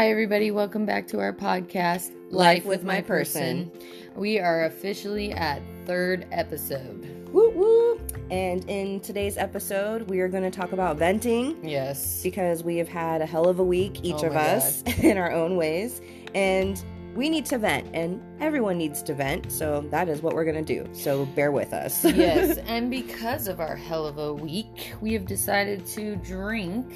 Hi, 0.00 0.08
everybody. 0.08 0.50
Welcome 0.50 0.86
back 0.86 1.06
to 1.08 1.20
our 1.20 1.30
podcast, 1.30 2.12
Life 2.30 2.64
with 2.64 2.84
My 2.84 3.02
Person. 3.02 3.70
We 4.16 4.38
are 4.38 4.64
officially 4.64 5.30
at 5.32 5.60
third 5.84 6.26
episode. 6.32 7.28
Woo 7.28 7.50
woo! 7.50 8.00
And 8.30 8.64
in 8.70 9.00
today's 9.00 9.36
episode, 9.36 10.08
we 10.08 10.20
are 10.20 10.28
going 10.28 10.42
to 10.42 10.50
talk 10.50 10.72
about 10.72 10.96
venting 10.96 11.62
Yes. 11.62 12.22
because 12.22 12.64
we 12.64 12.78
have 12.78 12.88
had 12.88 13.20
a 13.20 13.26
hell 13.26 13.46
of 13.46 13.58
a 13.58 13.62
week, 13.62 14.02
each 14.02 14.24
Oh 14.24 14.28
of 14.28 14.36
us, 14.36 14.80
in 15.02 15.18
our 15.18 15.32
own 15.32 15.56
ways. 15.56 16.00
And 16.34 16.82
we 17.14 17.28
need 17.28 17.44
to 17.46 17.58
vent, 17.58 17.94
and 17.94 18.22
everyone 18.40 18.78
needs 18.78 19.02
to 19.02 19.12
vent. 19.12 19.52
So 19.52 19.82
that 19.90 20.08
is 20.08 20.22
what 20.22 20.34
we're 20.34 20.44
going 20.44 20.64
to 20.64 20.74
do. 20.82 20.88
So 20.94 21.26
bear 21.26 21.52
with 21.52 21.74
us. 21.74 22.04
yes. 22.06 22.56
And 22.56 22.90
because 22.90 23.48
of 23.48 23.60
our 23.60 23.76
hell 23.76 24.06
of 24.06 24.16
a 24.16 24.32
week, 24.32 24.94
we 25.02 25.12
have 25.12 25.26
decided 25.26 25.84
to 25.88 26.16
drink 26.16 26.90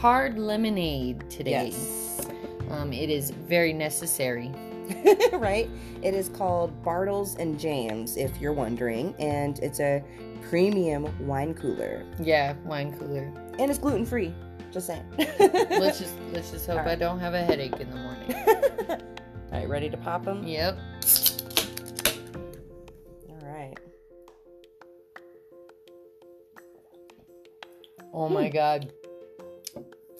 hard 0.00 0.38
lemonade 0.38 1.28
today. 1.28 1.70
yes. 1.72 2.26
Um, 2.70 2.92
it 2.92 3.10
is 3.10 3.30
very 3.30 3.72
necessary. 3.72 4.52
right? 5.32 5.68
It 6.02 6.14
is 6.14 6.28
called 6.28 6.82
Bartles 6.84 7.38
and 7.38 7.58
Jaymes, 7.58 8.16
if 8.16 8.40
you're 8.40 8.52
wondering. 8.52 9.14
And 9.18 9.58
it's 9.58 9.80
a 9.80 10.02
premium 10.48 11.26
wine 11.26 11.52
cooler. 11.54 12.04
Yeah, 12.20 12.54
wine 12.64 12.96
cooler. 12.98 13.32
And 13.58 13.70
it's 13.70 13.78
gluten 13.78 14.06
free. 14.06 14.32
Just 14.72 14.86
saying. 14.86 15.04
Let's 15.18 15.98
just 15.98 16.14
let's 16.32 16.50
just 16.50 16.66
hope 16.66 16.76
right. 16.78 16.88
I 16.88 16.94
don't 16.94 17.18
have 17.20 17.32
a 17.34 17.42
headache 17.42 17.80
in 17.80 17.90
the 17.90 17.96
morning. 17.96 18.34
All 19.50 19.58
right, 19.58 19.68
ready 19.68 19.88
to 19.88 19.96
pop 19.96 20.26
them? 20.26 20.46
Yep. 20.46 20.78
All 23.30 23.48
right. 23.48 23.78
Oh 28.12 28.28
my 28.28 28.50
god. 28.50 28.92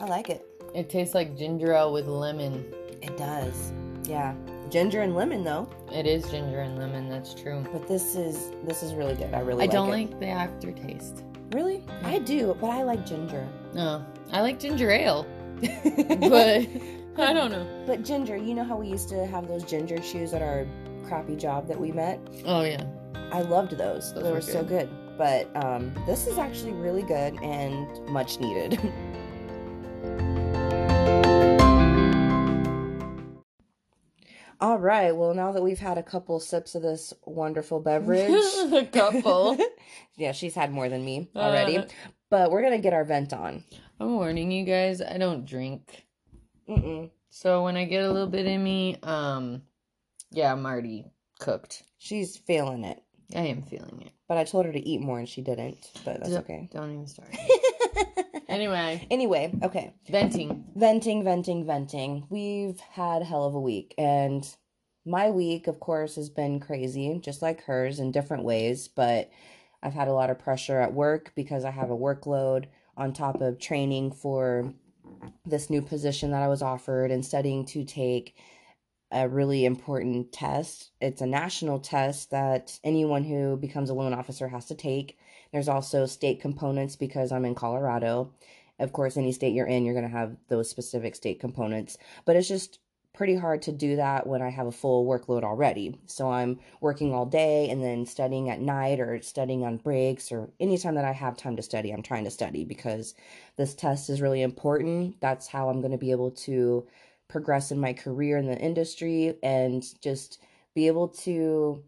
I 0.01 0.07
like 0.07 0.31
it. 0.31 0.47
It 0.75 0.89
tastes 0.89 1.15
like 1.15 1.37
ginger 1.37 1.73
ale 1.73 1.93
with 1.93 2.07
lemon. 2.07 2.73
It 3.03 3.17
does. 3.17 3.73
Yeah. 4.05 4.35
Ginger 4.71 5.01
and 5.01 5.15
lemon 5.15 5.45
though. 5.45 5.69
It 5.93 6.07
is 6.07 6.31
ginger 6.31 6.61
and 6.61 6.79
lemon, 6.79 7.09
that's 7.09 7.35
true. 7.35 7.65
But 7.73 7.89
this 7.89 8.15
is 8.15 8.51
this 8.65 8.83
is 8.83 8.95
really 8.95 9.15
good. 9.15 9.33
I 9.35 9.41
really 9.41 9.63
I 9.63 9.67
like 9.67 9.71
don't 9.71 9.89
it. 9.89 9.93
like 9.93 10.21
the 10.21 10.29
aftertaste. 10.29 11.25
Really? 11.53 11.83
I 12.05 12.19
do, 12.19 12.57
but 12.61 12.69
I 12.69 12.83
like 12.83 13.07
ginger. 13.07 13.49
No, 13.75 14.05
I 14.31 14.43
like 14.43 14.61
ginger 14.61 14.91
ale, 14.91 15.27
but 15.63 16.69
I 17.17 17.33
don't 17.33 17.51
know. 17.51 17.85
But 17.87 18.05
ginger, 18.05 18.37
you 18.37 18.55
know 18.55 18.65
how 18.65 18.77
we 18.77 18.89
used 18.89 19.09
to 19.09 19.27
have 19.27 19.49
those 19.49 19.65
ginger 19.65 20.03
shoes 20.03 20.35
at 20.35 20.43
our 20.43 20.67
crappy 21.07 21.37
job 21.37 21.67
that 21.69 21.81
we 21.81 21.91
met? 21.91 22.21
Oh 22.45 22.63
yeah, 22.63 22.85
I 23.33 23.41
loved 23.41 23.79
those. 23.79 24.13
Those 24.13 24.23
they 24.23 24.29
were 24.29 24.37
were 24.37 24.41
so 24.43 24.63
good. 24.63 24.91
But 25.17 25.51
um, 25.57 25.93
this 26.07 26.27
is 26.29 26.39
actually 26.39 26.73
really 26.73 27.03
good 27.03 27.43
and 27.43 28.07
much 28.09 28.39
needed. 28.39 28.79
All 34.61 34.79
right. 34.79 35.15
Well, 35.15 35.35
now 35.35 35.53
that 35.53 35.63
we've 35.63 35.79
had 35.79 35.99
a 35.99 36.03
couple 36.03 36.41
sips 36.41 36.75
of 36.75 36.83
this 36.83 37.15
wonderful 37.25 37.81
beverage, 37.81 38.31
a 38.73 38.87
couple. 38.93 39.57
yeah, 40.17 40.33
she's 40.33 40.55
had 40.55 40.73
more 40.73 40.89
than 40.89 41.05
me 41.05 41.31
already. 41.37 41.79
Uh. 41.79 41.87
but 42.31 42.51
we're 42.51 42.63
gonna 42.63 42.79
get 42.79 42.93
our 42.93 43.05
vent 43.05 43.33
on. 43.33 43.63
I'm 44.01 44.15
warning 44.15 44.51
you 44.51 44.65
guys. 44.65 45.01
I 45.01 45.17
don't 45.19 45.45
drink, 45.47 46.07
Mm-mm. 46.69 47.11
so 47.31 47.63
when 47.65 47.77
I 47.77 47.85
get 47.85 48.05
a 48.05 48.11
little 48.11 48.29
bit 48.29 48.47
in 48.47 48.63
me, 48.63 48.97
um, 49.03 49.63
yeah, 50.31 50.53
I'm 50.53 50.67
already 50.67 51.05
cooked. 51.39 51.83
She's 51.99 52.37
feeling 52.37 52.85
it. 52.85 53.01
I 53.37 53.41
am 53.43 53.63
feeling 53.63 54.03
it. 54.07 54.13
But 54.29 54.39
I 54.39 54.45
told 54.45 54.67
her 54.67 54.73
to 54.73 54.89
eat 54.89 55.01
more 55.01 55.19
and 55.19 55.29
she 55.29 55.43
didn't. 55.43 55.79
But 56.05 56.19
that's 56.21 56.31
Don't- 56.31 56.41
okay. 56.45 56.69
Don't 56.73 56.93
even 56.93 57.07
start. 57.07 57.29
anyway, 58.49 59.07
anyway, 59.11 59.53
okay. 59.63 59.93
venting. 60.09 60.65
Venting, 60.75 61.25
venting, 61.25 61.67
venting. 61.67 62.27
We've 62.31 62.79
had 62.81 63.23
a 63.23 63.25
hell 63.25 63.45
of 63.45 63.55
a 63.55 63.61
week. 63.61 63.95
And 63.99 64.49
my 65.05 65.31
week, 65.31 65.67
of 65.67 65.81
course, 65.81 66.17
has 66.17 66.29
been 66.29 66.61
crazy, 66.61 67.19
just 67.23 67.43
like 67.43 67.65
hers 67.65 67.99
in 67.99 68.13
different 68.13 68.45
ways. 68.45 68.89
But 68.89 69.31
I've 69.83 69.95
had 69.95 70.09
a 70.09 70.13
lot 70.13 70.31
of 70.31 70.39
pressure 70.39 70.81
at 70.81 70.95
work 70.95 71.33
because 71.35 71.65
I 71.65 71.71
have 71.71 71.91
a 71.91 71.97
workload 71.97 72.67
on 72.97 73.13
top 73.13 73.41
of 73.41 73.59
training 73.59 74.13
for 74.13 74.73
this 75.47 75.71
new 75.71 75.83
position 75.83 76.31
that 76.33 76.43
I 76.43 76.49
was 76.49 76.63
offered 76.63 77.11
and 77.11 77.25
studying 77.25 77.65
to 77.67 77.85
take 77.85 78.37
a 79.11 79.29
really 79.29 79.65
important 79.65 80.33
test. 80.33 80.91
It's 81.01 81.23
a 81.23 81.27
national 81.27 81.79
test 81.79 82.31
that 82.31 82.79
anyone 82.85 83.25
who 83.25 83.57
becomes 83.57 83.91
a 83.91 83.95
loan 83.95 84.13
officer 84.13 84.49
has 84.49 84.67
to 84.67 84.75
take. 84.75 85.19
There's 85.53 85.69
also 85.69 86.07
state 86.07 86.41
components 86.41 86.97
because 86.97 87.33
I'm 87.33 87.45
in 87.45 87.55
Colorado. 87.55 88.33
Of 88.79 88.93
course, 88.93 89.17
any 89.17 89.33
state 89.33 89.55
you're 89.55 89.67
in, 89.67 89.85
you're 89.85 89.95
going 89.95 90.09
to 90.09 90.17
have 90.17 90.37
those 90.49 90.71
specific 90.71 91.17
state 91.17 91.41
components. 91.41 91.99
But 92.25 92.37
it's 92.37 92.49
just 92.49 92.79
pretty 93.19 93.35
hard 93.35 93.61
to 93.63 93.73
do 93.73 93.97
that 93.97 94.29
when 94.29 94.41
I 94.41 94.49
have 94.49 94.69
a 94.69 94.73
full 94.73 95.05
workload 95.05 95.43
already. 95.43 95.99
So 96.07 96.31
I'm 96.31 96.61
working 96.81 97.13
all 97.13 97.27
day 97.27 97.69
and 97.69 97.83
then 97.83 98.07
studying 98.07 98.49
at 98.49 98.61
night 98.61 99.01
or 99.01 99.21
studying 99.23 99.65
on 99.65 99.79
breaks 99.79 100.31
or 100.31 100.51
anytime 100.61 100.95
that 100.95 101.05
I 101.05 101.11
have 101.11 101.37
time 101.37 101.57
to 101.57 101.63
study, 101.63 101.91
I'm 101.91 102.03
trying 102.03 102.23
to 102.25 102.31
study 102.31 102.65
because 102.65 103.15
this 103.57 103.75
test 103.75 104.09
is 104.09 104.21
really 104.21 104.43
important. 104.43 105.21
That's 105.21 105.49
how 105.49 105.69
I'm 105.69 105.81
going 105.81 105.91
to 105.91 105.99
be 105.99 106.13
able 106.13 106.31
to 106.31 106.87
progress 107.27 107.73
in 107.73 107.81
my 107.81 107.93
career 107.93 108.39
in 108.39 108.47
the 108.47 108.57
industry 108.57 109.37
and 109.43 109.85
just 110.01 110.41
be 110.75 110.87
able 110.87 111.09
to 111.09 111.83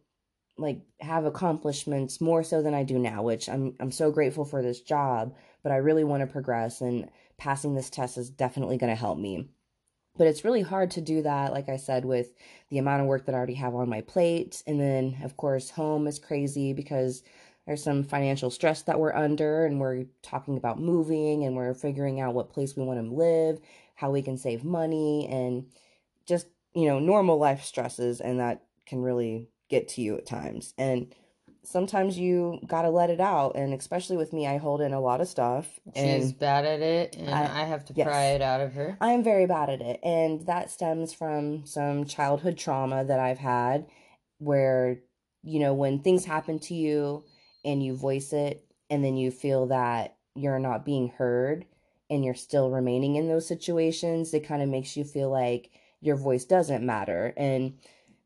like 0.60 0.80
have 1.00 1.24
accomplishments 1.24 2.20
more 2.20 2.42
so 2.42 2.62
than 2.62 2.74
I 2.74 2.82
do 2.84 2.98
now, 2.98 3.22
which 3.22 3.48
I'm 3.48 3.74
I'm 3.80 3.92
so 3.92 4.10
grateful 4.10 4.44
for 4.44 4.62
this 4.62 4.80
job, 4.80 5.34
but 5.62 5.72
I 5.72 5.76
really 5.76 6.04
want 6.04 6.20
to 6.22 6.26
progress 6.26 6.80
and 6.80 7.08
passing 7.38 7.74
this 7.74 7.90
test 7.90 8.18
is 8.18 8.30
definitely 8.30 8.76
going 8.76 8.92
to 8.92 9.00
help 9.00 9.18
me. 9.18 9.48
But 10.16 10.26
it's 10.26 10.44
really 10.44 10.62
hard 10.62 10.90
to 10.92 11.00
do 11.00 11.22
that 11.22 11.52
like 11.52 11.68
I 11.68 11.76
said 11.76 12.04
with 12.04 12.34
the 12.68 12.78
amount 12.78 13.02
of 13.02 13.08
work 13.08 13.26
that 13.26 13.34
I 13.34 13.38
already 13.38 13.54
have 13.54 13.74
on 13.74 13.88
my 13.88 14.02
plate 14.02 14.62
and 14.66 14.80
then 14.80 15.18
of 15.24 15.36
course 15.36 15.70
home 15.70 16.06
is 16.06 16.18
crazy 16.18 16.72
because 16.72 17.22
there's 17.66 17.82
some 17.82 18.02
financial 18.02 18.50
stress 18.50 18.82
that 18.82 18.98
we're 18.98 19.14
under 19.14 19.64
and 19.64 19.78
we're 19.78 20.06
talking 20.22 20.56
about 20.56 20.80
moving 20.80 21.44
and 21.44 21.54
we're 21.54 21.74
figuring 21.74 22.20
out 22.20 22.34
what 22.34 22.52
place 22.52 22.76
we 22.76 22.82
want 22.82 23.00
to 23.00 23.14
live, 23.14 23.60
how 23.94 24.10
we 24.10 24.22
can 24.22 24.36
save 24.36 24.64
money 24.64 25.28
and 25.30 25.66
just, 26.26 26.48
you 26.74 26.86
know, 26.86 26.98
normal 26.98 27.38
life 27.38 27.62
stresses 27.62 28.20
and 28.20 28.40
that 28.40 28.62
can 28.86 29.02
really 29.02 29.48
get 29.70 29.88
to 29.88 30.02
you 30.02 30.16
at 30.16 30.26
times. 30.26 30.74
And 30.76 31.14
sometimes 31.62 32.18
you 32.18 32.58
got 32.66 32.82
to 32.82 32.90
let 32.90 33.10
it 33.10 33.20
out 33.20 33.54
and 33.54 33.74
especially 33.74 34.16
with 34.16 34.32
me 34.32 34.46
I 34.46 34.56
hold 34.56 34.80
in 34.80 34.94
a 34.94 35.00
lot 35.00 35.20
of 35.20 35.28
stuff 35.28 35.78
and 35.94 36.22
She's 36.22 36.32
bad 36.32 36.64
at 36.64 36.80
it, 36.80 37.16
and 37.16 37.28
I- 37.30 37.62
I, 37.62 37.64
have 37.64 37.84
to 37.86 37.92
yes. 37.94 38.06
pry 38.06 38.24
it 38.28 38.40
out 38.40 38.62
of 38.62 38.72
her. 38.72 38.96
I 39.00 39.12
am 39.12 39.22
very 39.22 39.46
bad 39.46 39.68
at 39.68 39.82
it. 39.82 40.00
And 40.02 40.46
that 40.46 40.70
stems 40.70 41.12
from 41.12 41.66
some 41.66 42.06
childhood 42.06 42.56
trauma 42.56 43.04
that 43.04 43.20
I've 43.20 43.38
had 43.38 43.86
where, 44.38 45.00
you 45.42 45.60
know, 45.60 45.74
when 45.74 46.00
things 46.00 46.24
happen 46.24 46.58
to 46.60 46.74
you 46.74 47.24
and 47.64 47.82
you 47.82 47.94
voice 47.94 48.32
it 48.32 48.64
and 48.88 49.04
then 49.04 49.16
you 49.16 49.30
feel 49.30 49.66
that 49.66 50.16
you're 50.34 50.58
not 50.58 50.84
being 50.86 51.08
heard 51.08 51.66
and 52.08 52.24
you're 52.24 52.34
still 52.34 52.70
remaining 52.70 53.16
in 53.16 53.28
those 53.28 53.46
situations, 53.46 54.32
it 54.32 54.46
kind 54.46 54.62
of 54.62 54.68
makes 54.68 54.96
you 54.96 55.04
feel 55.04 55.30
like 55.30 55.70
your 56.00 56.16
voice 56.16 56.46
doesn't 56.46 56.84
matter. 56.84 57.34
And 57.36 57.74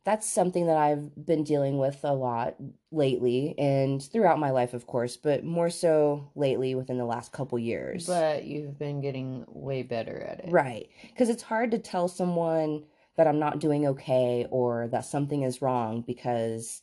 that's 0.05 0.29
something 0.29 0.67
that 0.67 0.77
I've 0.77 1.25
been 1.25 1.45
dealing 1.45 1.79
with 1.79 2.01
a 2.05 2.13
lot 2.13 2.57
lately 2.93 3.55
and 3.59 4.03
throughout 4.03 4.39
my 4.39 4.51
life, 4.51 4.75
of 4.75 4.87
course, 4.87 5.17
but 5.17 5.45
more 5.45 5.71
so 5.71 6.31
lately 6.35 6.75
within 6.75 6.99
the 6.99 7.07
last 7.07 7.33
couple 7.33 7.59
years. 7.59 8.07
But 8.07 8.45
you've 8.45 8.79
been 8.79 9.01
getting 9.01 9.47
way 9.49 9.83
better 9.83 10.21
at 10.21 10.41
it. 10.41 10.51
Right. 10.53 10.91
Because 11.03 11.31
it's 11.31 11.43
hard 11.43 11.71
to 11.71 11.79
tell 11.79 12.09
someone 12.09 12.85
that 13.17 13.27
I'm 13.27 13.39
not 13.39 13.61
doing 13.61 13.87
okay 13.87 14.47
or 14.51 14.89
that 14.89 15.07
something 15.07 15.43
is 15.43 15.63
wrong 15.63 16.05
because 16.07 16.83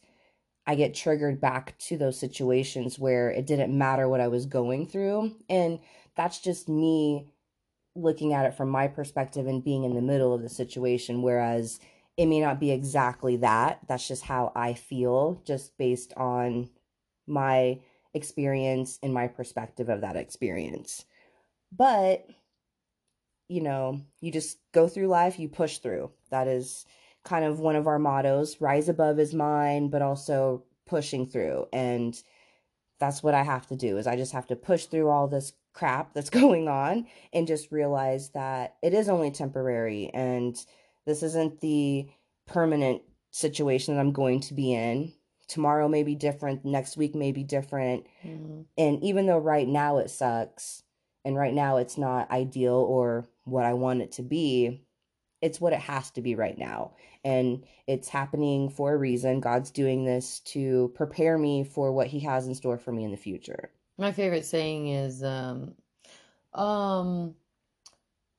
I 0.65 0.73
get 0.73 0.95
triggered 0.95 1.39
back 1.39 1.77
to 1.79 1.97
those 1.97 2.19
situations 2.19 2.97
where 2.97 3.29
it 3.29 3.45
didn't 3.45 3.77
matter 3.77 4.09
what 4.09 4.21
I 4.21 4.29
was 4.29 4.47
going 4.47 4.87
through. 4.87 5.35
And 5.47 5.79
that's 6.15 6.39
just 6.39 6.67
me 6.69 7.27
looking 7.93 8.33
at 8.33 8.45
it 8.45 8.55
from 8.55 8.69
my 8.69 8.87
perspective 8.87 9.45
and 9.45 9.63
being 9.63 9.83
in 9.83 9.93
the 9.93 10.01
middle 10.01 10.33
of 10.33 10.41
the 10.41 10.49
situation. 10.49 11.21
Whereas 11.21 11.79
it 12.21 12.27
may 12.27 12.39
not 12.39 12.59
be 12.59 12.69
exactly 12.69 13.37
that. 13.37 13.79
That's 13.87 14.07
just 14.07 14.21
how 14.21 14.51
I 14.55 14.73
feel, 14.75 15.41
just 15.43 15.75
based 15.79 16.13
on 16.15 16.69
my 17.25 17.79
experience 18.13 18.99
and 19.01 19.11
my 19.11 19.25
perspective 19.27 19.89
of 19.89 20.01
that 20.01 20.15
experience. 20.15 21.03
But 21.75 22.27
you 23.47 23.61
know, 23.61 24.01
you 24.19 24.31
just 24.31 24.59
go 24.71 24.87
through 24.87 25.07
life, 25.07 25.39
you 25.39 25.49
push 25.49 25.79
through. 25.79 26.11
That 26.29 26.47
is 26.47 26.85
kind 27.25 27.43
of 27.43 27.59
one 27.59 27.75
of 27.75 27.87
our 27.87 27.97
mottos 27.97 28.61
rise 28.61 28.87
above 28.87 29.17
is 29.17 29.33
mine, 29.33 29.89
but 29.89 30.03
also 30.03 30.63
pushing 30.85 31.25
through. 31.25 31.65
And 31.73 32.21
that's 32.99 33.23
what 33.23 33.33
I 33.33 33.41
have 33.41 33.65
to 33.69 33.75
do 33.75 33.97
is 33.97 34.05
I 34.05 34.15
just 34.15 34.33
have 34.33 34.45
to 34.47 34.55
push 34.55 34.85
through 34.85 35.09
all 35.09 35.27
this 35.27 35.53
crap 35.73 36.13
that's 36.13 36.29
going 36.41 36.67
on 36.67 37.07
and 37.33 37.47
just 37.47 37.71
realize 37.71 38.29
that 38.29 38.75
it 38.83 38.93
is 38.93 39.09
only 39.09 39.31
temporary 39.31 40.11
and 40.13 40.55
this 41.05 41.23
isn't 41.23 41.61
the 41.61 42.07
permanent 42.45 43.01
situation 43.31 43.95
that 43.95 44.01
I'm 44.01 44.11
going 44.11 44.41
to 44.41 44.53
be 44.53 44.73
in. 44.73 45.13
Tomorrow 45.47 45.87
may 45.87 46.03
be 46.03 46.15
different, 46.15 46.63
next 46.63 46.97
week 46.97 47.15
may 47.15 47.31
be 47.31 47.43
different. 47.43 48.05
Mhm. 48.23 48.65
And 48.77 49.03
even 49.03 49.25
though 49.25 49.37
right 49.37 49.67
now 49.67 49.97
it 49.97 50.09
sucks 50.09 50.83
and 51.25 51.35
right 51.35 51.53
now 51.53 51.77
it's 51.77 51.97
not 51.97 52.31
ideal 52.31 52.75
or 52.75 53.27
what 53.43 53.65
I 53.65 53.73
want 53.73 54.01
it 54.01 54.11
to 54.13 54.23
be, 54.23 54.81
it's 55.41 55.59
what 55.59 55.73
it 55.73 55.79
has 55.79 56.11
to 56.11 56.21
be 56.21 56.35
right 56.35 56.57
now. 56.57 56.93
And 57.23 57.65
it's 57.87 58.09
happening 58.09 58.69
for 58.69 58.93
a 58.93 58.97
reason. 58.97 59.39
God's 59.39 59.71
doing 59.71 60.05
this 60.05 60.39
to 60.41 60.91
prepare 60.95 61.37
me 61.37 61.63
for 61.63 61.91
what 61.91 62.07
He 62.07 62.19
has 62.21 62.47
in 62.47 62.55
store 62.55 62.77
for 62.77 62.91
me 62.91 63.03
in 63.03 63.11
the 63.11 63.17
future. 63.17 63.71
My 63.97 64.11
favorite 64.11 64.45
saying 64.45 64.87
is, 64.87 65.23
um, 65.23 65.75
um, 66.53 67.35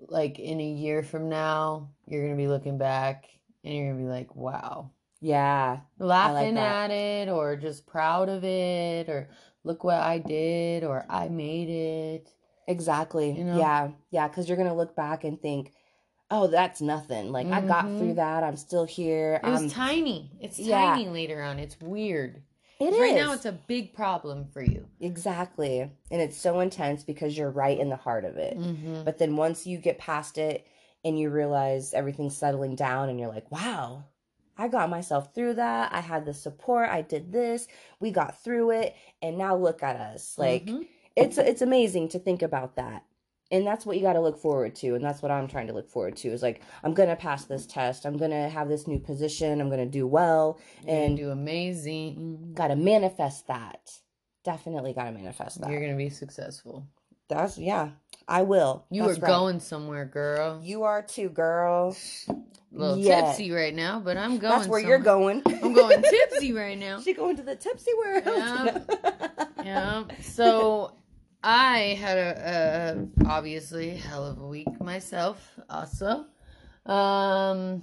like 0.08 0.38
in 0.38 0.60
a 0.60 0.66
year 0.66 1.02
from 1.02 1.28
now, 1.28 1.90
you're 2.06 2.22
gonna 2.22 2.37
be 2.37 2.49
looking 2.49 2.78
back 2.78 3.28
and 3.64 3.75
you're 3.75 3.93
gonna 3.93 4.02
be 4.02 4.08
like, 4.08 4.34
wow, 4.34 4.90
Yeah. 5.20 5.81
laughing 5.99 6.54
that. 6.54 6.90
at 6.90 6.94
it, 6.94 7.28
or 7.28 7.56
just 7.56 7.87
proud 7.87 8.28
of 8.28 8.44
it, 8.44 9.08
or 9.08 9.31
look 9.64 9.84
what 9.84 10.00
I 10.00 10.19
did, 10.19 10.84
or 10.84 11.06
I 11.08 11.28
made 11.28 11.69
it. 11.69 12.28
Exactly. 12.66 13.32
You 13.32 13.44
know? 13.44 13.58
Yeah. 13.58 13.90
Yeah. 14.10 14.28
Because 14.28 14.49
you're 14.49 14.58
to 14.58 14.75
look 14.75 14.96
back 14.96 15.25
and 15.25 15.40
think, 15.40 15.72
oh, 16.31 16.46
that's 16.46 16.81
nothing. 16.81 17.31
Like, 17.31 17.46
I 17.48 17.60
got 17.60 17.84
through 17.84 17.98
mm-hmm. 17.98 18.14
that. 18.14 18.43
I'm 18.43 18.56
still 18.56 18.84
here. 18.84 19.40
It 19.43 19.48
was 19.48 19.60
I'm- 19.60 19.70
tiny. 19.70 20.31
It's 20.40 20.58
yeah. 20.58 20.94
tiny 20.94 21.08
later 21.08 21.43
on. 21.43 21.58
It's 21.58 21.78
weird. 21.81 22.43
It 22.82 22.99
Right 22.99 23.14
now, 23.14 23.32
it's 23.32 23.44
a 23.44 23.52
big 23.52 23.94
problem 23.94 24.46
for 24.52 24.62
you. 24.62 24.88
Exactly. 25.00 25.81
And 26.11 26.20
it's 26.20 26.37
so 26.37 26.61
intense 26.61 27.05
because 27.05 27.37
you're 27.37 27.50
right 27.50 27.79
in 27.79 27.88
the 27.90 27.96
heart 27.96 28.25
of 28.25 28.37
it. 28.37 28.58
Mm-hmm. 28.58 29.05
But 29.05 29.19
then 29.19 29.37
once 29.37 29.67
you 29.67 29.79
get 29.79 29.99
past 29.99 30.37
it 30.38 30.67
and 31.05 31.19
you 31.19 31.31
realize 31.31 31.94
everything's 31.94 32.37
settling 32.37 32.75
down 32.75 33.08
and 33.08 33.20
you're 33.20 33.29
like, 33.29 33.50
wow, 33.52 34.05
I 34.58 34.69
got 34.69 34.90
myself 34.90 35.34
through 35.34 35.55
that. 35.55 35.93
I 35.93 36.00
had 36.00 36.26
the 36.26 36.34
support. 36.34 36.88
I 36.88 37.02
did 37.02 37.32
this. 37.32 37.69
We 38.00 38.11
got 38.11 38.43
through 38.43 38.73
it. 38.73 38.96
And 39.20 39.38
now 39.38 39.56
look 39.56 39.82
at 39.82 39.96
us. 39.96 40.37
Like 40.37 40.67
Mhm. 40.67 40.87
it's 41.17 41.38
it's 41.38 41.62
amazing 41.62 42.08
to 42.11 42.19
think 42.19 42.43
about 42.43 42.76
that. 42.76 43.05
And 43.52 43.64
that's 43.66 43.87
what 43.87 43.96
you 43.96 44.02
got 44.02 44.14
to 44.14 44.20
look 44.20 44.38
forward 44.38 44.75
to. 44.76 44.94
And 44.96 45.04
that's 45.04 45.22
what 45.22 45.31
I'm 45.31 45.46
trying 45.46 45.66
to 45.69 45.75
look 45.75 45.88
forward 45.88 46.16
to 46.16 46.28
is 46.28 46.43
like, 46.43 46.62
I'm 46.82 46.94
going 46.94 47.10
to 47.10 47.16
pass 47.16 47.44
this 47.44 47.66
test. 47.66 48.06
I'm 48.06 48.16
going 48.16 48.31
to 48.32 48.49
have 48.49 48.69
this 48.69 48.88
new 48.88 48.99
position. 48.99 49.60
I'm 49.60 49.69
going 49.69 49.78
to 49.78 49.87
do 49.87 50.06
well. 50.06 50.58
And 50.88 51.16
do 51.19 51.31
amazing. 51.31 52.52
got 52.54 52.69
to 52.69 52.76
manifest 52.76 53.46
that. 53.49 53.93
Definitely 54.43 54.94
got 54.94 55.04
to 55.04 55.12
manifest 55.12 55.60
that. 55.60 55.70
You're 55.70 55.81
gonna 55.81 55.96
be 55.96 56.08
successful. 56.10 56.88
That's, 57.28 57.56
yeah, 57.56 57.90
I 58.26 58.43
will. 58.43 58.84
You 58.90 59.06
That's 59.06 59.19
are 59.19 59.20
right. 59.22 59.28
going 59.28 59.60
somewhere, 59.60 60.05
girl. 60.05 60.60
You 60.62 60.82
are 60.82 61.00
too, 61.02 61.28
girl. 61.28 61.96
a 62.28 62.34
little 62.72 62.98
Yeah. 62.98 63.26
tipsy 63.26 63.52
right 63.52 63.75
now, 63.75 64.00
but 64.00 64.16
I'm 64.16 64.38
going. 64.38 64.52
That's 64.56 64.66
where 64.66 64.81
you're 64.81 64.98
going. 64.98 65.43
I'm 65.46 65.72
going 65.72 66.02
tipsy 66.10 66.52
right 66.52 66.76
now. 66.76 67.00
she 67.00 67.12
going 67.14 67.37
to 67.37 67.43
the 67.43 67.55
tipsy 67.56 67.93
world. 67.98 68.25
Yeah. 69.64 70.05
So 70.22 70.93
I 71.43 71.99
had 72.00 72.19
a, 72.19 73.09
a 73.25 73.29
obviously 73.29 73.97
hell 73.97 74.27
of 74.27 74.39
a 74.41 74.47
week 74.47 74.81
myself, 74.81 75.50
also. 75.69 76.27
Um, 76.87 77.83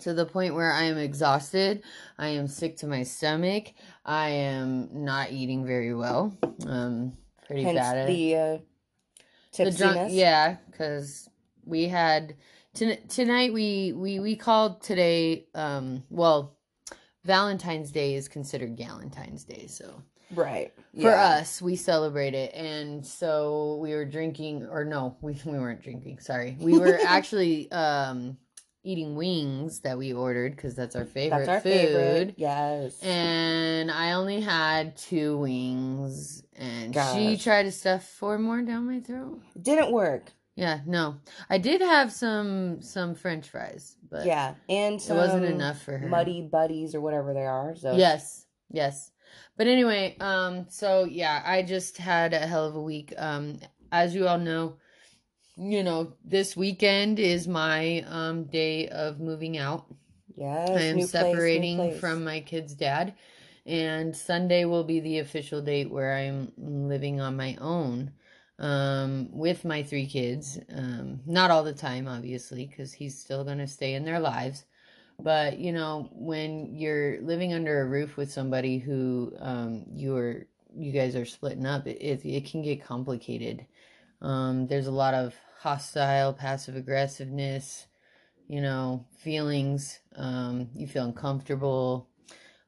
to 0.00 0.14
the 0.14 0.26
point 0.26 0.54
where 0.54 0.72
I 0.72 0.84
am 0.84 0.98
exhausted. 0.98 1.82
I 2.18 2.28
am 2.28 2.48
sick 2.48 2.76
to 2.78 2.86
my 2.86 3.04
stomach. 3.04 3.72
I 4.04 4.30
am 4.30 5.04
not 5.04 5.30
eating 5.32 5.64
very 5.64 5.94
well. 5.94 6.36
Um, 6.66 7.16
pretty 7.46 7.62
Hence 7.62 7.78
bad. 7.78 7.96
at 7.98 8.06
the 8.06 8.36
uh, 8.36 8.58
the 9.56 9.70
drunk 9.70 10.12
yeah 10.12 10.56
because 10.70 11.28
we 11.64 11.88
had 11.88 12.34
ton- 12.74 12.98
tonight 13.08 13.52
we 13.52 13.92
we 13.92 14.18
we 14.18 14.36
called 14.36 14.80
today 14.82 15.46
um 15.54 16.02
well 16.08 16.56
valentine's 17.24 17.90
day 17.90 18.14
is 18.14 18.28
considered 18.28 18.76
galentine's 18.76 19.44
day 19.44 19.66
so 19.66 20.02
Right. 20.34 20.72
for 20.94 21.10
Yeah. 21.10 21.24
us 21.40 21.60
we 21.62 21.76
celebrate 21.76 22.34
it 22.34 22.54
and 22.54 23.04
so 23.06 23.78
we 23.80 23.94
were 23.94 24.04
drinking 24.04 24.66
or 24.70 24.84
no 24.84 25.16
we, 25.20 25.32
we 25.44 25.58
weren't 25.58 25.82
drinking 25.82 26.18
sorry 26.20 26.56
we 26.60 26.78
were 26.78 26.98
actually 27.06 27.70
um 27.72 28.36
eating 28.84 29.14
wings 29.14 29.80
that 29.80 29.96
we 29.96 30.12
ordered 30.12 30.56
because 30.56 30.74
that's 30.74 30.96
our 30.96 31.04
favorite 31.04 31.46
That's 31.46 31.48
our 31.48 31.60
food 31.60 31.70
favorite. 31.72 32.34
Yes. 32.36 33.00
and 33.02 33.90
I 33.92 34.12
only 34.12 34.40
had 34.40 34.96
two 34.96 35.38
wings, 35.38 36.42
and 36.56 36.92
she 37.14 37.36
tried 37.36 37.62
to 37.64 37.70
stuff 37.72 38.04
four 38.08 38.38
more 38.40 38.60
down 38.62 38.86
my 38.86 38.98
throat. 38.98 39.40
Didn't 39.60 39.92
work. 39.92 40.32
Yeah, 40.56 40.80
no, 40.84 41.14
I 41.48 41.58
did 41.58 41.80
have 41.80 42.10
some 42.12 42.82
some 42.82 43.14
French 43.14 43.48
fries, 43.48 43.96
but 44.10 44.26
yeah. 44.26 44.54
And 44.68 44.96
it 45.00 45.10
wasn't 45.14 45.44
enough 45.46 45.80
for 45.82 45.96
her. 45.96 46.08
Muddy 46.08 46.42
buddies 46.42 46.94
or 46.96 47.00
whatever 47.00 47.32
they 47.32 47.46
are. 47.46 47.76
So 47.76 47.96
Yes, 47.96 48.46
yes. 48.70 49.12
But 49.56 49.66
anyway, 49.66 50.16
um, 50.20 50.66
so 50.68 51.04
yeah, 51.04 51.42
I 51.44 51.62
just 51.62 51.98
had 51.98 52.32
a 52.32 52.38
hell 52.38 52.66
of 52.66 52.74
a 52.74 52.82
week. 52.82 53.12
Um, 53.16 53.58
as 53.90 54.14
you 54.14 54.26
all 54.26 54.38
know, 54.38 54.76
you 55.56 55.82
know, 55.82 56.14
this 56.24 56.56
weekend 56.56 57.18
is 57.18 57.46
my 57.46 58.04
um 58.08 58.44
day 58.44 58.88
of 58.88 59.20
moving 59.20 59.58
out. 59.58 59.86
Yes. 60.36 60.70
I 60.70 60.82
am 60.82 60.96
new 60.96 61.02
place, 61.02 61.10
separating 61.10 61.76
place. 61.76 62.00
from 62.00 62.24
my 62.24 62.40
kid's 62.40 62.74
dad, 62.74 63.14
and 63.66 64.16
Sunday 64.16 64.64
will 64.64 64.84
be 64.84 65.00
the 65.00 65.18
official 65.18 65.60
date 65.60 65.90
where 65.90 66.14
I'm 66.14 66.52
living 66.56 67.20
on 67.20 67.36
my 67.36 67.56
own 67.60 68.12
um, 68.58 69.28
with 69.32 69.64
my 69.64 69.82
three 69.82 70.06
kids. 70.06 70.58
Um, 70.74 71.20
not 71.26 71.50
all 71.50 71.64
the 71.64 71.74
time, 71.74 72.08
obviously, 72.08 72.66
because 72.66 72.92
he's 72.92 73.18
still 73.18 73.44
going 73.44 73.58
to 73.58 73.66
stay 73.66 73.94
in 73.94 74.04
their 74.04 74.20
lives. 74.20 74.64
But 75.22 75.58
you 75.58 75.72
know, 75.72 76.08
when 76.12 76.74
you're 76.74 77.20
living 77.22 77.52
under 77.52 77.80
a 77.80 77.86
roof 77.86 78.16
with 78.16 78.32
somebody 78.32 78.78
who 78.78 79.32
um, 79.38 79.84
you're 79.94 80.46
you 80.74 80.90
guys 80.90 81.14
are 81.16 81.24
splitting 81.24 81.66
up, 81.66 81.86
it 81.86 81.98
it, 81.98 82.24
it 82.24 82.50
can 82.50 82.62
get 82.62 82.84
complicated. 82.84 83.66
Um, 84.20 84.66
there's 84.66 84.86
a 84.86 84.92
lot 84.92 85.14
of 85.14 85.34
hostile, 85.60 86.32
passive 86.32 86.76
aggressiveness 86.76 87.86
you 88.52 88.60
know, 88.60 89.06
feelings. 89.16 90.00
Um, 90.14 90.68
you 90.74 90.86
feel 90.86 91.04
uncomfortable. 91.04 92.10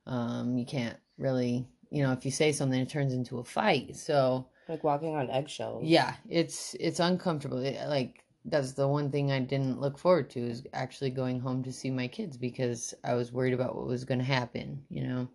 Um, 0.07 0.57
you 0.57 0.65
can't 0.65 0.97
really, 1.19 1.69
you 1.91 2.03
know, 2.03 2.13
if 2.13 2.25
you 2.25 2.31
say 2.31 2.53
something, 2.53 2.81
it 2.81 2.89
turns 2.89 3.13
into 3.13 3.39
a 3.39 3.45
fight. 3.45 3.95
So 3.97 4.47
like 4.67 4.83
walking 4.83 5.15
on 5.15 5.29
eggshells. 5.31 5.85
yeah, 5.85 6.15
it's 6.27 6.75
it's 6.81 7.01
uncomfortable. 7.01 7.59
It, 7.59 7.79
like 7.87 8.24
that's 8.45 8.73
the 8.73 8.87
one 8.87 9.11
thing 9.11 9.33
I 9.33 9.41
didn't 9.41 9.81
look 9.81 9.97
forward 9.99 10.29
to 10.31 10.41
is 10.41 10.65
actually 10.75 11.11
going 11.11 11.41
home 11.41 11.63
to 11.63 11.73
see 11.73 11.91
my 11.91 12.07
kids 12.07 12.37
because 12.37 12.93
I 13.03 13.15
was 13.15 13.33
worried 13.33 13.55
about 13.55 13.75
what 13.75 13.87
was 13.87 14.05
going 14.05 14.19
to 14.19 14.25
happen. 14.25 14.85
You 14.91 15.07
know, 15.07 15.29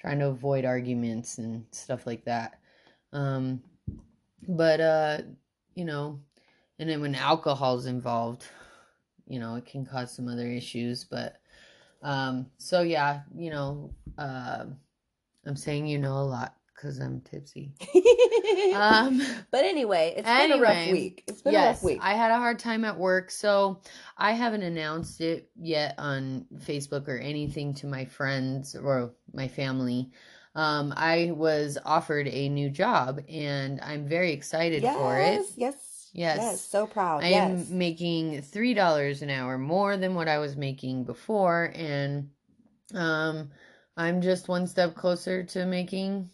trying 0.00 0.18
to 0.18 0.26
avoid 0.26 0.64
arguments 0.64 1.38
and 1.38 1.64
stuff 1.70 2.06
like 2.06 2.24
that. 2.24 2.58
Um, 3.12 3.62
but 4.48 4.80
uh, 4.80 5.18
you 5.74 5.84
know, 5.84 6.20
and 6.78 6.90
then 6.90 7.00
when 7.00 7.14
alcohol's 7.14 7.86
involved, 7.86 8.44
you 9.26 9.38
know, 9.38 9.54
it 9.54 9.66
can 9.66 9.86
cause 9.86 10.14
some 10.14 10.28
other 10.28 10.48
issues. 10.48 11.04
But 11.04 11.36
um, 12.02 12.46
so 12.58 12.82
yeah, 12.82 13.20
you 13.36 13.50
know, 13.50 13.90
uh, 14.16 14.64
I'm 15.46 15.56
saying 15.56 15.86
you 15.86 15.98
know 15.98 16.14
a 16.14 16.24
lot 16.24 16.57
because 16.78 16.98
I'm 16.98 17.20
tipsy. 17.20 17.72
Um. 18.74 19.22
but 19.50 19.64
anyway, 19.64 20.14
it's 20.16 20.26
been 20.26 20.52
a 20.52 20.60
rough 20.60 20.90
week. 20.90 21.24
It's 21.26 21.42
been 21.42 21.54
a 21.54 21.58
yes, 21.58 21.76
rough 21.76 21.84
week. 21.84 21.98
I 22.02 22.14
had 22.14 22.30
a 22.30 22.36
hard 22.36 22.58
time 22.58 22.84
at 22.84 22.98
work, 22.98 23.30
so 23.30 23.80
I 24.16 24.32
haven't 24.32 24.62
announced 24.62 25.20
it 25.20 25.50
yet 25.56 25.94
on 25.98 26.46
Facebook 26.56 27.08
or 27.08 27.18
anything 27.18 27.74
to 27.74 27.86
my 27.86 28.04
friends 28.04 28.74
or 28.74 29.14
my 29.32 29.48
family. 29.48 30.10
Um, 30.54 30.92
I 30.96 31.32
was 31.34 31.78
offered 31.84 32.26
a 32.28 32.48
new 32.48 32.68
job, 32.70 33.20
and 33.28 33.80
I'm 33.80 34.08
very 34.08 34.32
excited 34.32 34.82
for 34.82 35.18
it. 35.18 35.34
Yes, 35.34 35.52
yes, 35.56 36.10
Yes. 36.12 36.38
yes. 36.40 36.60
So 36.60 36.86
proud. 36.86 37.22
I 37.22 37.28
yes. 37.30 37.70
am 37.70 37.78
making 37.78 38.42
three 38.42 38.74
dollars 38.74 39.22
an 39.22 39.30
hour 39.30 39.58
more 39.58 39.96
than 39.96 40.14
what 40.14 40.28
I 40.28 40.38
was 40.38 40.56
making 40.56 41.04
before, 41.04 41.72
and 41.74 42.30
um, 42.94 43.50
I'm 43.96 44.20
just 44.22 44.48
one 44.48 44.66
step 44.66 44.94
closer 44.94 45.44
to 45.44 45.66
making 45.66 46.30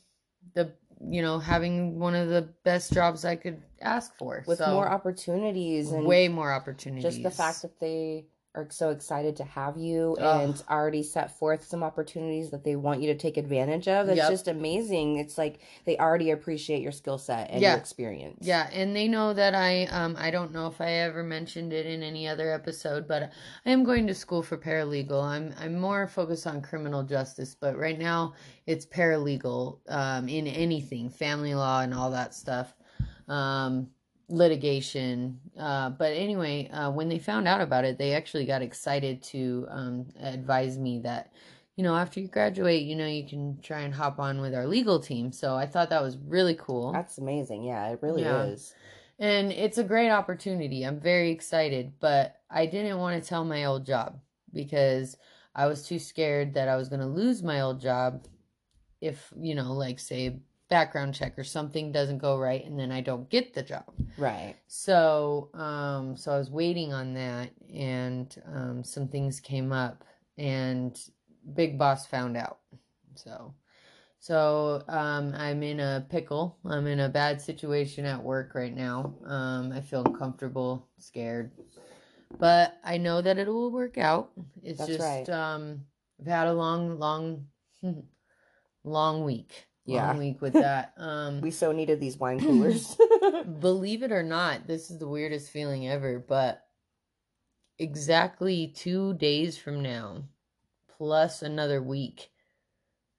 the 0.54 0.73
you 1.11 1.20
know 1.23 1.38
having 1.38 1.99
one 1.99 2.14
of 2.14 2.28
the 2.28 2.42
best 2.64 2.92
jobs 2.92 3.25
I 3.25 3.37
could 3.37 3.61
ask 3.80 4.14
for 4.16 4.44
with 4.46 4.58
So, 4.58 4.73
more 4.73 4.88
opportunities 4.88 5.92
and 5.92 6.06
way 6.06 6.28
more 6.28 6.52
opportunities. 6.52 7.02
just 7.04 7.23
the 7.23 7.30
fact 7.30 7.62
that 7.62 7.78
they 7.80 8.26
are 8.54 8.68
so 8.70 8.90
excited 8.90 9.34
to 9.37 9.44
have 9.44 9.76
you 9.76 10.16
Ugh. 10.20 10.42
and 10.42 10.62
already 10.70 11.02
set 11.02 11.37
forth 11.37 11.64
some 11.64 11.82
opportunities 11.82 12.50
that 12.50 12.62
they 12.62 12.76
want 12.76 13.00
you 13.00 13.12
to 13.12 13.18
take 13.18 13.37
advantage 13.37 13.88
of. 13.88 14.08
It's 14.08 14.16
Yep. 14.18 14.30
just 14.30 14.49
amazing. 14.49 15.16
It's 15.16 15.37
like 15.37 15.58
they 15.84 15.99
already 15.99 16.30
appreciate 16.30 16.80
your 16.80 16.92
skill 16.92 17.18
set 17.18 17.50
and 17.50 17.61
Yeah. 17.61 17.70
your 17.70 17.78
experience. 17.78 18.46
Yeah, 18.46 18.68
and 18.73 18.94
they 18.94 19.08
know 19.08 19.32
that 19.34 19.54
I 19.54 19.87
um 19.87 20.14
I 20.18 20.30
don't 20.30 20.52
know 20.52 20.68
if 20.68 20.80
I 20.80 20.90
ever 20.92 21.25
mentioned 21.25 21.73
it 21.73 21.87
in 21.87 22.02
any 22.02 22.28
other 22.28 22.52
episode, 22.52 23.08
but 23.08 23.32
I 23.66 23.70
am 23.70 23.82
going 23.82 24.06
to 24.06 24.14
school 24.14 24.42
for 24.42 24.56
paralegal. 24.56 25.23
I'm 25.23 25.52
I'm 25.58 25.78
more 25.78 26.06
focused 26.06 26.46
on 26.46 26.62
criminal 26.62 27.02
justice, 27.02 27.56
but 27.58 27.76
right 27.76 27.99
now 27.99 28.34
it's 28.66 28.87
paralegal 28.87 29.78
um 29.88 30.28
in 30.28 30.46
anything, 30.46 31.11
family 31.11 31.54
law 31.54 31.80
and 31.80 31.92
all 31.92 32.11
that 32.12 32.34
stuff. 32.34 32.75
Um 33.26 33.88
litigation. 34.35 35.41
Uh 35.59 35.91
but 35.91 36.12
anyway, 36.12 36.69
uh 36.69 36.91
when 36.91 37.09
they 37.09 37.19
found 37.19 37.49
out 37.49 37.61
about 37.61 37.85
it, 37.85 37.99
they 37.99 38.12
actually 38.14 38.47
got 38.47 38.62
excited 38.62 39.23
to 39.25 39.67
um 39.71 40.07
advise 40.21 40.79
me 40.79 41.00
that 41.00 41.33
you 41.76 41.83
know, 41.83 41.97
after 41.97 42.21
you 42.21 42.29
graduate, 42.29 42.85
you 42.85 42.95
know, 42.95 43.07
you 43.07 43.26
can 43.26 43.59
try 43.61 43.81
and 43.81 43.93
hop 43.93 44.21
on 44.21 44.41
with 44.41 44.55
our 44.55 44.67
legal 44.67 45.00
team. 45.00 45.33
So 45.33 45.57
I 45.57 45.67
thought 45.67 45.91
that 45.91 46.03
was 46.03 46.17
really 46.19 46.55
cool. 46.55 46.93
That's 46.93 47.19
amazing. 47.19 47.64
Yeah, 47.64 47.88
it 47.88 47.99
really 48.00 48.23
Yeah. 48.23 48.45
is. 48.45 48.75
And 49.19 49.53
it's 49.53 49.79
a 49.79 49.85
great 49.85 50.11
opportunity. 50.11 50.85
I'm 50.85 51.00
very 51.00 51.31
excited, 51.31 51.93
but 52.00 52.41
I 52.50 52.67
didn't 52.67 52.99
want 52.99 53.21
to 53.21 53.29
tell 53.29 53.45
my 53.45 53.64
old 53.64 53.85
job 53.87 54.21
because 54.53 55.17
I 55.55 55.67
was 55.67 55.87
too 55.87 55.99
scared 55.99 56.55
that 56.55 56.69
I 56.69 56.76
was 56.76 56.88
going 56.88 57.00
to 57.00 57.07
lose 57.07 57.43
my 57.43 57.61
old 57.61 57.81
job 57.81 58.26
if, 59.00 59.33
you 59.37 59.55
know, 59.55 59.73
like 59.73 59.99
say 59.99 60.38
background 60.76 61.14
check 61.14 61.38
or 61.38 61.45
something 61.45 61.93
doesn't 61.93 62.19
go 62.19 62.38
right 62.38 62.64
and 62.64 62.78
then 62.78 62.90
I 62.90 63.00
don't 63.00 63.31
get 63.31 63.54
the 63.54 63.62
job. 63.62 63.90
Right. 64.19 64.57
So, 64.66 65.50
um 65.54 66.16
so 66.16 66.33
I 66.33 66.38
was 66.38 66.50
waiting 66.50 66.93
on 66.93 67.14
that 67.14 67.50
and 67.73 68.28
um 68.54 68.85
some 68.85 69.07
things 69.09 69.40
came 69.40 69.71
up 69.73 70.04
and 70.38 70.99
Big 71.54 71.78
Boss 71.78 72.07
found 72.07 72.37
out. 72.37 72.59
So, 73.14 73.54
so 74.19 74.83
um, 74.88 75.35
I'm 75.37 75.62
in 75.62 75.81
a 75.81 76.07
pickle. 76.09 76.59
I'm 76.64 76.87
in 76.87 77.00
a 77.00 77.09
bad 77.09 77.40
situation 77.40 78.07
at 78.07 78.23
work 78.23 78.54
right 78.54 78.75
now. 78.75 79.14
Um, 79.26 79.73
I 79.73 79.81
feel 79.81 80.04
uncomfortable, 80.04 80.88
scared, 80.99 81.52
but 82.38 82.78
I 82.83 82.97
know 82.97 83.21
that 83.21 83.38
it 83.38 83.47
will 83.47 83.71
work 83.71 83.99
out. 83.99 84.31
It's 84.62 84.78
That's 84.78 84.97
just 84.97 85.00
right. 85.00 85.28
um, 85.28 85.83
I've 86.21 86.26
had 86.26 86.49
a 86.49 86.54
long, 86.54 86.99
long, 86.99 87.47
long 88.85 89.25
week. 89.25 89.66
Yeah. 89.87 90.17
Week 90.17 90.41
with 90.41 90.55
that. 90.55 90.95
Um, 90.99 91.41
We 91.41 91.50
so 91.50 91.73
needed 91.73 92.00
these 92.00 92.17
wine 92.17 92.41
coolers. 92.47 92.97
believe 93.61 94.03
it 94.03 94.12
or 94.12 94.23
not, 94.23 94.67
this 94.67 94.91
is 94.91 94.99
the 94.99 95.09
weirdest 95.09 95.50
feeling 95.50 95.87
ever, 95.88 96.19
but 96.19 96.64
exactly 97.79 98.69
two 98.69 99.14
days 99.14 99.59
from 99.59 99.83
now, 99.83 100.25
plus 100.97 101.43
another 101.43 101.83
week, 101.83 102.31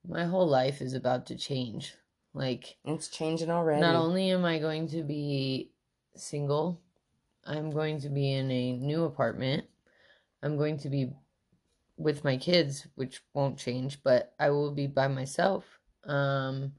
my 0.06 0.24
whole 0.24 0.48
life 0.48 0.80
is 0.80 0.94
about 0.94 1.26
to 1.26 1.36
change. 1.36 1.94
Like, 2.34 2.76
it's 2.84 3.08
changing 3.08 3.50
already. 3.50 3.80
not 3.80 3.94
only 3.94 4.30
am 4.30 4.44
I 4.44 4.58
going 4.58 4.88
to 4.88 5.02
be 5.02 5.70
single, 6.14 6.80
I'm 7.44 7.70
going 7.70 8.00
to 8.00 8.08
be 8.08 8.32
in 8.32 8.50
a 8.50 8.72
new 8.76 9.04
apartment. 9.04 9.64
I'm 10.42 10.56
going 10.56 10.78
to 10.78 10.88
be 10.88 11.12
with 11.96 12.24
my 12.24 12.36
kids, 12.36 12.86
which 12.94 13.22
won't 13.32 13.58
change, 13.58 14.02
but 14.02 14.34
I 14.38 14.50
will 14.50 14.70
be 14.72 14.86
by 14.86 15.08
myself. 15.08 15.75
Um, 16.06 16.72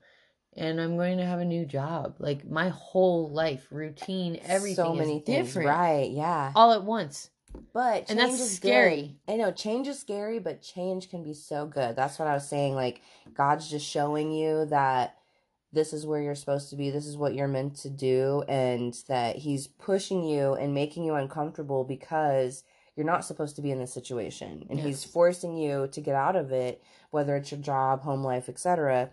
and 0.55 0.81
I'm 0.81 0.97
going 0.97 1.17
to 1.19 1.25
have 1.25 1.39
a 1.39 1.45
new 1.45 1.65
job. 1.65 2.15
Like 2.19 2.49
my 2.49 2.69
whole 2.69 3.29
life, 3.29 3.67
routine, 3.71 4.39
everything 4.43 4.75
so 4.75 4.93
many 4.93 5.19
things. 5.19 5.47
different, 5.47 5.69
Right, 5.69 6.09
yeah. 6.09 6.51
all 6.55 6.73
at 6.73 6.83
once. 6.83 7.29
But 7.73 8.09
And 8.09 8.19
that's 8.19 8.39
is 8.39 8.55
scary. 8.55 9.17
Good. 9.27 9.33
I 9.33 9.37
know 9.37 9.51
change 9.51 9.87
is 9.87 9.99
scary, 9.99 10.39
but 10.39 10.61
change 10.61 11.09
can 11.09 11.23
be 11.23 11.33
so 11.33 11.65
good. 11.65 11.95
That's 11.95 12.19
what 12.19 12.27
I 12.27 12.33
was 12.33 12.47
saying. 12.47 12.75
Like 12.75 13.01
God's 13.33 13.69
just 13.69 13.85
showing 13.87 14.31
you 14.31 14.65
that 14.65 15.15
this 15.71 15.93
is 15.93 16.05
where 16.05 16.21
you're 16.21 16.35
supposed 16.35 16.69
to 16.71 16.75
be. 16.75 16.89
This 16.89 17.05
is 17.05 17.17
what 17.17 17.33
you're 17.35 17.47
meant 17.47 17.75
to 17.77 17.89
do, 17.89 18.43
and 18.47 18.95
that 19.07 19.37
He's 19.37 19.67
pushing 19.67 20.23
you 20.23 20.53
and 20.53 20.73
making 20.73 21.03
you 21.03 21.15
uncomfortable 21.15 21.83
because 21.83 22.63
you're 22.97 23.05
not 23.05 23.23
supposed 23.23 23.55
to 23.55 23.61
be 23.61 23.71
in 23.71 23.79
this 23.79 23.93
situation, 23.93 24.65
and 24.69 24.79
He's 24.79 25.05
forcing 25.05 25.55
you 25.55 25.87
to 25.91 26.01
get 26.01 26.15
out 26.15 26.35
of 26.35 26.51
it, 26.51 26.83
whether 27.11 27.35
it's 27.35 27.51
your 27.51 27.61
job, 27.61 28.01
home 28.01 28.23
life, 28.23 28.49
etc. 28.49 29.11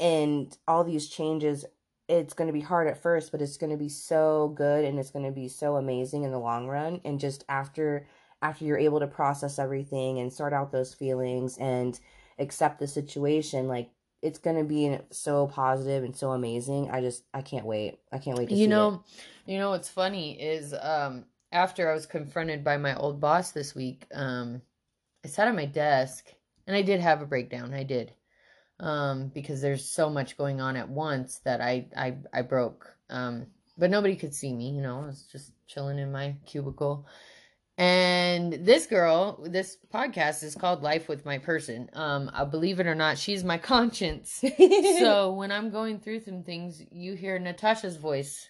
And 0.00 0.56
all 0.68 0.84
these 0.84 1.08
changes 1.08 1.64
it's 2.08 2.34
going 2.34 2.46
to 2.46 2.52
be 2.52 2.60
hard 2.60 2.86
at 2.86 3.02
first, 3.02 3.32
but 3.32 3.42
it's 3.42 3.56
going 3.56 3.70
to 3.72 3.76
be 3.76 3.88
so 3.88 4.52
good 4.54 4.84
and 4.84 4.98
it's 4.98 5.10
going 5.10 5.24
to 5.24 5.32
be 5.32 5.48
so 5.48 5.76
amazing 5.76 6.22
in 6.22 6.30
the 6.30 6.38
long 6.38 6.66
run. 6.66 7.00
And 7.04 7.18
just 7.18 7.44
after 7.48 8.06
after 8.42 8.64
you're 8.64 8.78
able 8.78 9.00
to 9.00 9.06
process 9.06 9.58
everything 9.58 10.18
and 10.18 10.32
sort 10.32 10.52
out 10.52 10.70
those 10.70 10.94
feelings 10.94 11.56
and 11.58 11.98
accept 12.38 12.78
the 12.78 12.86
situation, 12.86 13.66
like 13.66 13.90
it's 14.22 14.38
going 14.38 14.56
to 14.56 14.64
be 14.64 14.98
so 15.10 15.46
positive 15.48 16.04
and 16.04 16.14
so 16.14 16.32
amazing. 16.32 16.90
I 16.90 17.00
just 17.00 17.24
I 17.34 17.42
can't 17.42 17.66
wait. 17.66 17.98
I 18.12 18.18
can't 18.18 18.38
wait 18.38 18.48
to 18.50 18.54
see 18.54 18.60
you 18.60 18.66
it. 18.66 18.70
know 18.70 19.02
you 19.46 19.58
know 19.58 19.70
what's 19.70 19.88
funny 19.88 20.40
is 20.40 20.74
um 20.80 21.24
after 21.56 21.90
i 21.90 21.94
was 21.94 22.06
confronted 22.06 22.62
by 22.62 22.76
my 22.76 22.94
old 22.96 23.20
boss 23.20 23.50
this 23.50 23.74
week 23.74 24.06
um 24.14 24.60
i 25.24 25.28
sat 25.28 25.48
at 25.48 25.54
my 25.54 25.66
desk 25.66 26.32
and 26.66 26.76
i 26.76 26.82
did 26.82 27.00
have 27.00 27.22
a 27.22 27.26
breakdown 27.26 27.74
i 27.74 27.82
did 27.82 28.12
um 28.80 29.28
because 29.34 29.60
there's 29.60 29.84
so 29.88 30.10
much 30.10 30.36
going 30.36 30.60
on 30.60 30.76
at 30.76 30.88
once 30.88 31.38
that 31.44 31.60
i 31.60 31.86
i 31.96 32.14
i 32.32 32.42
broke 32.42 32.94
um 33.10 33.46
but 33.78 33.90
nobody 33.90 34.16
could 34.16 34.34
see 34.34 34.52
me 34.52 34.70
you 34.70 34.82
know 34.82 35.00
i 35.00 35.06
was 35.06 35.22
just 35.32 35.52
chilling 35.66 35.98
in 35.98 36.12
my 36.12 36.36
cubicle. 36.46 37.06
And 37.78 38.54
this 38.54 38.86
girl 38.86 39.44
this 39.44 39.76
podcast 39.92 40.42
is 40.42 40.54
called 40.54 40.82
life 40.82 41.08
with 41.08 41.26
my 41.26 41.38
person. 41.38 41.90
Um 41.92 42.30
i 42.32 42.44
believe 42.44 42.80
it 42.80 42.86
or 42.86 42.94
not 42.94 43.18
she's 43.18 43.44
my 43.44 43.58
conscience. 43.72 44.42
So 44.98 45.32
when 45.32 45.52
I'm 45.52 45.70
going 45.70 46.00
through 46.00 46.20
some 46.20 46.42
things, 46.42 46.82
you 46.90 47.14
hear 47.14 47.38
Natasha's 47.38 47.96
voice, 47.96 48.48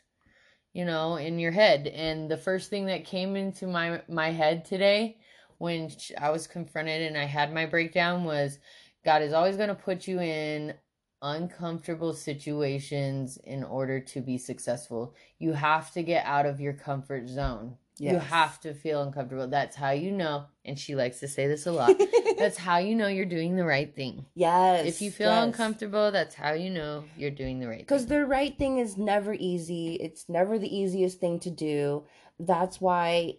you 0.77 0.85
know, 0.85 1.17
in 1.17 1.39
your 1.39 1.53
head. 1.53 1.87
And 1.87 2.31
the 2.31 2.37
first 2.37 2.69
thing 2.69 2.85
that 2.87 3.07
came 3.07 3.35
into 3.35 3.67
my 3.67 4.03
my 4.09 4.31
head 4.31 4.67
today, 4.67 5.17
when 5.57 5.91
I 6.21 6.29
was 6.29 6.47
confronted 6.47 7.01
and 7.01 7.17
I 7.17 7.25
had 7.25 7.51
my 7.51 7.65
breakdown, 7.65 8.25
was 8.25 8.59
God 9.03 9.23
is 9.23 9.33
always 9.33 9.57
going 9.57 9.71
to 9.71 9.75
put 9.75 10.07
you 10.07 10.21
in 10.21 10.75
uncomfortable 11.23 12.13
situations 12.13 13.39
in 13.39 13.65
order 13.65 14.01
to 14.01 14.21
be 14.21 14.37
successful. 14.37 15.15
You 15.39 15.55
have 15.55 15.93
to 15.93 16.03
get 16.03 16.27
out 16.27 16.45
of 16.45 16.61
your 16.61 16.75
comfort 16.75 17.27
zone. 17.27 17.79
You 17.99 18.19
have 18.19 18.61
to 18.61 18.75
feel 18.75 19.03
uncomfortable. 19.03 19.49
That's 19.49 19.75
how 19.75 19.91
you 19.91 20.13
know. 20.13 20.47
And 20.65 20.79
she 20.79 20.95
likes 20.95 21.21
to 21.21 21.29
say 21.29 21.47
this 21.47 21.67
a 21.67 21.73
lot. 21.73 21.99
That's 22.39 22.59
how 22.59 22.77
you 22.77 22.95
know 22.95 23.07
you're 23.07 23.25
doing 23.25 23.57
the 23.57 23.65
right 23.65 23.95
thing. 23.95 24.27
yes. 24.35 24.87
If 24.87 25.01
you 25.01 25.11
feel 25.11 25.31
yes. 25.31 25.45
uncomfortable, 25.45 26.11
that's 26.11 26.35
how 26.35 26.53
you 26.53 26.69
know 26.69 27.05
you're 27.17 27.31
doing 27.31 27.61
the 27.61 27.67
right 27.67 27.79
thing. 27.79 27.85
Because 27.85 28.07
the 28.07 28.27
right 28.27 28.57
thing 28.59 28.79
is 28.79 28.99
never 28.99 29.33
easy. 29.33 29.95
It's 29.95 30.29
never 30.29 30.59
the 30.59 30.75
easiest 30.75 31.19
thing 31.19 31.41
to 31.41 31.51
do. 31.51 32.05
That's 32.39 32.79
why 32.79 33.37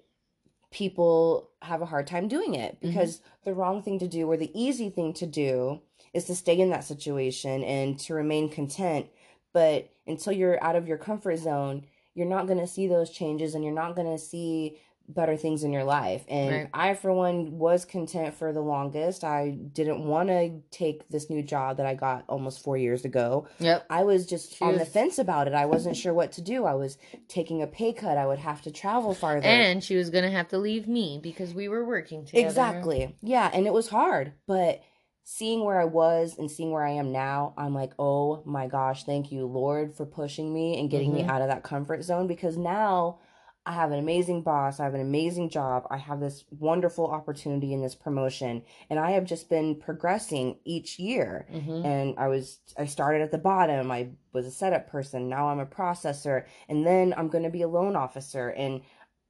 people 0.72 1.50
have 1.62 1.82
a 1.82 1.86
hard 1.86 2.08
time 2.08 2.28
doing 2.28 2.56
it 2.56 2.76
mm-hmm. 2.76 2.88
because 2.88 3.22
the 3.46 3.54
wrong 3.54 3.84
thing 3.84 4.00
to 4.00 4.08
do 4.08 4.30
or 4.30 4.38
the 4.38 4.52
easy 4.60 4.90
thing 4.90 5.14
to 5.14 5.26
do 5.26 5.82
is 6.14 6.26
to 6.26 6.36
stay 6.36 6.60
in 6.60 6.72
that 6.72 6.84
situation 6.84 7.64
and 7.64 8.00
to 8.00 8.14
remain 8.14 8.50
content. 8.50 9.08
But 9.54 9.90
until 10.06 10.34
you're 10.34 10.62
out 10.64 10.76
of 10.76 10.88
your 10.88 10.98
comfort 10.98 11.38
zone, 11.38 11.86
you're 12.18 12.26
not 12.28 12.48
going 12.48 12.60
to 12.60 12.68
see 12.68 12.88
those 12.88 13.12
changes 13.12 13.54
and 13.56 13.64
you're 13.64 13.74
not 13.74 13.96
going 13.96 14.12
to 14.12 14.18
see 14.18 14.78
better 15.10 15.38
things 15.38 15.64
in 15.64 15.72
your 15.72 15.86
life. 15.86 16.26
And 16.28 16.52
Right. 16.52 16.70
I, 16.74 16.94
for 16.94 17.14
one, 17.14 17.58
was 17.58 17.86
content 17.86 18.34
for 18.34 18.52
the 18.52 18.60
longest. 18.60 19.24
I 19.24 19.52
didn't 19.52 20.04
want 20.06 20.28
to 20.28 20.60
take 20.70 21.08
this 21.08 21.30
new 21.30 21.42
job 21.42 21.78
that 21.78 21.86
I 21.86 21.94
got 21.94 22.26
almost 22.28 22.62
four 22.62 22.76
years 22.76 23.06
ago. 23.06 23.48
Yep. 23.60 23.86
I 23.90 24.04
was 24.04 24.26
just 24.26 24.62
on 24.62 24.78
the 24.78 24.84
fence 24.86 25.18
about 25.18 25.48
it. 25.48 25.54
I 25.54 25.66
wasn't 25.66 25.96
sure 25.96 26.14
what 26.14 26.34
to 26.34 26.42
do. 26.42 26.66
I 26.66 26.74
was 26.74 26.98
taking 27.30 27.62
a 27.62 27.68
pay 27.68 27.94
cut. 27.94 28.18
I 28.18 28.26
would 28.28 28.40
have 28.40 28.62
to 28.64 28.72
travel 28.72 29.14
farther. 29.14 29.48
And 29.48 29.82
she 29.82 29.96
was 29.96 30.10
gonna 30.10 30.32
have 30.32 30.50
to 30.50 30.58
leave 30.58 30.90
me 30.90 31.22
because 31.24 31.54
we 31.54 31.70
were 31.70 31.86
working 31.86 32.26
together. 32.26 32.46
exactly. 32.46 33.16
Yeah, 33.22 33.50
and 33.54 33.66
it 33.66 33.72
was 33.72 33.88
hard, 33.88 34.34
but 34.46 34.82
seeing 35.30 35.66
where 35.66 35.78
I 35.80 35.84
was 35.84 36.38
and 36.38 36.50
seeing 36.50 36.72
where 36.72 36.86
I 36.86 36.92
am 36.92 37.12
now, 37.12 37.54
I'm 37.58 37.74
like, 37.76 37.92
"Oh 38.00 38.42
my 38.46 38.68
gosh, 38.68 39.04
thank 39.04 39.30
you, 39.30 39.46
Lord, 39.46 39.94
for 39.94 40.06
pushing 40.06 40.54
me 40.54 40.80
and 40.80 40.90
getting 40.90 41.12
me 41.14 41.24
Mhm. 41.24 41.30
out 41.30 41.42
of 41.42 41.50
that 41.50 41.64
comfort 41.64 42.02
zone 42.04 42.28
because 42.28 42.58
now 42.58 43.20
I 43.66 43.74
have 43.74 43.92
an 43.92 44.00
amazing 44.00 44.44
boss, 44.44 44.80
I 44.80 44.86
have 44.86 44.94
an 44.94 45.02
amazing 45.02 45.50
job, 45.50 45.86
I 45.90 45.98
have 45.98 46.22
this 46.22 46.46
wonderful 46.50 47.08
opportunity 47.08 47.74
in 47.74 47.82
this 47.82 47.94
promotion, 47.96 48.64
and 48.90 48.98
I 49.00 49.12
have 49.12 49.26
just 49.26 49.50
been 49.50 49.76
progressing 49.76 50.60
each 50.64 50.98
year." 50.98 51.46
hmm 51.52 51.82
and 51.84 52.16
I 52.18 52.28
was 52.30 52.60
I 52.78 52.86
started 52.86 53.22
at 53.22 53.32
the 53.32 53.38
bottom. 53.38 53.92
I 53.92 54.10
was 54.34 54.46
a 54.46 54.52
setup 54.52 54.88
person. 54.90 55.30
Now 55.30 55.50
I'm 55.50 55.60
a 55.60 55.66
processor, 55.66 56.46
and 56.70 56.86
then 56.88 57.14
I'm 57.18 57.28
going 57.28 57.44
to 57.44 57.50
be 57.50 57.62
a 57.64 57.68
loan 57.68 57.96
officer, 57.96 58.50
and 58.50 58.82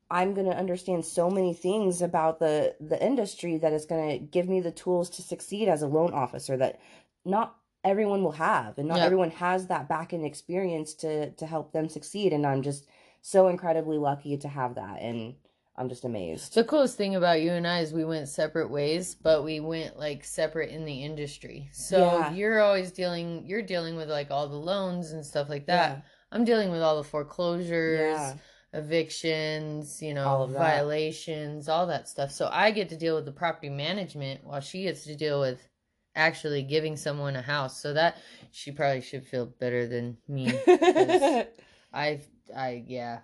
I'm 0.09 0.33
going 0.33 0.49
to 0.49 0.55
understand 0.57 1.05
so 1.05 1.29
many 1.29 1.53
things 1.53 2.01
about 2.01 2.39
the 2.39 2.75
the 2.79 3.03
industry 3.03 3.57
that 3.57 3.73
is 3.73 3.85
going 3.85 4.09
to 4.09 4.17
give 4.25 4.47
me 4.47 4.61
the 4.61 4.71
tools 4.71 5.09
to 5.11 5.21
succeed 5.21 5.67
as 5.67 5.81
a 5.81 5.87
loan 5.87 6.13
officer 6.13 6.55
that 6.57 6.79
not 7.25 7.55
everyone 7.83 8.23
will 8.23 8.31
have, 8.33 8.77
and 8.77 8.87
not 8.87 8.97
Yep. 8.97 9.05
everyone 9.05 9.31
has 9.31 9.67
that 9.67 9.87
back 9.89 10.13
end 10.13 10.25
experience 10.25 10.93
to 10.95 11.31
to 11.31 11.45
help 11.45 11.73
them 11.73 11.89
succeed. 11.89 12.31
And 12.33 12.45
I'm 12.45 12.61
just 12.61 12.85
so 13.21 13.47
incredibly 13.47 13.97
lucky 13.97 14.37
to 14.37 14.47
have 14.47 14.75
that, 14.75 15.01
and 15.01 15.35
I'm 15.75 15.89
just 15.89 16.05
amazed. 16.05 16.55
The 16.55 16.63
coolest 16.63 16.97
thing 16.97 17.15
about 17.15 17.41
you 17.41 17.51
and 17.51 17.67
I 17.67 17.81
is 17.81 17.93
we 17.93 18.05
went 18.05 18.29
separate 18.29 18.71
ways, 18.71 19.13
but 19.13 19.43
we 19.43 19.59
went 19.59 19.99
like 19.99 20.23
separate 20.23 20.71
in 20.71 20.85
the 20.85 21.03
industry. 21.03 21.69
So 21.71 21.99
Yeah. 21.99 22.31
you're 22.31 22.61
always 22.61 22.91
dealing 22.91 23.45
you're 23.45 23.61
dealing 23.61 23.95
with 23.95 24.09
like 24.09 24.31
all 24.31 24.47
the 24.47 24.55
loans 24.55 25.11
and 25.11 25.23
stuff 25.25 25.49
like 25.49 25.65
that. 25.67 25.89
Yeah. 25.97 26.01
I'm 26.31 26.45
dealing 26.45 26.71
with 26.71 26.81
all 26.81 26.97
the 26.97 27.03
foreclosures, 27.03 27.99
Yeah. 28.19 28.33
Evictions, 28.73 30.01
you 30.01 30.13
know, 30.13 30.27
All 30.27 30.47
violations, 30.47 31.69
all 31.69 31.87
that 31.87 32.07
stuff. 32.07 32.31
So 32.31 32.49
I 32.51 32.71
get 32.71 32.89
to 32.89 32.97
deal 32.97 33.15
with 33.15 33.25
the 33.25 33.31
property 33.31 33.69
management 33.69 34.43
while 34.43 34.61
she 34.61 34.83
gets 34.83 35.03
to 35.05 35.15
deal 35.15 35.39
with 35.39 35.67
actually 36.15 36.63
giving 36.63 36.97
someone 36.97 37.35
a 37.35 37.41
house. 37.41 37.81
So 37.81 37.93
that 37.93 38.17
she 38.51 38.71
probably 38.71 39.01
should 39.01 39.25
feel 39.25 39.45
better 39.45 39.87
than 39.87 40.17
me. 40.27 40.47
I 41.93 42.21
I 42.55 42.83
yeah. 42.87 43.19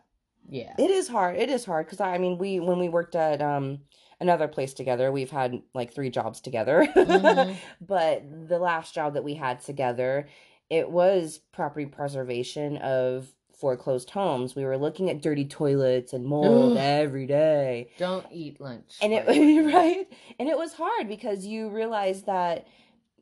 Yeah. 0.50 0.74
It 0.78 0.92
is 0.92 1.08
hard. 1.08 1.38
It 1.38 1.50
is 1.50 1.66
hard 1.66 1.86
because 1.86 2.02
I 2.02 2.18
mean, 2.18 2.38
we 2.38 2.60
when 2.60 2.80
we 2.80 2.90
worked 2.90 3.16
at 3.16 3.42
um 3.42 3.80
another 4.20 4.48
place 4.48 4.74
together, 4.74 5.12
we've 5.12 5.32
had 5.32 5.62
like 5.74 5.94
three 5.94 6.10
jobs 6.10 6.42
together. 6.42 6.88
Mhm. 6.96 7.56
But 7.82 8.24
the 8.48 8.60
last 8.60 8.94
job 8.94 9.14
that 9.16 9.24
we 9.24 9.36
had 9.36 9.60
together, 9.62 10.28
it 10.70 10.90
was 10.90 11.40
property 11.52 11.86
preservation 11.86 12.78
of 12.78 13.28
foreclosed 13.64 14.10
homes. 14.10 14.58
We 14.58 14.66
were 14.66 14.78
looking 14.78 15.10
at 15.10 15.22
dirty 15.22 15.46
toilets 15.46 16.12
and 16.12 16.26
mold 16.36 16.76
every 16.78 17.26
day. 17.26 17.88
Don't 17.98 18.26
eat 18.30 18.60
lunch. 18.60 18.98
And 19.02 19.14
it 19.14 19.26
right? 19.74 20.06
And 20.38 20.50
it 20.50 20.58
was 20.58 20.74
hard 20.74 21.08
because 21.08 21.46
you 21.46 21.70
realize 21.70 22.24
that 22.24 22.68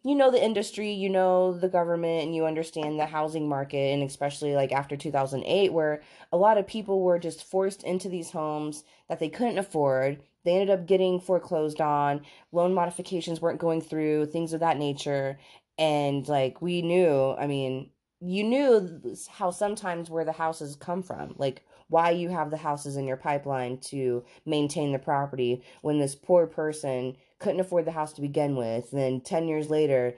you 0.03 0.15
know 0.15 0.31
the 0.31 0.43
industry, 0.43 0.93
you 0.93 1.09
know 1.09 1.53
the 1.53 1.69
government, 1.69 2.23
and 2.23 2.35
you 2.35 2.47
understand 2.47 2.99
the 2.99 3.05
housing 3.05 3.47
market, 3.47 3.93
and 3.93 4.01
especially 4.01 4.55
like 4.55 4.71
after 4.71 4.97
2008, 4.97 5.71
where 5.71 6.01
a 6.31 6.37
lot 6.37 6.57
of 6.57 6.65
people 6.65 7.01
were 7.03 7.19
just 7.19 7.43
forced 7.43 7.83
into 7.83 8.09
these 8.09 8.31
homes 8.31 8.83
that 9.09 9.19
they 9.19 9.29
couldn't 9.29 9.59
afford. 9.59 10.23
They 10.43 10.53
ended 10.53 10.71
up 10.71 10.87
getting 10.87 11.19
foreclosed 11.19 11.79
on, 11.79 12.21
loan 12.51 12.73
modifications 12.73 13.41
weren't 13.41 13.59
going 13.59 13.81
through, 13.81 14.25
things 14.25 14.53
of 14.53 14.61
that 14.61 14.79
nature. 14.79 15.37
And 15.77 16.27
like 16.27 16.63
we 16.63 16.81
knew, 16.81 17.35
I 17.37 17.45
mean, 17.45 17.91
you 18.21 18.43
knew 18.43 19.01
how 19.29 19.49
sometimes 19.49 20.09
where 20.09 20.23
the 20.23 20.31
houses 20.31 20.75
come 20.75 21.01
from, 21.01 21.33
like 21.37 21.63
why 21.89 22.11
you 22.11 22.29
have 22.29 22.51
the 22.51 22.57
houses 22.57 22.95
in 22.95 23.07
your 23.07 23.17
pipeline 23.17 23.77
to 23.77 24.23
maintain 24.45 24.91
the 24.91 24.99
property 24.99 25.63
when 25.81 25.99
this 25.99 26.15
poor 26.15 26.47
person 26.47 27.17
couldn't 27.39 27.59
afford 27.59 27.85
the 27.85 27.91
house 27.91 28.13
to 28.13 28.21
begin 28.21 28.55
with. 28.55 28.93
And 28.93 29.01
then 29.01 29.21
10 29.21 29.47
years 29.47 29.69
later, 29.69 30.15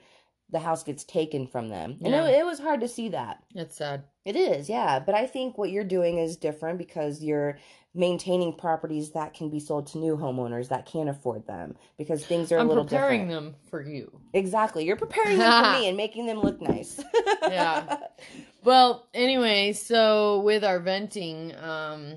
the 0.50 0.60
house 0.60 0.84
gets 0.84 1.02
taken 1.02 1.46
from 1.46 1.70
them. 1.70 1.96
And 2.04 2.14
it, 2.14 2.34
it 2.34 2.46
was 2.46 2.60
hard 2.60 2.80
to 2.80 2.88
see 2.88 3.08
that. 3.08 3.42
It's 3.54 3.76
sad. 3.76 4.04
It 4.24 4.36
is, 4.36 4.68
yeah. 4.68 5.00
But 5.00 5.14
I 5.14 5.26
think 5.26 5.58
what 5.58 5.70
you're 5.70 5.84
doing 5.84 6.18
is 6.18 6.36
different 6.36 6.78
because 6.78 7.22
you're 7.22 7.58
maintaining 7.96 8.52
properties 8.52 9.12
that 9.12 9.34
can 9.34 9.50
be 9.50 9.60
sold 9.60 9.86
to 9.86 9.98
new 9.98 10.16
homeowners 10.16 10.68
that 10.68 10.84
can't 10.86 11.08
afford 11.08 11.46
them 11.46 11.76
because 11.96 12.24
things 12.26 12.50
are 12.50 12.56
a 12.56 12.60
I'm 12.60 12.68
little 12.68 12.84
preparing 12.84 13.28
different. 13.28 13.52
them 13.52 13.60
for 13.70 13.82
you. 13.82 14.20
Exactly. 14.32 14.84
You're 14.84 14.96
preparing 14.96 15.38
them 15.38 15.64
for 15.64 15.80
me 15.80 15.88
and 15.88 15.96
making 15.96 16.26
them 16.26 16.40
look 16.40 16.60
nice. 16.60 17.02
Yeah. 17.42 17.98
Well, 18.64 19.06
anyway, 19.12 19.74
so 19.74 20.40
with 20.40 20.64
our 20.64 20.80
venting, 20.80 21.54
um, 21.56 22.16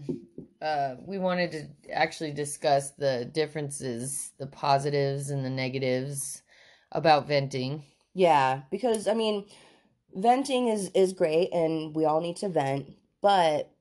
uh, 0.62 0.96
we 1.06 1.20
wanted 1.20 1.52
to 1.52 1.92
actually 1.92 2.32
discuss 2.32 2.92
the 2.92 3.26
differences, 3.26 4.32
the 4.40 4.48
positives 4.48 5.30
and 5.30 5.44
the 5.44 5.50
negatives 5.50 6.42
about 6.94 7.28
venting. 7.28 7.84
Yeah, 8.14 8.62
because 8.72 9.10
I 9.10 9.14
mean, 9.14 9.46
venting 10.18 10.68
is 10.68 10.90
is 10.94 11.14
great 11.14 11.54
and 11.54 11.96
we 11.96 12.04
all 12.04 12.20
need 12.20 12.36
to 12.38 12.50
vent, 12.50 12.92
but 13.22 13.72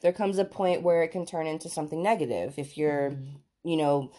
there 0.00 0.12
comes 0.12 0.38
a 0.38 0.44
point 0.44 0.82
where 0.82 1.02
it 1.02 1.12
can 1.12 1.24
turn 1.24 1.46
into 1.46 1.68
something 1.68 2.02
negative 2.02 2.58
if 2.58 2.76
you're, 2.76 3.16
you 3.62 3.76
know, 3.76 4.10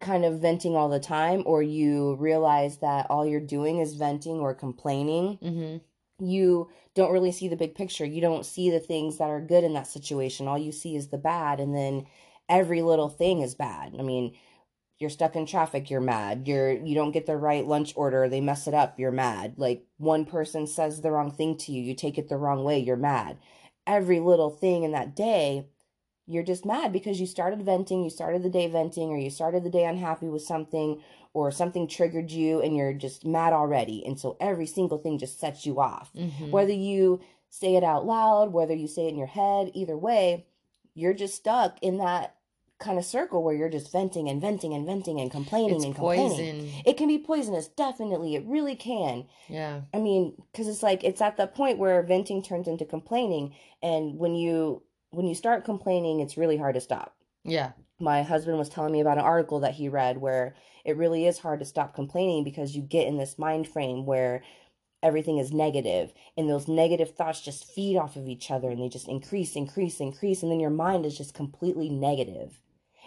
kind 0.00 0.24
of 0.24 0.40
venting 0.40 0.74
all 0.74 0.88
the 0.88 0.98
time 0.98 1.42
or 1.46 1.62
you 1.62 2.16
realize 2.16 2.78
that 2.78 3.06
all 3.08 3.24
you're 3.24 3.40
doing 3.40 3.78
is 3.78 3.94
venting 3.94 4.40
or 4.40 4.54
complaining. 4.54 5.38
Mm-hmm. 5.40 6.26
You 6.26 6.68
don't 6.94 7.12
really 7.12 7.32
see 7.32 7.48
the 7.48 7.56
big 7.56 7.74
picture. 7.74 8.04
You 8.04 8.20
don't 8.20 8.44
see 8.44 8.70
the 8.70 8.80
things 8.80 9.18
that 9.18 9.30
are 9.30 9.40
good 9.40 9.62
in 9.62 9.74
that 9.74 9.86
situation. 9.86 10.48
All 10.48 10.58
you 10.58 10.72
see 10.72 10.96
is 10.96 11.08
the 11.08 11.18
bad 11.18 11.60
and 11.60 11.74
then 11.74 12.06
every 12.48 12.82
little 12.82 13.08
thing 13.08 13.40
is 13.40 13.54
bad. 13.54 13.94
I 13.98 14.02
mean, 14.02 14.34
you're 15.02 15.10
stuck 15.10 15.36
in 15.36 15.44
traffic, 15.44 15.90
you're 15.90 16.00
mad. 16.00 16.48
You're 16.48 16.72
you 16.72 16.94
don't 16.94 17.12
get 17.12 17.26
the 17.26 17.36
right 17.36 17.66
lunch 17.66 17.92
order, 17.96 18.28
they 18.28 18.40
mess 18.40 18.66
it 18.66 18.72
up, 18.74 18.98
you're 18.98 19.12
mad. 19.12 19.54
Like 19.58 19.84
one 19.98 20.24
person 20.24 20.66
says 20.66 21.02
the 21.02 21.10
wrong 21.10 21.30
thing 21.30 21.58
to 21.58 21.72
you, 21.72 21.82
you 21.82 21.94
take 21.94 22.16
it 22.16 22.30
the 22.30 22.38
wrong 22.38 22.64
way, 22.64 22.78
you're 22.78 22.96
mad. 22.96 23.36
Every 23.86 24.20
little 24.20 24.48
thing 24.50 24.84
in 24.84 24.92
that 24.92 25.14
day, 25.14 25.66
you're 26.26 26.44
just 26.44 26.64
mad 26.64 26.92
because 26.92 27.20
you 27.20 27.26
started 27.26 27.62
venting, 27.62 28.04
you 28.04 28.08
started 28.10 28.42
the 28.42 28.48
day 28.48 28.68
venting 28.68 29.10
or 29.10 29.18
you 29.18 29.28
started 29.28 29.64
the 29.64 29.70
day 29.70 29.84
unhappy 29.84 30.28
with 30.28 30.42
something 30.42 31.02
or 31.34 31.50
something 31.50 31.88
triggered 31.88 32.30
you 32.30 32.62
and 32.62 32.76
you're 32.76 32.92
just 32.92 33.26
mad 33.26 33.52
already. 33.52 34.06
And 34.06 34.18
so 34.18 34.36
every 34.40 34.66
single 34.66 34.98
thing 34.98 35.18
just 35.18 35.40
sets 35.40 35.66
you 35.66 35.80
off 35.80 36.12
Mm-hmm. 36.16 36.50
whether 36.50 36.72
you 36.72 37.20
say 37.48 37.74
it 37.74 37.84
out 37.84 38.06
loud, 38.06 38.52
whether 38.52 38.74
you 38.74 38.86
say 38.86 39.06
it 39.06 39.10
in 39.10 39.18
your 39.18 39.26
head, 39.26 39.70
either 39.74 39.98
way, 39.98 40.46
you're 40.94 41.12
just 41.12 41.34
stuck 41.34 41.76
in 41.82 41.98
that 41.98 42.36
kind 42.82 42.98
of 42.98 43.04
circle 43.04 43.42
where 43.42 43.54
you're 43.54 43.70
just 43.70 43.90
venting 43.92 44.28
and 44.28 44.40
venting 44.40 44.74
and 44.74 44.84
venting 44.86 45.20
and 45.20 45.30
complaining 45.30 45.76
It's 45.76 45.84
and 45.84 45.94
complaining. 45.94 46.28
poison. 46.66 46.82
It 46.84 46.96
can 46.98 47.08
be 47.08 47.18
poisonous, 47.18 47.68
definitely. 47.68 48.34
It 48.34 48.44
really 48.46 48.76
can. 48.76 49.26
Yeah. 49.48 49.82
I 49.94 49.98
mean, 49.98 50.34
because 50.50 50.68
it's 50.68 50.82
like 50.82 51.04
it's 51.04 51.20
at 51.20 51.36
the 51.36 51.46
point 51.46 51.78
where 51.78 52.02
venting 52.02 52.42
turns 52.42 52.68
into 52.68 52.84
complaining, 52.84 53.54
and 53.82 54.18
when 54.18 54.34
you 54.34 54.82
when 55.10 55.26
you 55.26 55.34
start 55.34 55.64
complaining, 55.64 56.20
it's 56.20 56.36
really 56.36 56.56
hard 56.56 56.74
to 56.74 56.80
stop 56.80 57.14
Yeah. 57.44 57.72
my 58.00 58.22
husband 58.22 58.58
was 58.58 58.68
telling 58.68 58.92
me 58.92 59.00
about 59.00 59.18
an 59.18 59.24
article 59.24 59.60
that 59.60 59.74
he 59.74 59.88
read 59.88 60.18
where 60.18 60.54
it 60.84 60.96
really 60.96 61.26
is 61.26 61.38
hard 61.38 61.60
to 61.60 61.66
stop 61.66 61.94
complaining 61.94 62.42
because 62.44 62.74
you 62.74 62.82
get 62.82 63.06
in 63.06 63.16
this 63.18 63.38
mind 63.38 63.68
frame 63.68 64.04
where 64.06 64.42
everything 65.02 65.38
is 65.38 65.52
negative 65.52 66.12
and 66.36 66.48
those 66.48 66.66
negative 66.68 67.10
thoughts 67.14 67.40
just 67.42 67.64
feed 67.74 67.96
off 67.96 68.16
of 68.16 68.26
each 68.28 68.50
other 68.50 68.70
and 68.70 68.80
they 68.80 68.88
just 68.88 69.08
increase 69.08 69.54
increase 69.56 70.00
increase 70.00 70.42
and 70.42 70.50
then 70.50 70.60
your 70.60 70.70
mind 70.70 71.04
is 71.04 71.18
just 71.18 71.34
completely 71.34 71.88
negative 71.90 72.60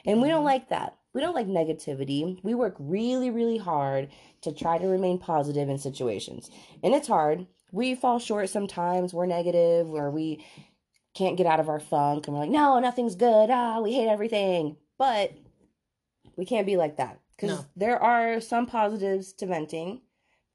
and 0.06 0.22
we 0.22 0.28
don't 0.30 0.42
Mhm. 0.44 0.46
like 0.54 0.70
that. 0.70 0.98
We 1.14 1.22
don't 1.22 1.36
like 1.36 1.48
negativity. 1.48 2.44
We 2.44 2.54
work 2.56 2.76
really 2.80 3.30
really 3.30 3.58
hard 3.58 4.10
to 4.42 4.52
try 4.52 4.78
to 4.78 4.88
remain 4.88 5.18
positive 5.20 5.70
in 5.70 5.78
situations. 5.78 6.50
And 6.84 6.94
it's 6.94 7.08
hard. 7.08 7.48
We 7.72 7.96
fall 7.96 8.20
short 8.20 8.50
sometimes. 8.50 9.14
We're 9.14 9.26
negative 9.26 9.90
or 9.90 10.12
we 10.12 10.44
can't 11.14 11.38
get 11.38 11.46
out 11.48 11.60
of 11.62 11.70
our 11.70 11.80
funk 11.80 12.28
and 12.28 12.34
we're 12.36 12.42
like 12.42 12.50
no 12.52 12.80
nothing's 12.80 13.16
good. 13.16 13.50
Ah 13.50 13.80
we 13.82 13.94
hate 13.94 14.08
everything. 14.10 14.78
But 14.98 15.32
we 16.38 16.46
can't 16.46 16.66
be 16.66 16.78
like 16.78 16.98
that 16.98 17.20
because 17.36 17.60
No. 17.60 17.66
there 17.76 18.02
are 18.02 18.40
some 18.42 18.66
positives 18.66 19.32
to 19.34 19.46
venting 19.46 20.02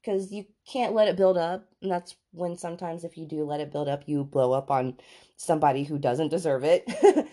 because 0.01 0.31
you 0.31 0.45
can't 0.65 0.93
let 0.93 1.07
it 1.07 1.15
build 1.15 1.37
up 1.37 1.67
and 1.81 1.91
that's 1.91 2.15
when 2.31 2.57
sometimes 2.57 3.03
if 3.03 3.17
you 3.17 3.25
do 3.25 3.43
let 3.43 3.59
it 3.59 3.71
build 3.71 3.87
up 3.87 4.03
you 4.05 4.23
blow 4.23 4.51
up 4.51 4.71
on 4.71 4.95
somebody 5.37 5.83
who 5.83 5.97
doesn't 5.97 6.29
deserve 6.29 6.63
it 6.63 6.89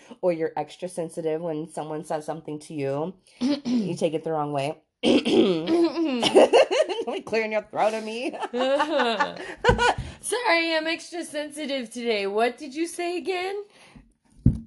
or 0.21 0.31
you're 0.31 0.51
extra 0.55 0.87
sensitive 0.87 1.41
when 1.41 1.69
someone 1.69 2.03
says 2.03 2.25
something 2.25 2.59
to 2.59 2.73
you 2.73 3.13
you 3.39 3.95
take 3.97 4.13
it 4.13 4.23
the 4.23 4.31
wrong 4.31 4.51
way 4.51 4.77
like 7.07 7.25
clearing 7.25 7.53
your 7.53 7.61
throat 7.63 7.93
at 7.93 8.03
me 8.03 8.37
Sorry, 10.21 10.75
I'm 10.75 10.85
extra 10.85 11.23
sensitive 11.23 11.89
today. 11.89 12.27
What 12.27 12.57
did 12.57 12.75
you 12.75 12.87
say 12.87 13.17
again? 13.17 13.63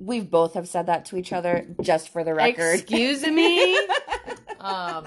we've 0.03 0.31
both 0.31 0.55
have 0.55 0.69
said 0.69 0.87
that 0.87 1.05
to 1.07 1.17
each 1.17 1.33
other 1.33 1.67
just 1.81 2.09
for 2.09 2.25
the 2.25 2.35
record 2.35 2.81
Excuse 2.81 3.27
me. 3.27 3.79
um, 4.61 5.07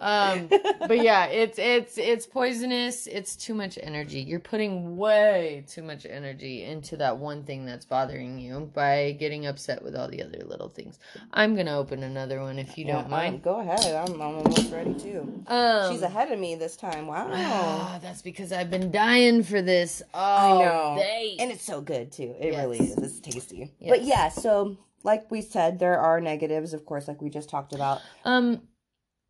um, 0.00 0.48
but 0.48 1.00
yeah, 1.02 1.26
it's 1.26 1.58
it's 1.58 1.98
it's 1.98 2.26
poisonous. 2.26 3.06
It's 3.06 3.36
too 3.36 3.54
much 3.54 3.78
energy. 3.82 4.20
You're 4.20 4.40
putting 4.40 4.96
way 4.96 5.64
too 5.68 5.82
much 5.82 6.06
energy 6.08 6.64
into 6.64 6.96
that 6.96 7.18
one 7.18 7.44
thing 7.44 7.66
that's 7.66 7.84
bothering 7.84 8.38
you 8.38 8.70
by 8.74 9.12
getting 9.20 9.46
upset 9.46 9.82
with 9.82 9.94
all 9.94 10.08
the 10.08 10.22
other 10.22 10.42
little 10.44 10.68
things. 10.70 10.98
I'm 11.32 11.54
gonna 11.54 11.76
open 11.78 12.02
another 12.02 12.40
one 12.40 12.58
if 12.58 12.78
you 12.78 12.86
Yeah, 12.86 12.96
don't 13.02 13.10
mind. 13.10 13.42
go 13.42 13.60
ahead 13.60 13.84
I'm, 13.94 14.14
I'm 14.14 14.36
almost 14.38 14.72
ready 14.72 14.94
too 14.94 15.44
Um, 15.46 15.92
she's 15.92 16.02
ahead 16.02 16.32
of 16.32 16.38
me 16.38 16.54
this 16.54 16.76
time 16.76 17.06
wow 17.06 17.28
ah, 17.30 17.98
that's 18.02 18.22
because 18.22 18.52
I've 18.52 18.70
been 18.70 18.90
dying 18.90 19.42
for 19.42 19.60
this 19.62 20.02
I 20.14 20.50
know. 20.52 20.94
day. 20.98 21.36
And 21.38 21.50
it's 21.50 21.64
so 21.64 21.80
good 21.80 22.10
too. 22.12 22.34
It 22.40 22.52
Yes. 22.52 22.56
really 22.64 22.78
is. 22.78 22.96
It's 22.98 23.20
tasty. 23.20 23.72
Yes. 23.78 23.90
But 23.90 24.02
yeah, 24.04 24.28
so 24.30 24.76
like 25.02 25.30
we 25.30 25.40
said, 25.42 25.78
there 25.78 25.98
are 25.98 26.20
negatives, 26.20 26.72
of 26.74 26.84
course, 26.86 27.06
like 27.08 27.20
we 27.22 27.30
just 27.30 27.48
talked 27.50 27.72
about. 27.74 28.00
Um, 28.24 28.62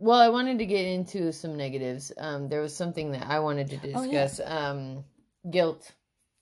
well, 0.00 0.18
I 0.18 0.28
wanted 0.28 0.58
to 0.58 0.66
get 0.66 0.86
into 0.86 1.32
some 1.32 1.56
negatives. 1.56 2.10
Um, 2.18 2.48
there 2.48 2.62
was 2.62 2.74
something 2.74 3.12
that 3.12 3.26
I 3.28 3.38
wanted 3.38 3.70
to 3.70 3.76
Oh, 3.94 4.02
yeah. 4.02 4.24
discuss. 4.24 4.40
Um, 4.44 5.04
guilt. 5.50 5.92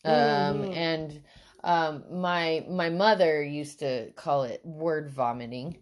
Um, 0.05 0.13
Mhm. 0.13 0.77
and 0.77 1.23
um, 1.65 2.05
my 2.21 2.65
my 2.69 2.89
mother 2.89 3.43
used 3.43 3.81
to 3.81 4.13
call 4.13 4.45
it 4.45 4.65
word 4.65 5.11
vomiting. 5.11 5.77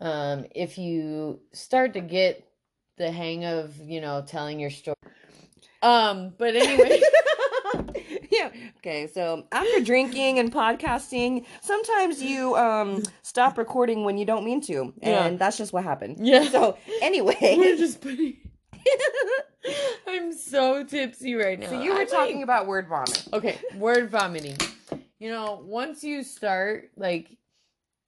Um, 0.00 0.46
if 0.54 0.78
you 0.78 1.40
start 1.52 1.92
to 1.94 2.00
get 2.00 2.44
the 2.96 3.10
hang 3.10 3.44
of 3.44 3.78
you 3.78 4.00
know 4.00 4.22
telling 4.26 4.58
your 4.58 4.70
story. 4.70 4.96
Um, 5.82 6.34
but 6.38 6.56
anyway. 6.56 7.00
Okay, 8.78 9.06
so 9.08 9.44
after 9.52 9.80
drinking 9.80 10.38
and 10.38 10.52
podcasting, 10.52 11.44
sometimes 11.60 12.22
you 12.22 12.54
um 12.56 13.02
stop 13.22 13.58
recording 13.58 14.04
when 14.04 14.16
you 14.18 14.24
don't 14.24 14.44
mean 14.44 14.60
to. 14.62 14.92
And 15.02 15.32
Yeah. 15.32 15.36
that's 15.36 15.56
just 15.58 15.72
what 15.72 15.84
happened. 15.84 16.16
Yeah. 16.20 16.48
So 16.48 16.78
anyway. 17.02 17.36
We're 17.58 17.76
just 17.76 18.00
putting. 18.00 18.36
I'm 20.06 20.32
so 20.32 20.84
tipsy 20.84 21.34
right 21.34 21.58
now. 21.58 21.68
so 21.68 21.82
you 21.82 21.92
were 21.92 22.00
I'm 22.00 22.06
talking 22.06 22.36
like- 22.36 22.44
about 22.44 22.66
word 22.66 22.88
vomit. 22.88 23.26
Okay, 23.32 23.58
word 23.74 24.10
vomiting. 24.10 24.56
You 25.18 25.30
know, 25.30 25.60
once 25.64 26.02
you 26.04 26.22
start 26.22 26.90
like 26.96 27.36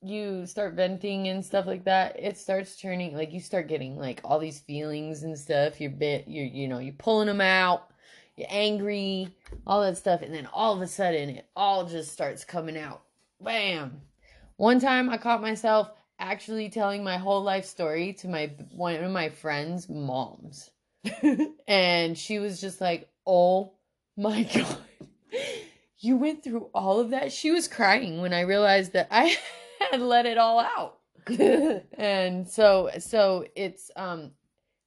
you 0.02 0.46
start 0.46 0.74
venting 0.74 1.28
and 1.28 1.44
stuff 1.44 1.66
like 1.66 1.84
that, 1.84 2.18
it 2.18 2.38
starts 2.38 2.76
turning 2.80 3.14
like 3.14 3.32
you 3.32 3.40
start 3.40 3.68
getting 3.68 3.98
like 3.98 4.20
all 4.24 4.38
these 4.38 4.60
feelings 4.60 5.24
and 5.24 5.38
stuff. 5.38 5.80
You're 5.80 5.90
bit 5.90 6.24
you're 6.28 6.46
you 6.46 6.68
know, 6.68 6.78
you're 6.78 6.94
pulling 6.94 7.26
them 7.26 7.40
out. 7.42 7.89
You're 8.40 8.48
angry, 8.48 9.28
all 9.66 9.82
that 9.82 9.98
stuff, 9.98 10.22
and 10.22 10.32
then 10.34 10.48
all 10.54 10.74
of 10.74 10.80
a 10.80 10.86
sudden 10.86 11.28
it 11.28 11.46
all 11.54 11.84
just 11.84 12.10
starts 12.10 12.42
coming 12.42 12.78
out. 12.78 13.02
Bam. 13.38 14.00
One 14.56 14.80
time 14.80 15.10
I 15.10 15.18
caught 15.18 15.42
myself 15.42 15.90
actually 16.18 16.70
telling 16.70 17.04
my 17.04 17.18
whole 17.18 17.42
life 17.42 17.66
story 17.66 18.14
to 18.14 18.28
my 18.28 18.50
one 18.72 18.94
of 18.94 19.10
my 19.12 19.28
friends' 19.28 19.90
moms. 19.90 20.70
and 21.68 22.16
she 22.16 22.38
was 22.38 22.62
just 22.62 22.80
like, 22.80 23.10
"Oh 23.26 23.74
my 24.16 24.42
god, 24.54 24.78
You 25.98 26.16
went 26.16 26.42
through 26.42 26.70
all 26.72 26.98
of 26.98 27.10
that. 27.10 27.32
She 27.32 27.50
was 27.50 27.68
crying 27.68 28.22
when 28.22 28.32
I 28.32 28.40
realized 28.40 28.94
that 28.94 29.08
I 29.10 29.36
had 29.90 30.00
let 30.00 30.24
it 30.24 30.38
all 30.38 30.60
out. 30.60 30.96
and 31.98 32.48
so 32.48 32.88
so 33.00 33.44
it's 33.54 33.90
um 33.96 34.30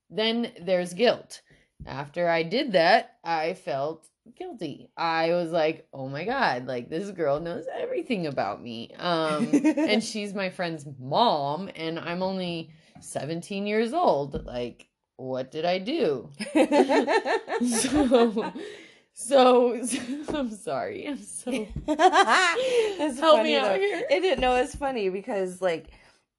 then 0.09 0.53
there's 0.59 0.95
guilt. 0.95 1.41
After 1.85 2.29
I 2.29 2.43
did 2.43 2.73
that, 2.73 3.17
I 3.23 3.53
felt 3.53 4.07
guilty. 4.35 4.89
I 4.97 5.31
was 5.31 5.51
like, 5.51 5.87
"Oh 5.93 6.07
my 6.07 6.23
god, 6.25 6.65
like 6.65 6.89
this 6.89 7.09
girl 7.11 7.39
knows 7.39 7.65
everything 7.73 8.27
about 8.27 8.61
me." 8.61 8.91
Um 8.97 9.49
and 9.53 10.03
she's 10.09 10.33
my 10.33 10.49
friend's 10.49 10.85
mom 10.99 11.69
and 11.75 11.99
I'm 11.99 12.23
only 12.23 12.69
17 13.01 13.67
years 13.67 13.93
old. 13.93 14.45
Like 14.45 14.87
what 15.17 15.51
did 15.51 15.65
I 15.65 15.77
do? 15.79 16.29
so 17.63 18.51
so, 19.15 19.85
so 19.85 20.07
I'm 20.33 20.51
sorry. 20.51 21.07
I'm 21.07 21.17
so 21.17 21.51
help 21.91 23.37
funny 23.37 23.43
me 23.43 23.55
out 23.57 23.67
though. 23.73 23.79
here. 23.79 24.03
It 24.09 24.21
didn't 24.21 24.39
know 24.41 24.55
it's 24.55 24.75
funny 24.75 25.09
because 25.09 25.61
like 25.61 25.87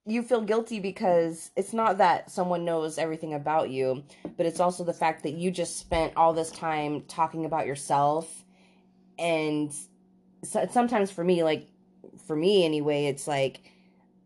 you 0.06 0.22
feel 0.22 0.42
guilty 0.42 0.80
because 0.80 1.50
it's 1.56 1.72
not 1.72 1.98
that 1.98 2.30
someone 2.30 2.64
knows 2.64 2.98
everything 2.98 3.32
about 3.32 3.70
you, 3.70 4.04
but 4.36 4.44
it's 4.44 4.60
also 4.60 4.84
the 4.84 4.92
fact 4.92 5.22
that 5.22 5.32
you 5.32 5.50
just 5.50 5.78
spent 5.78 6.12
all 6.16 6.34
this 6.34 6.50
time 6.50 7.02
talking 7.08 7.46
about 7.46 7.66
yourself. 7.66 8.44
And 9.18 9.72
so, 10.42 10.68
sometimes 10.70 11.10
for 11.10 11.24
me 11.24 11.42
like 11.42 11.68
for 12.26 12.36
me 12.36 12.64
anyway, 12.64 13.06
it's 13.06 13.26
like 13.26 13.60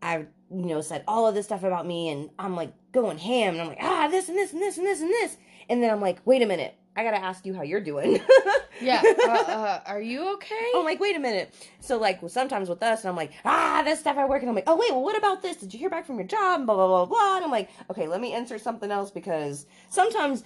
I've 0.01 0.27
you 0.51 0.65
know 0.65 0.81
said 0.81 1.03
all 1.07 1.27
of 1.27 1.35
this 1.35 1.45
stuff 1.45 1.63
about 1.63 1.87
me 1.87 2.09
and 2.09 2.29
I'm 2.37 2.55
like 2.55 2.73
going 2.91 3.17
ham. 3.17 3.53
And 3.53 3.61
I'm 3.61 3.67
like 3.69 3.81
ah 3.81 4.09
this 4.09 4.27
and 4.27 4.37
this 4.37 4.51
and 4.51 4.61
this 4.61 4.77
and 4.77 4.85
this 4.85 4.99
and 4.99 5.09
this. 5.09 5.37
And 5.69 5.81
then 5.81 5.91
I'm 5.91 6.01
like 6.01 6.19
wait 6.25 6.41
a 6.41 6.45
minute. 6.45 6.75
I 6.95 7.03
gotta 7.03 7.23
ask 7.23 7.45
you 7.45 7.53
how 7.53 7.61
you're 7.61 7.79
doing. 7.79 8.19
Yeah. 8.81 9.01
Uh, 9.05 9.31
uh, 9.31 9.81
are 9.85 10.01
you 10.01 10.33
okay? 10.35 10.71
I'm 10.75 10.85
like, 10.85 10.99
wait 10.99 11.15
a 11.15 11.19
minute. 11.19 11.53
So 11.79 11.97
like 11.97 12.19
sometimes 12.27 12.69
with 12.69 12.81
us, 12.83 13.01
and 13.01 13.09
I'm 13.09 13.15
like, 13.15 13.31
ah, 13.45 13.81
this 13.83 13.99
stuff 13.99 14.17
I 14.17 14.25
work, 14.25 14.41
and 14.41 14.49
I'm 14.49 14.55
like, 14.55 14.65
oh 14.67 14.75
wait, 14.77 14.91
well 14.91 15.03
what 15.03 15.17
about 15.17 15.41
this? 15.41 15.57
Did 15.57 15.73
you 15.73 15.79
hear 15.79 15.89
back 15.89 16.05
from 16.05 16.17
your 16.17 16.27
job? 16.27 16.65
Blah 16.65 16.75
blah 16.75 16.87
blah 16.87 17.05
blah. 17.05 17.35
And 17.37 17.45
I'm 17.45 17.51
like, 17.51 17.69
okay, 17.89 18.07
let 18.07 18.21
me 18.21 18.33
insert 18.33 18.61
something 18.61 18.91
else 18.91 19.11
because 19.11 19.65
sometimes 19.89 20.43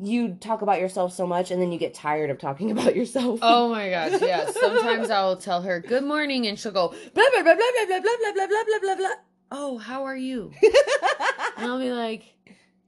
you 0.00 0.36
talk 0.40 0.62
about 0.62 0.80
yourself 0.80 1.12
so 1.12 1.26
much, 1.26 1.50
and 1.50 1.60
then 1.60 1.70
you 1.70 1.78
get 1.78 1.92
tired 1.94 2.30
of 2.30 2.38
talking 2.38 2.70
about 2.70 2.96
yourself. 2.96 3.40
Oh 3.42 3.68
my 3.68 3.90
gosh, 3.90 4.20
yeah. 4.22 4.50
Sometimes 4.50 5.10
I 5.10 5.22
will 5.24 5.36
tell 5.36 5.62
her 5.62 5.80
good 5.80 6.04
morning 6.04 6.46
and 6.46 6.58
she'll 6.58 6.72
go 6.72 6.88
blah 6.88 6.96
blah 7.14 7.42
blah 7.42 7.54
blah 7.54 7.54
blah 7.54 7.86
blah 7.86 8.00
blah 8.00 8.16
blah 8.18 8.32
blah 8.32 8.46
blah 8.46 8.64
blah 8.64 8.78
blah 8.80 8.96
blah. 8.96 9.14
Oh, 9.54 9.76
how 9.76 10.04
are 10.04 10.16
you? 10.16 10.50
And 11.58 11.66
I'll 11.66 11.78
be 11.78 11.90
like, 11.90 12.31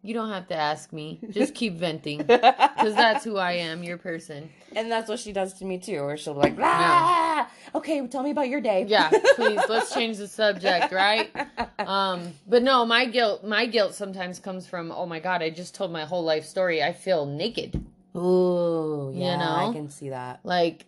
you 0.04 0.12
don't 0.14 0.28
have 0.28 0.46
to 0.48 0.54
ask 0.54 0.92
me. 0.92 1.18
Just 1.30 1.54
keep 1.60 1.74
venting. 1.74 2.18
Because 2.18 2.94
that's 2.94 3.24
who 3.24 3.38
I 3.38 3.52
am, 3.52 3.82
your 3.82 3.96
person. 3.98 4.50
and 4.76 4.92
that's 4.92 5.08
what 5.08 5.18
she 5.18 5.32
does 5.32 5.54
to 5.54 5.64
me 5.64 5.78
too, 5.78 6.04
where 6.04 6.16
she'll 6.16 6.34
be 6.34 6.40
like, 6.40 6.56
ah, 6.60 7.48
okay, 7.74 8.06
tell 8.06 8.22
me 8.22 8.30
about 8.30 8.48
your 8.48 8.60
day. 8.60 8.84
Yeah, 8.86 9.10
please, 9.34 9.60
let's 9.68 9.94
change 9.94 10.18
the 10.18 10.28
subject, 10.28 10.92
right? 10.92 11.34
Um, 11.78 12.32
but 12.46 12.62
no, 12.62 12.84
my 12.84 13.06
guilt 13.06 13.44
my 13.44 13.64
guilt 13.66 13.94
sometimes 13.94 14.38
comes 14.38 14.66
from, 14.66 14.92
oh 14.92 15.06
my 15.06 15.20
god, 15.20 15.42
I 15.42 15.50
just 15.50 15.74
told 15.74 15.90
my 15.90 16.04
whole 16.04 16.22
life 16.22 16.44
story. 16.44 16.82
I 16.82 16.92
feel 16.92 17.24
naked. 17.26 17.82
Ooh, 18.16 19.10
You 19.12 19.22
yeah, 19.22 19.36
know? 19.38 19.70
I 19.70 19.72
can 19.72 19.90
see 19.90 20.10
that. 20.10 20.40
Like 20.44 20.84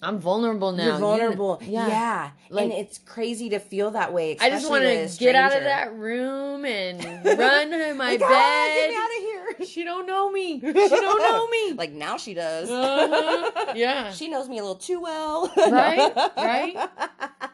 I'm 0.00 0.20
vulnerable 0.20 0.70
now. 0.72 0.84
You're 0.84 0.94
You- 0.94 1.00
vulnerable. 1.00 1.58
yeah. 1.62 1.88
yeah. 1.88 2.30
Like- 2.50 2.64
and 2.64 2.72
it's 2.72 2.98
crazy 2.98 3.48
to 3.50 3.58
feel 3.58 3.90
that 3.92 4.12
way. 4.12 4.36
I 4.40 4.48
just 4.50 4.70
want 4.70 4.84
to 4.84 5.08
to 5.08 5.18
get 5.18 5.34
out 5.34 5.56
of 5.56 5.64
that 5.64 5.92
room 5.94 6.64
and 6.64 7.04
run 7.38 7.70
to 7.70 7.94
my 7.94 8.10
Like, 8.12 8.20
bed. 8.20 8.28
"Ah, 8.30 8.72
get 8.74 8.90
me 8.90 8.96
out 8.96 9.04
of 9.04 9.22
here. 9.22 9.34
She 9.66 9.82
don't 9.82 10.06
know 10.06 10.30
me. 10.30 10.60
She 10.60 10.72
don't 10.72 11.18
know 11.20 11.48
me. 11.48 11.72
like 11.72 11.90
now 11.90 12.16
she 12.16 12.32
does. 12.32 12.70
Uh-huh. 12.70 13.72
Yeah. 13.74 14.12
She 14.12 14.28
knows 14.28 14.48
me 14.48 14.58
a 14.58 14.62
little 14.62 14.76
too 14.76 15.00
well. 15.00 15.52
Right? 15.56 16.12
Right? 16.36 16.88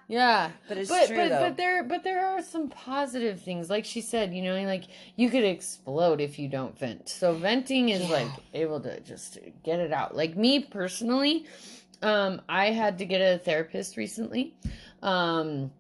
Yeah. 0.07 0.51
But 0.69 0.77
it's 0.79 0.91
but 0.91 1.07
true 1.07 1.17
but 1.17 1.29
though. 1.31 1.41
but 1.41 1.57
there 1.57 1.83
but 1.83 2.05
there 2.05 2.27
are 2.27 2.43
some 2.43 2.69
positive 2.69 3.41
things. 3.41 3.71
Like 3.71 3.87
she 3.87 4.03
said, 4.03 4.35
you 4.35 4.43
know, 4.43 4.61
like 4.65 4.85
you 5.17 5.31
could 5.31 5.45
explode 5.45 6.21
if 6.21 6.39
you 6.39 6.47
don't 6.49 6.79
vent. 6.79 7.09
So 7.09 7.33
venting 7.33 7.89
is 7.89 8.03
Yeah. 8.03 8.09
like 8.17 8.29
able 8.53 8.81
to 8.81 9.01
just 9.01 9.39
get 9.63 9.81
it 9.81 9.93
out. 9.93 10.15
Like 10.15 10.37
me 10.37 10.61
personally, 10.61 11.47
um, 12.05 12.43
I 12.49 12.71
had 12.71 12.99
to 12.99 13.07
get 13.07 13.21
a 13.21 13.39
therapist 13.39 13.97
recently. 13.97 14.55
Um 15.03 15.71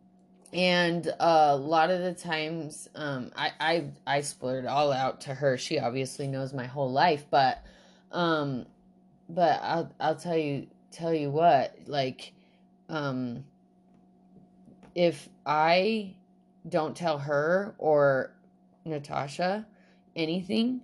and 0.55 1.13
a 1.19 1.57
lot 1.57 1.91
of 1.91 2.01
the 2.01 2.15
times 2.15 2.89
um 2.95 3.33
I, 3.37 3.51
I 3.59 3.85
i 4.07 4.19
it 4.59 4.67
all 4.67 4.93
out 4.93 5.23
to 5.23 5.35
her 5.35 5.59
she 5.59 5.81
obviously 5.81 6.29
knows 6.29 6.55
my 6.55 6.67
whole 6.67 6.91
life 6.91 7.27
but 7.29 7.63
um 8.13 8.65
but 9.29 9.61
i'll 9.63 9.93
i'll 9.99 10.15
tell 10.15 10.37
you 10.37 10.69
tell 10.93 11.13
you 11.13 11.29
what 11.29 11.77
like 11.87 12.33
um 12.89 13.45
if 14.95 15.29
i 15.45 16.15
don't 16.69 16.97
tell 16.97 17.19
her 17.19 17.75
or 17.79 18.33
natasha 18.85 19.67
anything 20.15 20.83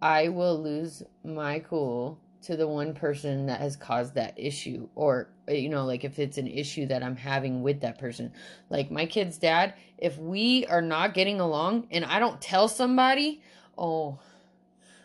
i 0.00 0.28
will 0.28 0.62
lose 0.62 1.02
my 1.24 1.58
cool 1.58 2.18
to 2.42 2.56
the 2.56 2.66
one 2.66 2.94
person 2.94 3.46
that 3.46 3.60
has 3.60 3.76
caused 3.76 4.14
that 4.14 4.32
issue 4.36 4.88
or 4.94 5.28
uh, 5.48 5.52
you 5.52 5.68
know 5.68 5.84
like 5.84 6.04
if 6.04 6.18
it's 6.18 6.38
an 6.38 6.46
issue 6.46 6.86
that 6.86 7.02
i'm 7.02 7.16
having 7.16 7.62
with 7.62 7.80
that 7.80 7.98
person 7.98 8.32
like 8.70 8.90
my 8.90 9.04
kid's 9.06 9.36
dad 9.38 9.74
if 9.98 10.16
we 10.18 10.64
are 10.66 10.82
not 10.82 11.12
getting 11.14 11.40
along 11.40 11.86
and 11.90 12.04
i 12.04 12.18
don't 12.18 12.40
tell 12.40 12.66
somebody 12.68 13.42
oh 13.76 14.18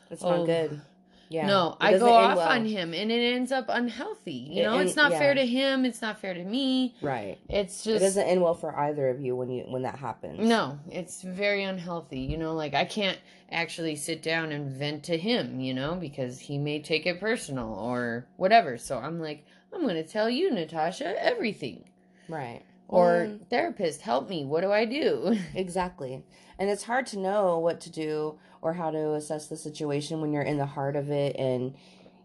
it's 0.10 0.24
Oh. 0.24 0.38
not 0.38 0.46
good. 0.46 0.82
Yeah. 1.30 1.48
no 1.48 1.76
i 1.82 1.98
go 1.98 2.12
off 2.14 2.38
well. 2.38 2.50
on 2.50 2.66
him 2.66 2.94
and 2.94 3.12
it 3.12 3.34
ends 3.34 3.52
up 3.52 3.66
unhealthy 3.70 4.32
you 4.34 4.62
It 4.62 4.66
know 4.66 4.80
it's 4.80 4.96
not 4.96 5.12
fair 5.12 5.34
to 5.34 5.46
him 5.46 5.84
it's 5.86 6.02
not 6.02 6.20
fair 6.20 6.34
to 6.34 6.44
me 6.44 6.96
Right. 7.02 7.38
it's 7.50 7.86
It 7.86 7.92
just 7.92 8.02
doesn't 8.04 8.28
end 8.28 8.42
well 8.42 8.54
for 8.54 8.78
either 8.78 9.10
of 9.10 9.22
you 9.22 9.36
when 9.36 9.50
you 9.50 9.64
when 9.68 9.82
that 9.84 9.98
happens. 10.00 10.40
no 10.40 10.78
it's 10.90 11.22
very 11.24 11.64
unhealthy 11.64 12.20
you 12.20 12.38
know 12.38 12.54
like 12.54 12.74
i 12.74 12.86
can't 12.86 13.18
actually 13.52 13.96
sit 13.96 14.22
down 14.22 14.52
and 14.52 14.70
vent 14.72 15.04
to 15.06 15.18
him 15.18 15.60
you 15.60 15.74
know 15.74 15.96
because 15.96 16.40
he 16.40 16.58
may 16.58 16.80
take 16.82 17.06
it 17.06 17.20
personal 17.20 17.74
or 17.74 18.26
whatever 18.38 18.78
so 18.78 18.98
i'm 18.98 19.20
like 19.20 19.46
i'm 19.74 19.82
going 19.82 19.96
to 19.96 20.04
tell 20.04 20.30
you 20.30 20.52
natasha 20.52 21.16
everything 21.24 21.84
Right. 22.28 22.62
Or 22.88 23.26
Well, 23.28 23.40
therapist 23.50 24.02
help 24.02 24.30
me 24.30 24.46
what 24.46 24.62
do 24.62 24.72
i 24.72 24.86
do 24.86 25.38
Exactly. 25.56 26.24
And 26.58 26.70
it's 26.70 26.84
hard 26.84 27.06
to 27.08 27.20
know 27.20 27.60
what 27.60 27.82
to 27.82 27.90
do 27.90 28.40
or 28.62 28.74
how 28.74 28.90
to 28.92 29.14
assess 29.14 29.48
the 29.48 29.58
situation 29.58 30.22
when 30.22 30.32
you're 30.32 30.42
in 30.44 30.58
the 30.58 30.66
heart 30.66 30.96
of 30.96 31.10
it 31.12 31.36
and 31.38 31.76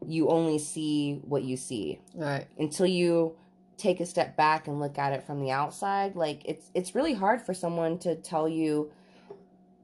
you 0.06 0.28
only 0.28 0.58
see 0.58 1.20
what 1.24 1.42
you 1.42 1.56
see. 1.56 1.98
right 2.14 2.46
Until 2.58 2.86
you 2.86 3.36
take 3.76 3.98
a 4.00 4.06
step 4.06 4.36
back 4.36 4.68
and 4.68 4.78
look 4.78 4.98
at 4.98 5.12
it 5.12 5.24
from 5.24 5.40
the 5.40 5.50
outside, 5.50 6.14
like 6.14 6.42
it's 6.44 6.70
it's 6.74 6.94
really 6.94 7.14
hard 7.14 7.40
for 7.42 7.54
someone 7.54 7.98
to 8.00 8.14
tell 8.14 8.48
you 8.48 8.90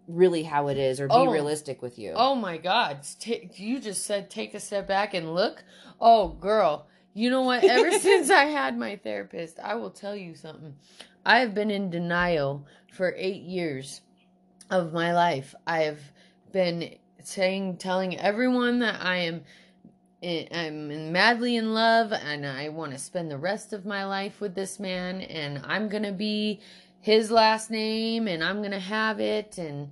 really 0.08 0.44
how 0.44 0.68
it 0.68 0.78
is 0.78 1.00
or 1.00 1.08
be 1.08 1.14
Oh. 1.14 1.26
realistic 1.30 1.82
with 1.82 1.98
you. 1.98 2.12
oh 2.14 2.34
my 2.36 2.56
god 2.58 2.98
Ta 3.18 3.32
you 3.56 3.80
just 3.80 4.04
said 4.04 4.30
take 4.30 4.54
a 4.54 4.60
step 4.60 4.86
back 4.86 5.14
and 5.14 5.34
look 5.34 5.64
oh 6.00 6.28
girl 6.28 6.86
you 7.16 7.30
know 7.30 7.42
what? 7.42 7.64
Ever 7.64 7.90
since 8.08 8.30
i 8.30 8.44
had 8.44 8.76
my 8.78 8.96
therapist 8.96 9.58
i 9.58 9.74
will 9.74 9.90
tell 9.90 10.14
you 10.14 10.34
something. 10.34 10.74
I 11.24 11.40
have 11.40 11.54
been 11.54 11.70
in 11.70 11.90
denial 11.90 12.66
for 12.92 13.12
eight 13.16 13.42
years 13.42 14.00
of 14.70 14.92
my 14.92 15.12
life. 15.12 15.54
I've 15.66 16.12
been 16.52 16.96
saying 17.24 17.78
telling 17.78 18.16
everyone 18.18 18.78
that 18.80 19.02
i 19.02 19.16
am 19.16 19.42
i- 20.22 20.48
I'm 20.52 21.12
madly 21.12 21.56
in 21.56 21.74
love 21.74 22.12
and 22.12 22.46
I 22.46 22.68
want 22.68 22.92
to 22.92 22.98
spend 22.98 23.30
the 23.30 23.38
rest 23.38 23.72
of 23.72 23.84
my 23.84 24.04
life 24.04 24.40
with 24.40 24.54
this 24.54 24.78
man 24.80 25.20
and 25.20 25.60
I'm 25.64 25.88
going 25.88 26.04
to 26.04 26.12
be 26.12 26.60
his 27.00 27.30
last 27.30 27.70
name 27.70 28.26
and 28.28 28.42
I'm 28.42 28.58
going 28.58 28.70
to 28.72 28.78
have 28.80 29.20
it. 29.20 29.58
And 29.58 29.90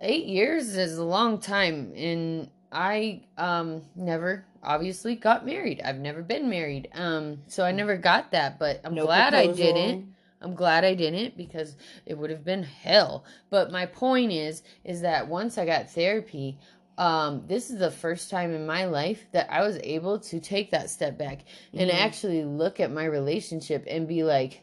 8 0.00 0.26
years 0.26 0.76
is 0.76 0.98
a 0.98 1.04
long 1.04 1.38
time 1.38 1.92
and 1.96 2.50
I 2.72 3.22
um 3.36 3.82
never 3.96 4.44
obviously 4.62 5.16
got 5.16 5.44
married. 5.46 5.80
I've 5.84 5.98
never 5.98 6.22
been 6.22 6.48
married. 6.48 6.88
Um 6.94 7.38
so 7.46 7.64
I 7.64 7.72
never 7.72 7.96
got 7.96 8.32
that, 8.32 8.58
but 8.58 8.80
I'm 8.84 8.94
No 8.94 9.06
glad 9.06 9.34
I 9.34 9.46
didn't. 9.48 10.14
I'm 10.42 10.54
glad 10.54 10.84
I 10.84 10.94
didn't 10.94 11.36
because 11.36 11.76
it 12.06 12.16
would 12.16 12.30
have 12.30 12.44
been 12.44 12.62
hell. 12.62 13.24
But 13.50 13.70
my 13.72 13.86
point 13.86 14.32
is 14.32 14.62
is 14.84 15.02
that 15.02 15.28
once 15.28 15.58
I 15.58 15.66
got 15.66 15.90
therapy, 15.90 16.58
um 16.98 17.44
this 17.46 17.70
is 17.70 17.78
the 17.78 17.90
first 17.90 18.30
time 18.30 18.54
in 18.54 18.66
my 18.66 18.84
life 18.84 19.26
that 19.32 19.50
I 19.50 19.62
was 19.62 19.78
able 19.82 20.18
to 20.20 20.40
take 20.40 20.70
that 20.70 20.90
step 20.90 21.18
back 21.18 21.40
and 21.74 21.90
Mhm. 21.90 21.94
actually 21.94 22.44
look 22.44 22.78
at 22.80 22.92
my 22.92 23.04
relationship 23.04 23.84
and 23.88 24.06
be 24.06 24.22
like, 24.22 24.62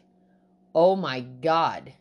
"Oh 0.74 0.96
my 0.96 1.20
god." 1.20 1.92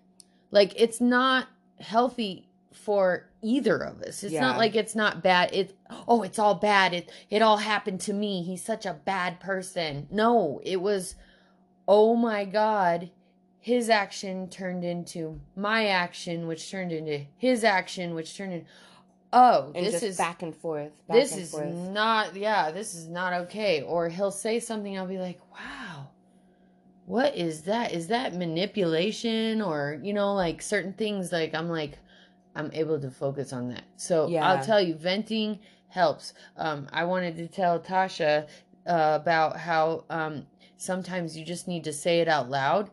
Like 0.51 0.79
it's 0.79 1.01
not 1.01 1.47
healthy 1.79 2.47
for 2.71 3.26
either 3.41 3.77
of 3.77 4.01
us. 4.01 4.23
It's 4.23 4.33
Yeah. 4.33 4.41
not 4.41 4.57
like 4.57 4.75
it's 4.75 4.95
not 4.95 5.21
bad. 5.23 5.53
It 5.53 5.77
oh, 6.07 6.23
it's 6.23 6.39
all 6.39 6.55
bad. 6.55 6.93
It 6.93 7.11
it 7.29 7.41
all 7.41 7.57
happened 7.57 8.01
to 8.01 8.13
me. 8.13 8.43
He's 8.43 8.63
such 8.63 8.85
a 8.85 8.93
bad 8.93 9.39
person. 9.39 10.07
No, 10.11 10.59
it 10.63 10.81
was 10.81 11.15
oh 11.87 12.15
my 12.15 12.43
god 12.45 13.09
his 13.59 13.89
action 13.89 14.47
turned 14.49 14.83
into 14.83 15.39
my 15.55 15.87
action 15.87 16.47
which 16.47 16.69
turned 16.69 16.91
into 16.91 17.25
his 17.37 17.63
action 17.63 18.13
which 18.13 18.35
turned 18.37 18.53
into 18.53 18.65
oh 19.33 19.71
and 19.75 19.85
this 19.85 20.03
is 20.03 20.17
back 20.17 20.41
and 20.41 20.55
forth. 20.55 20.91
Back 21.07 21.17
this 21.17 21.31
and 21.33 21.41
is 21.41 21.51
forth. 21.51 21.73
not 21.73 22.35
yeah 22.35 22.71
this 22.71 22.93
is 22.93 23.07
not 23.07 23.33
okay 23.33 23.81
or 23.81 24.09
he'll 24.09 24.31
say 24.31 24.59
something 24.59 24.97
i'll 24.97 25.07
be 25.07 25.17
like 25.17 25.39
wow 25.51 26.07
what 27.05 27.37
is 27.37 27.61
that? 27.61 27.93
Is 27.93 28.07
that 28.07 28.35
manipulation 28.35 29.61
or, 29.61 29.97
you 30.03 30.11
know, 30.13 30.33
like 30.35 30.61
certain 30.61 30.91
things 30.91 31.31
like 31.31 31.55
I'm 31.55 31.69
like 31.69 31.97
I'm 32.57 32.71
able 32.73 32.99
to 32.99 33.11
focus 33.11 33.53
on 33.53 33.69
that. 33.69 33.83
So 33.95 34.27
Yeah. 34.27 34.47
I'll 34.47 34.63
tell 34.63 34.81
you, 34.81 34.95
venting 34.95 35.59
helps. 35.89 36.33
Um, 36.57 36.87
I 36.91 37.05
wanted 37.05 37.37
to 37.37 37.47
tell 37.47 37.79
Tasha 37.79 38.47
uh, 38.85 39.19
about 39.21 39.57
how 39.57 40.05
um, 40.09 40.47
sometimes 40.77 41.37
you 41.37 41.45
just 41.45 41.67
need 41.67 41.83
to 41.83 41.93
say 41.93 42.19
it 42.19 42.27
out 42.27 42.49
loud 42.49 42.89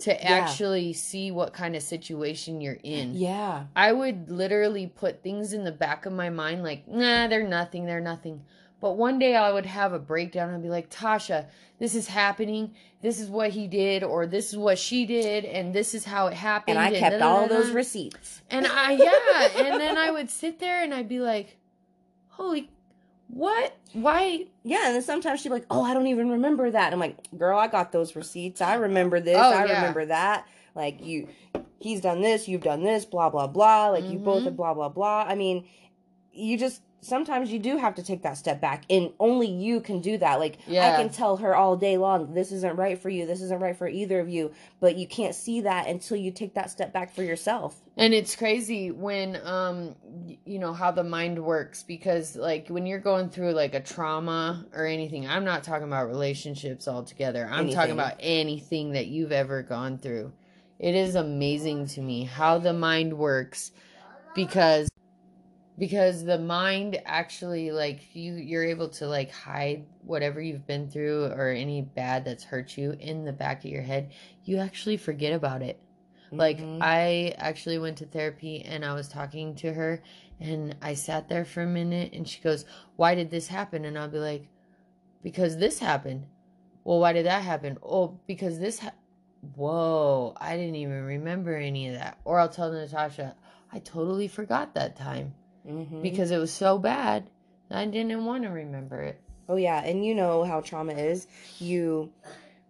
to 0.00 0.24
actually 0.24 0.92
see 0.92 1.32
what 1.32 1.52
kind 1.52 1.74
of 1.74 1.82
situation 1.82 2.60
you're 2.60 2.78
in. 2.84 3.14
Yeah. 3.14 3.64
I 3.74 3.92
would 3.92 4.30
literally 4.30 4.86
put 4.86 5.22
things 5.24 5.52
in 5.52 5.64
the 5.64 5.72
back 5.72 6.06
of 6.06 6.12
my 6.12 6.30
mind 6.30 6.62
like, 6.62 6.86
nah, 6.86 7.26
they're 7.26 7.46
nothing, 7.46 7.84
they're 7.84 8.00
nothing. 8.00 8.44
But 8.80 8.96
one 8.96 9.18
day 9.18 9.34
I 9.34 9.52
would 9.52 9.66
have 9.66 9.92
a 9.92 9.98
breakdown 9.98 10.50
and 10.50 10.62
be 10.62 10.68
like, 10.68 10.88
Tasha, 10.90 11.46
this 11.78 11.94
is 11.94 12.06
happening. 12.06 12.74
This 13.02 13.20
is 13.20 13.28
what 13.28 13.50
he 13.50 13.66
did, 13.66 14.04
or 14.04 14.26
this 14.26 14.50
is 14.52 14.56
what 14.56 14.78
she 14.78 15.04
did, 15.04 15.44
and 15.44 15.74
this 15.74 15.94
is 15.94 16.04
how 16.04 16.28
it 16.28 16.34
happened. 16.34 16.78
And 16.78 16.96
I 16.96 16.98
kept 16.98 17.20
all 17.22 17.48
those 17.48 17.70
receipts. 17.70 18.42
And 18.50 18.66
I, 18.66 18.92
yeah. 18.92 19.66
and 19.66 19.80
then 19.80 19.96
I 19.96 20.10
would 20.10 20.30
sit 20.30 20.60
there 20.60 20.82
and 20.82 20.94
I'd 20.94 21.08
be 21.08 21.18
like, 21.20 21.56
holy, 22.28 22.70
what? 23.28 23.76
Why? 23.92 24.46
Yeah, 24.64 24.86
and 24.86 24.94
then 24.94 25.02
sometimes 25.02 25.40
she'd 25.40 25.48
be 25.50 25.54
like, 25.56 25.66
"Oh, 25.70 25.82
I 25.82 25.92
don't 25.92 26.06
even 26.06 26.30
remember 26.30 26.70
that." 26.70 26.86
And 26.86 26.94
I'm 26.94 27.00
like, 27.00 27.16
"Girl, 27.36 27.58
I 27.58 27.66
got 27.68 27.92
those 27.92 28.16
receipts. 28.16 28.60
I 28.62 28.74
remember 28.76 29.20
this. 29.20 29.36
Oh, 29.36 29.50
I 29.52 29.66
yeah. 29.66 29.74
remember 29.76 30.06
that. 30.06 30.46
Like 30.74 31.04
you, 31.04 31.28
he's 31.78 32.00
done 32.00 32.22
this. 32.22 32.48
You've 32.48 32.62
done 32.62 32.82
this. 32.82 33.04
Blah 33.04 33.28
blah 33.28 33.46
blah. 33.46 33.88
Like 33.88 34.08
you 34.08 34.18
both 34.18 34.42
Mhm. 34.42 34.46
have 34.46 34.56
blah 34.56 34.72
blah 34.72 34.88
blah. 34.88 35.26
I 35.28 35.34
mean, 35.34 35.66
you 36.32 36.56
just 36.56 36.80
sometimes 37.00 37.52
you 37.52 37.58
do 37.58 37.76
have 37.78 37.94
to 37.94 38.02
take 38.02 38.22
that 38.22 38.36
step 38.36 38.60
back, 38.60 38.84
and 38.90 39.10
only 39.20 39.46
you 39.46 39.80
can 39.80 40.00
do 40.00 40.18
that. 40.18 40.38
Like 40.40 40.58
Yeah. 40.66 40.92
I 40.92 40.96
can 40.96 41.10
tell 41.10 41.36
her 41.38 41.54
all 41.54 41.76
day 41.76 41.96
long, 41.96 42.34
this 42.34 42.52
isn't 42.52 42.76
right 42.76 42.98
for 43.00 43.08
you. 43.08 43.26
This 43.26 43.40
isn't 43.42 43.60
right 43.60 43.76
for 43.76 43.88
either 43.88 44.20
of 44.20 44.28
you. 44.28 44.52
But 44.80 44.96
you 44.96 45.06
can't 45.06 45.34
see 45.34 45.60
that 45.62 45.86
until 45.88 46.16
you 46.16 46.30
take 46.30 46.54
that 46.54 46.70
step 46.70 46.92
back 46.92 47.14
for 47.14 47.22
yourself. 47.22 47.80
And 47.96 48.14
it's 48.14 48.36
crazy 48.36 48.90
when 48.90 49.38
um 49.44 49.94
you 50.44 50.58
know 50.58 50.72
how 50.72 50.90
the 50.90 51.04
mind 51.04 51.42
works 51.42 51.82
because 51.82 52.36
like 52.36 52.68
when 52.68 52.86
you're 52.86 52.98
going 53.00 53.30
through 53.30 53.52
like 53.52 53.74
a 53.74 53.80
trauma 53.80 54.66
or 54.72 54.86
anything, 54.86 55.26
I'm 55.28 55.44
not 55.44 55.64
talking 55.64 55.86
about 55.86 56.08
relationships 56.08 56.86
altogether. 56.88 57.46
I'm 57.46 57.60
Anything. 57.60 57.74
talking 57.74 57.92
about 57.92 58.14
anything 58.20 58.92
that 58.92 59.06
you've 59.06 59.32
ever 59.32 59.62
gone 59.62 59.98
through. 59.98 60.32
It 60.78 60.94
is 60.94 61.16
amazing 61.16 61.86
to 61.88 62.00
me 62.00 62.22
how 62.24 62.58
the 62.58 62.72
mind 62.72 63.18
works 63.18 63.72
because 64.34 64.88
because 65.78 66.24
the 66.24 66.38
mind 66.38 67.00
actually 67.06 67.70
like 67.70 68.14
you 68.14 68.34
you're 68.34 68.64
able 68.64 68.88
to 68.88 69.06
like 69.06 69.30
hide 69.30 69.86
whatever 70.02 70.40
you've 70.40 70.66
been 70.66 70.88
through 70.90 71.26
or 71.26 71.50
any 71.50 71.82
bad 71.82 72.24
that's 72.24 72.42
hurt 72.42 72.76
you 72.76 72.96
in 72.98 73.24
the 73.24 73.32
back 73.32 73.64
of 73.64 73.70
your 73.70 73.82
head. 73.82 74.10
You 74.44 74.58
actually 74.58 74.96
forget 74.96 75.32
about 75.32 75.62
it. 75.62 75.80
Like 76.32 76.58
Mhm. 76.58 76.78
I 76.82 77.34
actually 77.38 77.78
went 77.78 77.98
to 77.98 78.06
therapy 78.06 78.62
and 78.62 78.84
I 78.84 78.92
was 78.92 79.08
talking 79.08 79.54
to 79.56 79.72
her 79.72 80.02
and 80.40 80.76
I 80.82 80.94
sat 80.94 81.28
there 81.28 81.44
for 81.44 81.62
a 81.62 81.66
minute 81.66 82.12
and 82.12 82.28
she 82.28 82.40
goes, 82.40 82.64
"Why 82.96 83.14
did 83.14 83.30
this 83.30 83.48
happen?" 83.48 83.84
And 83.84 83.96
I'll 83.96 84.08
be 84.08 84.18
like, 84.18 84.48
"Because 85.22 85.58
this 85.58 85.78
happened." 85.78 86.26
Well, 86.84 87.00
why 87.00 87.12
did 87.12 87.26
that 87.26 87.42
happen? 87.42 87.78
Oh, 87.82 88.18
because 88.26 88.58
this 88.58 88.80
ha- 88.80 88.94
Whoa, 89.54 90.34
I 90.38 90.56
didn't 90.56 90.74
even 90.74 91.04
remember 91.04 91.54
any 91.54 91.88
of 91.88 91.94
that. 91.94 92.18
Or 92.24 92.40
I'll 92.40 92.48
tell 92.48 92.72
Natasha, 92.72 93.36
"I 93.72 93.78
totally 93.78 94.26
forgot 94.26 94.74
that 94.74 94.96
time 94.96 95.34
Mhm. 95.68 96.02
because 96.02 96.30
it 96.30 96.38
was 96.38 96.52
so 96.52 96.78
bad. 96.78 97.30
I 97.70 97.84
didn't 97.84 98.24
want 98.24 98.44
to 98.44 98.50
remember 98.50 99.02
it." 99.02 99.20
Oh 99.48 99.56
yeah, 99.56 99.82
and 99.84 100.04
you 100.04 100.14
know 100.14 100.44
how 100.44 100.60
trauma 100.60 100.92
is. 100.92 101.26
You 101.58 102.10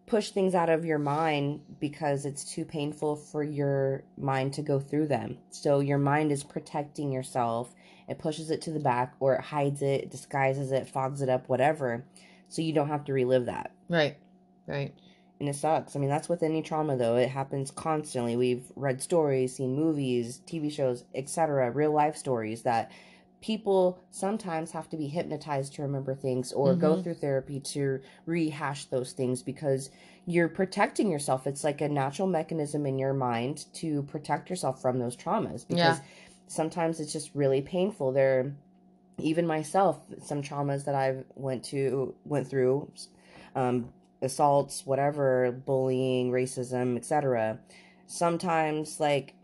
push 0.07 0.31
things 0.31 0.55
out 0.55 0.71
of 0.71 0.85
your 0.85 0.99
mind 0.99 1.61
because 1.81 2.25
it's 2.25 2.45
too 2.45 2.65
painful 2.65 3.15
for 3.17 3.43
your 3.43 4.03
mind 4.17 4.55
to 4.55 4.63
go 4.63 4.81
through 4.81 5.07
them. 5.07 5.39
So 5.51 5.81
your 5.81 5.99
mind 5.99 6.33
is 6.33 6.43
protecting 6.43 7.13
yourself. 7.13 7.75
It 8.09 8.19
pushes 8.19 8.51
it 8.51 8.63
to 8.63 8.71
the 8.71 8.81
back 8.81 9.15
or 9.21 9.35
it 9.35 9.43
hides 9.43 9.83
it, 9.83 10.11
disguises 10.11 10.73
it, 10.73 10.89
fogs 10.89 11.21
it 11.21 11.29
up, 11.29 11.49
whatever. 11.49 12.05
So 12.49 12.63
you 12.63 12.73
don't 12.73 12.89
have 12.89 13.05
to 13.05 13.13
relive 13.13 13.47
that. 13.47 13.71
Right. 13.91 14.17
Right. 14.67 14.95
And 15.41 15.49
it 15.49 15.55
sucks. 15.55 15.95
I 15.95 16.01
mean, 16.01 16.09
that's 16.09 16.29
with 16.29 16.43
any 16.43 16.63
trauma 16.63 16.97
though. 16.97 17.17
It 17.17 17.29
happens 17.29 17.71
constantly. 17.71 18.37
We've 18.37 18.65
read 18.75 19.01
stories, 19.01 19.57
seen 19.57 19.77
movies, 19.77 20.41
TV 20.47 20.71
shows, 20.71 21.05
etc., 21.15 21.71
real 21.71 21.93
life 21.93 22.17
stories 22.17 22.63
that 22.63 22.91
people 23.41 24.01
sometimes 24.11 24.73
have 24.73 24.89
to 24.91 24.97
be 24.97 25.07
hypnotized 25.07 25.75
to 25.75 25.83
remember 25.83 26.13
things 26.13 26.53
or 26.53 26.75
go 26.75 26.97
Mhm. 26.97 27.03
through 27.05 27.15
therapy 27.15 27.61
to 27.61 28.01
rehash 28.27 28.87
those 28.87 29.13
things 29.13 29.45
because 29.45 29.91
you're 30.27 30.49
protecting 30.49 31.09
yourself. 31.11 31.47
It's 31.47 31.63
like 31.63 31.81
a 31.81 31.89
natural 31.89 32.27
mechanism 32.27 32.85
in 32.85 32.99
your 32.99 33.15
mind 33.15 33.67
to 33.75 34.03
protect 34.03 34.51
yourself 34.51 34.83
from 34.83 34.99
those 34.99 35.17
traumas 35.17 35.67
because 35.67 35.99
Yeah. 35.99 36.05
sometimes 36.49 36.99
it's 36.99 37.13
just 37.13 37.33
really 37.35 37.63
painful. 37.63 38.11
There 38.11 38.57
even 39.19 39.47
myself 39.47 40.01
some 40.23 40.43
traumas 40.43 40.85
that 40.85 40.95
I've 40.95 41.25
went 41.35 41.65
to 41.67 42.15
went 42.25 42.49
through 42.49 42.91
um 43.55 43.93
assaults, 44.23 44.85
whatever, 44.85 45.53
bullying, 45.53 46.31
racism, 46.31 46.97
etc. 46.97 47.59
Sometimes 48.07 49.01
like 49.01 49.35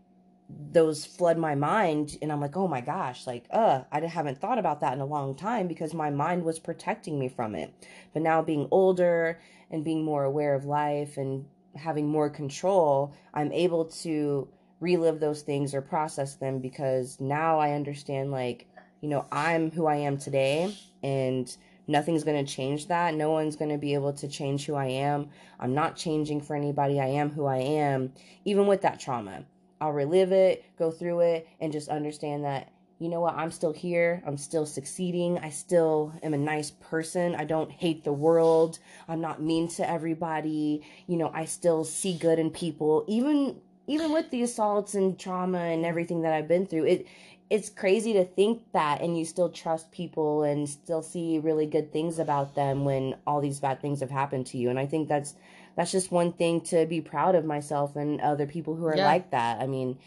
those 0.49 1.05
flood 1.05 1.37
my 1.37 1.55
mind 1.55 2.17
and 2.21 2.31
I'm 2.31 2.41
like, 2.41 2.55
"Oh 2.57 2.67
my 2.67 2.81
gosh, 2.81 3.25
like 3.25 3.45
uh, 3.51 3.81
I 3.91 4.01
haven't 4.01 4.39
thought 4.39 4.59
about 4.59 4.81
that 4.81 4.93
in 4.93 5.01
a 5.01 5.05
long 5.05 5.35
time 5.35 5.67
because 5.67 5.93
my 5.93 6.09
mind 6.09 6.43
was 6.43 6.59
protecting 6.59 7.19
me 7.19 7.29
from 7.29 7.55
it." 7.55 7.73
But 8.13 8.21
now 8.21 8.41
being 8.41 8.67
older 8.71 9.39
and 9.71 9.83
being 9.83 10.03
more 10.03 10.23
aware 10.23 10.53
of 10.53 10.65
life 10.65 11.17
and 11.17 11.45
having 11.75 12.07
more 12.07 12.29
control, 12.29 13.13
I'm 13.33 13.51
able 13.51 13.85
to 13.85 14.47
relive 14.79 15.19
those 15.19 15.41
things 15.41 15.73
or 15.73 15.81
process 15.81 16.35
them 16.35 16.59
because 16.59 17.19
now 17.19 17.59
I 17.59 17.71
understand 17.71 18.31
like, 18.31 18.67
you 19.01 19.09
know, 19.09 19.25
I'm 19.31 19.71
who 19.71 19.85
I 19.87 19.97
am 19.97 20.17
today 20.17 20.75
and 21.03 21.55
nothing's 21.87 22.23
going 22.23 22.43
to 22.43 22.51
change 22.51 22.87
that. 22.87 23.13
No 23.13 23.31
one's 23.31 23.55
going 23.55 23.71
to 23.71 23.77
be 23.77 23.93
able 23.93 24.13
to 24.13 24.27
change 24.27 24.65
who 24.65 24.75
I 24.75 24.85
am. 24.85 25.29
I'm 25.59 25.73
not 25.73 25.95
changing 25.95 26.41
for 26.41 26.55
anybody. 26.55 26.99
I 26.99 27.07
am 27.07 27.29
who 27.29 27.45
I 27.45 27.57
am, 27.57 28.13
even 28.43 28.67
with 28.67 28.81
that 28.81 28.99
trauma. 28.99 29.45
I'll 29.81 29.91
relive 29.91 30.31
it, 30.31 30.65
go 30.77 30.91
through 30.91 31.21
it, 31.21 31.47
and 31.59 31.71
just 31.71 31.89
understand 31.89 32.45
that, 32.45 32.71
you 32.99 33.09
know 33.09 33.19
what, 33.19 33.35
I'm 33.35 33.51
still 33.51 33.73
here. 33.73 34.23
I'm 34.25 34.37
still 34.37 34.65
succeeding. 34.65 35.37
I 35.39 35.49
still 35.49 36.13
am 36.23 36.33
a 36.33 36.37
nice 36.37 36.71
person. 36.71 37.35
I 37.35 37.43
don't 37.43 37.69
hate 37.69 38.03
the 38.03 38.13
world. 38.13 38.79
I'm 39.07 39.19
not 39.19 39.41
mean 39.41 39.67
to 39.69 39.89
everybody. 39.89 40.81
You 41.07 41.17
know, 41.17 41.29
I 41.33 41.45
still 41.45 41.83
see 41.83 42.17
good 42.17 42.39
in 42.39 42.51
people. 42.51 43.03
Even 43.07 43.57
even 43.87 44.11
with 44.11 44.31
the 44.31 44.41
assaults 44.41 44.95
and 44.95 45.19
trauma 45.19 45.59
and 45.59 45.85
everything 45.85 46.21
that 46.21 46.33
I've 46.33 46.47
been 46.47 46.65
through, 46.65 46.85
it 46.85 47.07
it's 47.49 47.69
crazy 47.69 48.13
to 48.13 48.25
think 48.25 48.63
that 48.73 49.01
and 49.01 49.17
you 49.17 49.23
still 49.23 49.49
trust 49.49 49.91
people 49.91 50.43
and 50.43 50.67
still 50.67 51.01
see 51.03 51.37
really 51.39 51.67
good 51.67 51.93
things 51.93 52.17
about 52.17 52.55
them 52.55 52.85
when 52.85 53.15
all 53.27 53.39
these 53.39 53.59
bad 53.59 53.79
things 53.81 53.99
have 53.99 54.09
happened 54.09 54.47
to 54.47 54.57
you. 54.57 54.69
And 54.69 54.79
i 54.79 54.85
think 54.85 55.07
that's 55.07 55.35
that's 55.75 55.91
just 55.91 56.11
one 56.11 56.31
thing 56.31 56.61
to 56.61 56.85
be 56.85 57.01
proud 57.01 57.35
of 57.35 57.45
myself 57.45 57.95
and 57.95 58.21
other 58.21 58.45
people 58.47 58.75
who 58.75 58.85
are 58.85 58.95
Yeah. 58.95 59.05
like 59.05 59.31
that. 59.31 59.61
I 59.61 59.67
mean 59.67 59.97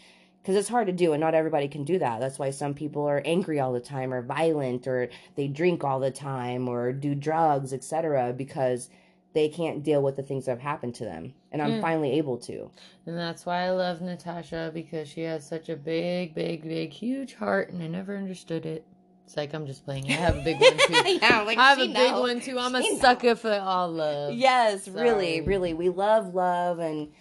because 0.41 0.55
it's 0.55 0.69
hard 0.69 0.87
to 0.87 0.93
do 0.93 1.11
and 1.13 1.19
not 1.21 1.35
everybody 1.35 1.67
can 1.67 1.83
do 1.83 1.99
that. 1.99 2.19
That's 2.21 2.39
why 2.39 2.49
some 2.49 2.73
people 2.73 3.05
are 3.05 3.21
angry 3.25 3.59
all 3.59 3.73
the 3.73 3.79
time 3.81 4.13
or 4.13 4.21
violent 4.21 4.87
or 4.87 5.09
they 5.35 5.47
drink 5.47 5.83
all 5.83 5.99
the 5.99 6.11
time 6.11 6.67
or 6.67 6.91
do 6.93 7.13
drugs 7.13 7.71
etc 7.73 8.33
because 8.33 8.89
they 9.33 9.47
can't 9.47 9.83
deal 9.83 10.01
with 10.01 10.15
the 10.15 10.23
things 10.23 10.45
that 10.45 10.51
have 10.51 10.59
happened 10.61 10.95
to 10.95 11.03
them 11.05 11.33
and 11.51 11.61
i'm 11.61 11.73
Yeah. 11.73 11.81
finally 11.81 12.11
able 12.13 12.37
to 12.37 12.71
And 13.05 13.17
that's 13.17 13.45
why 13.45 13.63
I 13.63 13.71
love 13.71 14.01
Natasha 14.01 14.69
because 14.73 15.07
she 15.07 15.21
has 15.21 15.47
such 15.47 15.69
a 15.69 15.75
big, 15.75 16.35
big, 16.35 16.61
big, 16.61 16.91
huge 16.91 17.33
heart, 17.33 17.71
and 17.71 17.81
I 17.81 17.87
never 17.87 18.15
understood 18.15 18.67
it. 18.67 18.85
It's 19.25 19.35
like 19.35 19.53
I'm 19.55 19.65
just 19.65 19.83
playing. 19.83 20.05
I 20.11 20.15
have 20.15 20.37
a 20.37 20.41
big 20.43 20.59
one 20.59 20.77
too. 20.77 20.93
yeah, 21.21 21.41
like, 21.41 21.57
I 21.57 21.69
have 21.69 21.79
a 21.79 21.87
big 21.87 22.11
know. 22.13 22.21
one 22.21 22.39
too. 22.39 22.59
I'm 22.59 22.75
She 22.83 22.95
a 22.95 22.99
sucker 22.99 23.35
for 23.35 23.51
all 23.53 23.89
love. 23.91 24.35
Yes, 24.35 24.87
really, 24.87 25.41
really. 25.41 25.73
We 25.73 25.89
love 25.89 26.35
love, 26.35 26.77
and 26.79 27.11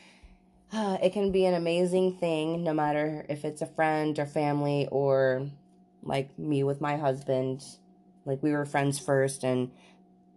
uh, 0.72 0.98
it 1.02 1.12
can 1.14 1.32
be 1.32 1.46
an 1.46 1.54
amazing 1.54 2.16
thing 2.18 2.62
no 2.64 2.74
matter 2.74 3.24
if 3.30 3.44
it's 3.44 3.62
a 3.62 3.66
friend 3.66 4.18
or 4.18 4.26
family 4.26 4.88
or 4.90 5.48
like 6.02 6.38
me 6.38 6.62
with 6.64 6.80
my 6.80 6.96
husband. 6.96 7.62
Like, 8.26 8.42
we 8.42 8.52
were 8.52 8.66
friends 8.66 8.98
first, 8.98 9.42
and 9.42 9.70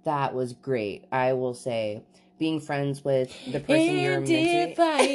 that 0.03 0.33
was 0.33 0.53
great. 0.53 1.05
I 1.11 1.33
will 1.33 1.53
say, 1.53 2.03
being 2.39 2.59
friends 2.59 3.05
with 3.05 3.31
the 3.51 3.59
person 3.59 3.99
you're 3.99 4.15
and 4.15 4.27
meant 4.27 4.71
if 4.71 4.79
I 4.79 5.05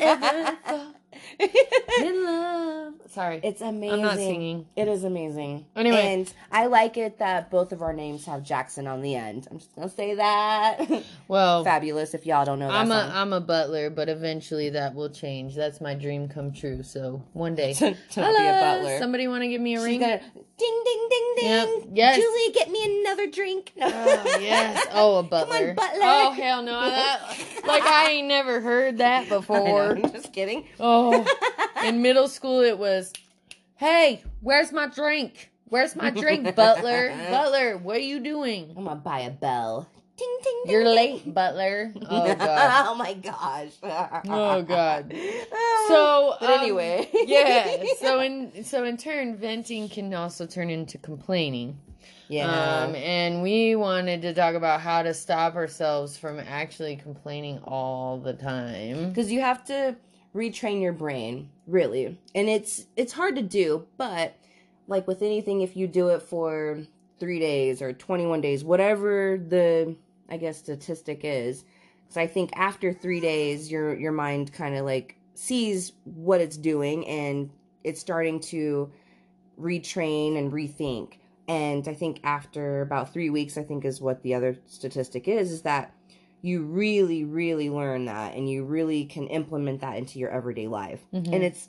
ever 0.00 0.94
in 2.06 2.24
love. 2.24 2.71
Sorry. 3.12 3.40
It's 3.42 3.60
amazing. 3.60 3.94
I'm 3.94 4.02
not 4.02 4.16
singing. 4.16 4.66
It 4.76 4.88
is 4.88 5.04
amazing. 5.04 5.66
Anyway. 5.76 5.96
and 6.14 6.32
I 6.50 6.66
like 6.66 6.96
it 6.96 7.18
that 7.18 7.50
both 7.50 7.72
of 7.72 7.82
our 7.82 7.92
names 7.92 8.24
have 8.26 8.42
Jackson 8.42 8.86
on 8.86 9.02
the 9.02 9.14
end. 9.14 9.46
I'm 9.50 9.58
just 9.58 9.74
gonna 9.74 9.88
say 9.88 10.14
that. 10.16 10.80
Well, 11.28 11.64
Fabulous. 11.64 12.12
If 12.14 12.26
y'all 12.26 12.44
don't 12.44 12.58
know 12.58 12.68
that 12.68 12.74
I'm 12.74 12.90
a 12.90 13.00
song. 13.00 13.10
I'm 13.14 13.32
a 13.32 13.40
butler, 13.40 13.88
but 13.88 14.08
eventually 14.10 14.70
that 14.70 14.94
will 14.94 15.08
change. 15.08 15.54
That's 15.54 15.80
my 15.80 15.94
dream 15.94 16.28
come 16.28 16.52
true. 16.52 16.82
So 16.82 17.22
one 17.32 17.54
day, 17.54 17.72
to, 17.74 17.90
to 17.92 17.94
be 17.94 18.20
a 18.20 18.24
Hello, 18.24 18.60
butler. 18.60 18.98
Somebody 18.98 19.28
want 19.28 19.42
to 19.42 19.48
give 19.48 19.60
me 19.60 19.74
a 19.74 19.78
She's 19.78 19.84
ring? 19.86 20.00
gonna 20.00 20.18
ding 20.18 20.82
ding 20.84 21.08
ding 21.10 21.34
ding. 21.36 21.46
Yep. 21.48 21.68
Yes. 21.94 22.16
Julie, 22.16 22.52
get 22.52 22.70
me 22.70 23.00
another 23.02 23.30
drink. 23.30 23.72
Oh 23.82 24.38
yes. 24.40 24.86
Oh, 24.92 25.16
a 25.18 25.22
butler. 25.22 25.58
Come 25.58 25.68
on, 25.70 25.74
butler. 25.74 26.00
Oh 26.02 26.30
hell 26.32 26.62
no. 26.62 26.80
That 26.80 27.20
like 27.66 27.82
I 27.82 28.10
ain't 28.10 28.28
never 28.28 28.60
heard 28.60 28.98
that 28.98 29.28
know, 29.28 29.40
before. 29.40 29.92
I'm 29.96 30.12
just 30.12 30.32
kidding. 30.32 30.66
Oh, 30.80 31.24
in 31.84 32.02
middle 32.02 32.28
school 32.28 32.60
it 32.60 32.78
was, 32.78 33.12
hey, 33.76 34.22
where's 34.40 34.72
my 34.72 34.86
drink? 34.86 35.50
Where's 35.66 35.96
my 35.96 36.10
drink, 36.10 36.54
Butler? 36.54 37.14
Butler, 37.30 37.78
what 37.78 37.96
are 37.96 38.00
you 38.00 38.20
doing? 38.20 38.74
I'm 38.76 38.84
gonna 38.84 38.96
buy 38.96 39.20
a 39.20 39.30
bell. 39.30 39.88
Ding 40.18 40.38
ding. 40.44 40.62
ding 40.66 40.72
You're 40.72 40.88
late, 40.88 41.32
Butler. 41.32 41.92
Oh 42.10 42.34
god. 42.38 42.86
oh 42.88 42.94
my 42.94 43.14
gosh. 43.14 43.70
Oh 43.82 44.62
god. 44.62 45.14
So, 45.88 46.36
but 46.38 46.48
um, 46.48 46.60
anyway. 46.60 47.08
yeah. 47.12 47.82
So 47.98 48.20
in 48.20 48.62
so 48.64 48.84
in 48.84 48.96
turn, 48.96 49.36
venting 49.36 49.88
can 49.88 50.14
also 50.14 50.46
turn 50.46 50.70
into 50.70 50.96
complaining. 50.96 51.76
yeah. 52.28 52.84
Um, 52.84 52.94
and 52.94 53.42
we 53.42 53.74
wanted 53.74 54.22
to 54.22 54.32
talk 54.32 54.54
about 54.54 54.80
how 54.80 55.02
to 55.02 55.12
stop 55.12 55.56
ourselves 55.56 56.16
from 56.16 56.38
actually 56.38 56.96
complaining 56.96 57.58
all 57.64 58.18
the 58.18 58.32
time. 58.34 59.08
because 59.08 59.32
you 59.32 59.40
have 59.40 59.64
to 59.64 59.96
retrain 60.34 60.80
your 60.80 60.92
brain 60.92 61.50
really. 61.66 62.18
And 62.34 62.48
it's 62.48 62.86
it's 62.96 63.12
hard 63.12 63.36
to 63.36 63.42
do 63.42 63.86
but 63.96 64.36
like 64.88 65.06
with 65.06 65.22
anything 65.22 65.60
if 65.62 65.76
you 65.76 65.86
do 65.86 66.08
it 66.08 66.22
for 66.22 66.80
three 67.18 67.38
days 67.38 67.80
or 67.80 67.92
21 67.92 68.40
days 68.40 68.64
whatever 68.64 69.38
the 69.48 69.94
i 70.28 70.36
guess 70.36 70.58
statistic 70.58 71.20
is 71.22 71.64
because 72.02 72.16
i 72.16 72.26
think 72.26 72.50
after 72.56 72.92
three 72.92 73.20
days 73.20 73.70
your 73.70 73.94
your 73.94 74.12
mind 74.12 74.52
kind 74.52 74.76
of 74.76 74.84
like 74.84 75.16
sees 75.34 75.92
what 76.04 76.40
it's 76.40 76.56
doing 76.56 77.06
and 77.06 77.50
it's 77.84 78.00
starting 78.00 78.38
to 78.38 78.92
retrain 79.60 80.36
and 80.36 80.52
rethink. 80.52 81.14
And 81.48 81.86
i 81.88 81.94
think 81.94 82.20
after 82.24 82.82
about 82.82 83.12
three 83.12 83.30
weeks 83.30 83.56
i 83.56 83.62
think 83.62 83.84
is 83.84 84.00
what 84.00 84.22
the 84.22 84.34
other 84.34 84.58
statistic 84.66 85.28
is 85.28 85.52
is 85.52 85.62
that 85.62 85.94
you 86.42 86.62
really 86.64 87.24
really 87.24 87.70
learn 87.70 88.04
that 88.06 88.34
and 88.34 88.50
you 88.50 88.64
really 88.64 89.04
can 89.04 89.26
implement 89.28 89.80
that 89.80 89.96
into 89.96 90.18
your 90.18 90.28
everyday 90.30 90.66
life 90.68 91.00
Mhm. 91.12 91.32
and 91.32 91.42
it's 91.44 91.68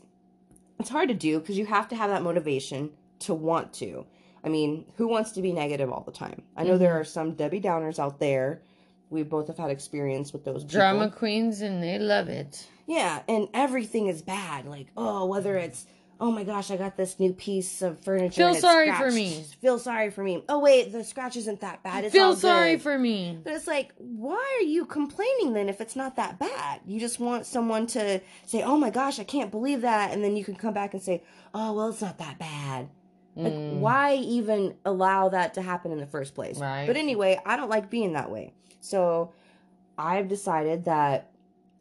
it's 0.79 0.89
hard 0.89 1.07
to 1.09 1.13
do 1.15 1.39
because 1.39 1.57
you 1.57 1.65
have 1.67 1.87
to 1.89 1.95
have 1.95 2.09
that 2.09 2.23
motivation 2.23 2.89
to 3.19 3.33
want 3.33 3.71
to 3.73 4.05
i 4.43 4.49
mean 4.49 4.85
who 4.97 5.07
wants 5.07 5.31
to 5.33 5.41
be 5.41 5.53
negative 5.53 5.91
all 5.91 6.01
the 6.03 6.11
time 6.11 6.41
i 6.57 6.63
know 6.63 6.77
there 6.77 6.99
are 6.99 7.03
some 7.03 7.33
debbie 7.33 7.61
downers 7.61 7.99
out 7.99 8.19
there 8.19 8.61
we 9.09 9.21
both 9.21 9.45
have 9.47 9.57
had 9.59 9.69
experience 9.69 10.33
with 10.33 10.43
those 10.43 10.63
people. 10.63 10.79
Drama 10.79 11.11
queens, 11.11 11.61
and 11.61 11.83
they 11.83 11.99
love 11.99 12.29
it. 12.29 12.67
Yeah, 12.87 13.21
and 13.27 13.47
everything 13.53 14.07
is 14.07 14.23
bad. 14.23 14.65
Like, 14.65 14.87
oh, 14.97 15.27
whether 15.27 15.55
it's, 15.55 15.85
oh 16.23 16.31
my 16.31 16.45
gosh, 16.45 16.71
I 16.71 16.77
got 16.77 16.95
this 16.95 17.19
new 17.19 17.33
piece 17.33 17.81
of 17.81 17.99
furniture. 17.99 18.35
Feel 18.35 18.47
and 18.47 18.55
it's 18.55 18.61
sorry 18.61 18.93
for 18.93 19.11
me. 19.11 19.43
Feel 19.61 19.77
sorry 19.77 20.09
for 20.09 20.23
me. 20.23 20.41
Oh 20.47 20.59
wait, 20.59 20.93
the 20.93 21.03
scratch 21.03 21.35
isn't 21.35 21.59
that 21.59 21.83
bad. 21.83 22.05
It's 22.05 22.13
Feel 22.13 22.37
sorry 22.37 22.79
for 22.79 22.97
me. 22.97 23.37
But 23.43 23.51
it's 23.51 23.67
like, 23.67 23.93
why 23.97 24.57
are 24.57 24.63
you 24.63 24.85
complaining 24.85 25.51
then 25.51 25.67
if 25.67 25.81
it's 25.81 25.97
not 25.97 26.15
that 26.15 26.39
bad? 26.39 26.79
You 26.85 26.97
just 26.97 27.19
want 27.19 27.45
someone 27.45 27.87
to 27.87 28.21
say, 28.45 28.63
oh 28.63 28.77
my 28.77 28.89
gosh, 28.89 29.19
I 29.19 29.25
can't 29.25 29.51
believe 29.51 29.81
that. 29.81 30.13
And 30.13 30.23
then 30.23 30.37
you 30.37 30.45
can 30.45 30.55
come 30.55 30.73
back 30.73 30.93
and 30.93 31.03
say, 31.03 31.23
oh, 31.53 31.73
well, 31.73 31.89
it's 31.89 32.01
not 32.01 32.17
that 32.19 32.39
bad. 32.39 32.89
Like, 33.35 33.51
Mm. 33.51 33.79
why 33.79 34.15
even 34.15 34.75
allow 34.85 35.27
that 35.27 35.55
to 35.55 35.61
happen 35.61 35.91
in 35.91 35.99
the 35.99 36.07
first 36.07 36.35
place? 36.35 36.57
Right. 36.57 36.87
But 36.87 36.95
anyway, 36.95 37.37
I 37.45 37.57
don't 37.57 37.69
like 37.69 37.89
being 37.89 38.13
that 38.13 38.31
way. 38.31 38.53
So 38.79 39.33
I've 39.97 40.29
decided 40.29 40.85
that 40.85 41.31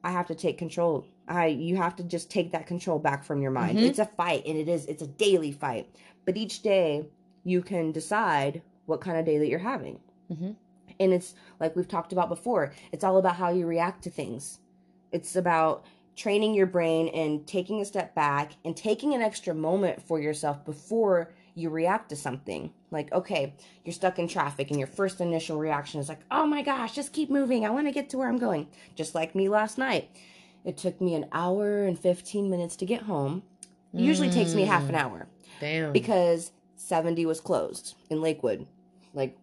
I 0.02 0.10
have 0.10 0.26
to 0.28 0.34
take 0.34 0.58
control. 0.58 1.06
I 1.28 1.46
you 1.46 1.76
have 1.76 1.96
to 1.96 2.02
just 2.02 2.30
take 2.30 2.52
that 2.52 2.66
control 2.66 2.98
back 2.98 3.24
from 3.24 3.42
your 3.42 3.50
mind. 3.50 3.78
Mhm. 3.78 3.82
It's 3.82 3.98
a 3.98 4.06
fight 4.06 4.44
and 4.46 4.56
it 4.58 4.68
is 4.68 4.86
it's 4.86 5.02
a 5.02 5.06
daily 5.06 5.52
fight. 5.52 5.88
But 6.24 6.36
each 6.36 6.62
day 6.62 7.06
you 7.44 7.62
can 7.62 7.92
decide 7.92 8.62
what 8.86 9.00
kind 9.00 9.16
of 9.18 9.24
day 9.24 9.38
that 9.38 9.48
you're 9.48 9.58
having. 9.58 10.00
Mhm. 10.30 10.56
And 11.00 11.12
it's 11.12 11.34
like 11.60 11.74
we've 11.76 11.88
talked 11.88 12.12
about 12.12 12.28
before, 12.28 12.72
it's 12.92 13.04
all 13.04 13.16
about 13.18 13.36
how 13.36 13.50
you 13.50 13.66
react 13.66 14.02
to 14.04 14.10
things. 14.10 14.58
It's 15.10 15.36
about 15.36 15.84
training 16.14 16.54
your 16.54 16.66
brain 16.66 17.08
and 17.08 17.46
taking 17.46 17.80
a 17.80 17.84
step 17.84 18.14
back 18.14 18.52
and 18.64 18.76
taking 18.76 19.14
an 19.14 19.22
extra 19.22 19.54
moment 19.54 20.02
for 20.02 20.20
yourself 20.20 20.64
before 20.64 21.30
you 21.54 21.70
react 21.70 22.08
to 22.10 22.16
something. 22.16 22.70
Like, 22.90 23.12
okay, 23.12 23.54
you're 23.84 23.92
stuck 23.92 24.18
in 24.18 24.28
traffic 24.28 24.70
and 24.70 24.78
your 24.78 24.86
first 24.86 25.20
initial 25.20 25.58
reaction 25.58 26.00
is 26.00 26.08
like, 26.08 26.20
oh 26.30 26.46
my 26.46 26.62
gosh, 26.62 26.94
just 26.94 27.12
keep 27.12 27.30
moving. 27.30 27.64
I 27.64 27.70
want 27.70 27.86
to 27.86 27.92
get 27.92 28.10
to 28.10 28.18
where 28.18 28.28
I'm 28.28 28.38
going. 28.38 28.68
Just 28.94 29.14
like 29.14 29.34
me 29.34 29.48
last 29.48 29.78
night. 29.78 30.10
It 30.64 30.76
took 30.76 31.00
me 31.00 31.14
an 31.14 31.26
hour 31.32 31.84
and 31.84 31.98
15 31.98 32.48
minutes 32.48 32.76
to 32.76 32.86
get 32.86 33.02
home. 33.02 33.42
It 33.92 34.00
usually 34.00 34.30
takes 34.30 34.54
me 34.54 34.64
half 34.64 34.88
an 34.88 34.94
hour 34.94 35.26
Damn. 35.60 35.92
because 35.92 36.52
70 36.76 37.26
was 37.26 37.40
closed 37.40 37.94
in 38.08 38.22
Lakewood. 38.22 38.66
Like, 39.12 39.36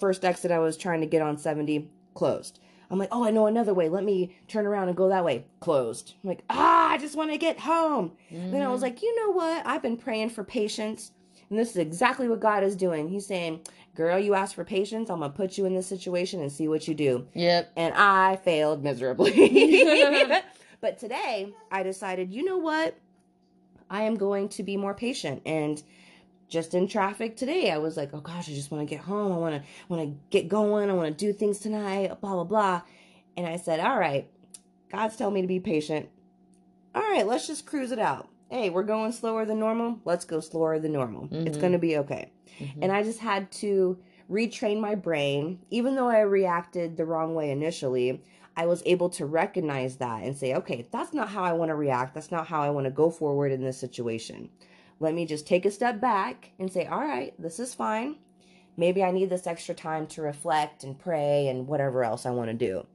first 0.00 0.24
exit 0.24 0.50
I 0.50 0.58
was 0.58 0.76
trying 0.76 1.00
to 1.02 1.06
get 1.06 1.20
on 1.20 1.36
70, 1.36 1.90
closed. 2.14 2.60
I'm 2.90 2.98
like, 2.98 3.10
oh, 3.12 3.24
I 3.24 3.30
know 3.30 3.46
another 3.46 3.74
way. 3.74 3.88
Let 3.88 4.04
me 4.04 4.36
turn 4.48 4.66
around 4.66 4.88
and 4.88 4.96
go 4.96 5.08
that 5.08 5.24
way. 5.24 5.44
Closed. 5.60 6.14
I'm 6.22 6.28
like, 6.28 6.44
ah, 6.48 6.90
I 6.90 6.98
just 6.98 7.16
want 7.16 7.32
to 7.32 7.38
get 7.38 7.58
home. 7.60 8.12
Then 8.30 8.62
I 8.62 8.68
was 8.68 8.82
like, 8.82 9.02
you 9.02 9.14
know 9.16 9.32
what? 9.32 9.66
I've 9.66 9.82
been 9.82 9.96
praying 9.96 10.30
for 10.30 10.44
patience. 10.44 11.12
And 11.50 11.58
this 11.58 11.70
is 11.70 11.76
exactly 11.76 12.28
what 12.28 12.40
God 12.40 12.62
is 12.62 12.76
doing. 12.76 13.08
He's 13.08 13.26
saying, 13.26 13.60
girl, 13.94 14.18
you 14.18 14.34
asked 14.34 14.54
for 14.54 14.64
patience. 14.64 15.10
I'm 15.10 15.20
going 15.20 15.30
to 15.30 15.36
put 15.36 15.58
you 15.58 15.66
in 15.66 15.74
this 15.74 15.86
situation 15.86 16.40
and 16.40 16.50
see 16.50 16.68
what 16.68 16.88
you 16.88 16.94
do. 16.94 17.26
Yep. 17.34 17.72
And 17.76 17.94
I 17.94 18.36
failed 18.36 18.82
miserably. 18.82 19.32
but 20.80 20.98
today 20.98 21.52
I 21.70 21.82
decided, 21.82 22.32
you 22.32 22.44
know 22.44 22.58
what? 22.58 22.96
I 23.90 24.02
am 24.02 24.16
going 24.16 24.48
to 24.50 24.62
be 24.62 24.76
more 24.76 24.94
patient 24.94 25.42
and 25.44 25.82
just 26.48 26.74
in 26.74 26.86
traffic 26.86 27.36
today 27.36 27.70
I 27.70 27.78
was 27.78 27.96
like, 27.96 28.10
"Oh 28.12 28.20
gosh, 28.20 28.48
I 28.48 28.52
just 28.52 28.70
want 28.70 28.86
to 28.86 28.94
get 28.94 29.02
home. 29.04 29.32
I 29.32 29.36
want 29.36 29.54
to 29.56 29.68
want 29.88 30.02
to 30.02 30.16
get 30.30 30.48
going. 30.48 30.88
I 30.88 30.92
want 30.92 31.08
to 31.18 31.26
do 31.26 31.32
things 31.32 31.58
tonight, 31.58 32.20
blah 32.20 32.34
blah 32.34 32.44
blah." 32.44 32.82
And 33.36 33.46
I 33.46 33.56
said, 33.56 33.80
"All 33.80 33.98
right. 33.98 34.28
God's 34.90 35.16
telling 35.16 35.34
me 35.34 35.42
to 35.42 35.48
be 35.48 35.58
patient. 35.58 36.08
All 36.94 37.02
right, 37.02 37.26
let's 37.26 37.48
just 37.48 37.66
cruise 37.66 37.90
it 37.90 37.98
out. 37.98 38.28
Hey, 38.50 38.70
we're 38.70 38.82
going 38.82 39.12
slower 39.12 39.44
than 39.44 39.58
normal. 39.58 40.00
Let's 40.04 40.24
go 40.24 40.40
slower 40.40 40.78
than 40.78 40.92
normal. 40.92 41.28
It's 41.30 41.56
Mhm. 41.56 41.60
going 41.60 41.72
to 41.72 41.78
be 41.78 41.96
okay." 41.98 42.30
Mhm. 42.60 42.78
And 42.82 42.92
I 42.92 43.02
just 43.02 43.20
had 43.20 43.50
to 43.52 43.98
retrain 44.30 44.80
my 44.80 44.94
brain. 44.94 45.58
Even 45.70 45.94
though 45.94 46.08
I 46.08 46.20
reacted 46.20 46.96
the 46.96 47.04
wrong 47.04 47.34
way 47.34 47.50
initially, 47.50 48.22
I 48.56 48.66
was 48.66 48.82
able 48.86 49.08
to 49.10 49.26
recognize 49.26 49.96
that 49.96 50.22
and 50.22 50.36
say, 50.36 50.54
okay, 50.54 50.86
that's 50.90 51.12
not 51.12 51.28
how 51.28 51.42
I 51.42 51.52
want 51.52 51.70
to 51.70 51.74
react. 51.74 52.14
That's 52.14 52.30
not 52.30 52.46
how 52.46 52.62
I 52.62 52.70
want 52.70 52.84
to 52.84 52.90
go 52.90 53.10
forward 53.10 53.50
in 53.50 53.62
this 53.62 53.78
situation. 53.78 54.48
Let 55.00 55.14
me 55.14 55.26
just 55.26 55.46
take 55.46 55.66
a 55.66 55.70
step 55.70 56.00
back 56.00 56.52
and 56.58 56.72
say, 56.72 56.86
all 56.86 57.00
right, 57.00 57.34
this 57.38 57.58
is 57.58 57.74
fine. 57.74 58.16
Maybe 58.76 59.02
I 59.02 59.10
need 59.10 59.28
this 59.30 59.46
extra 59.46 59.74
time 59.74 60.06
to 60.08 60.22
reflect 60.22 60.84
and 60.84 60.98
pray 60.98 61.48
and 61.48 61.66
whatever 61.66 62.04
else 62.04 62.26
I 62.26 62.30
want 62.30 62.50
to 62.50 62.54
do. 62.54 62.86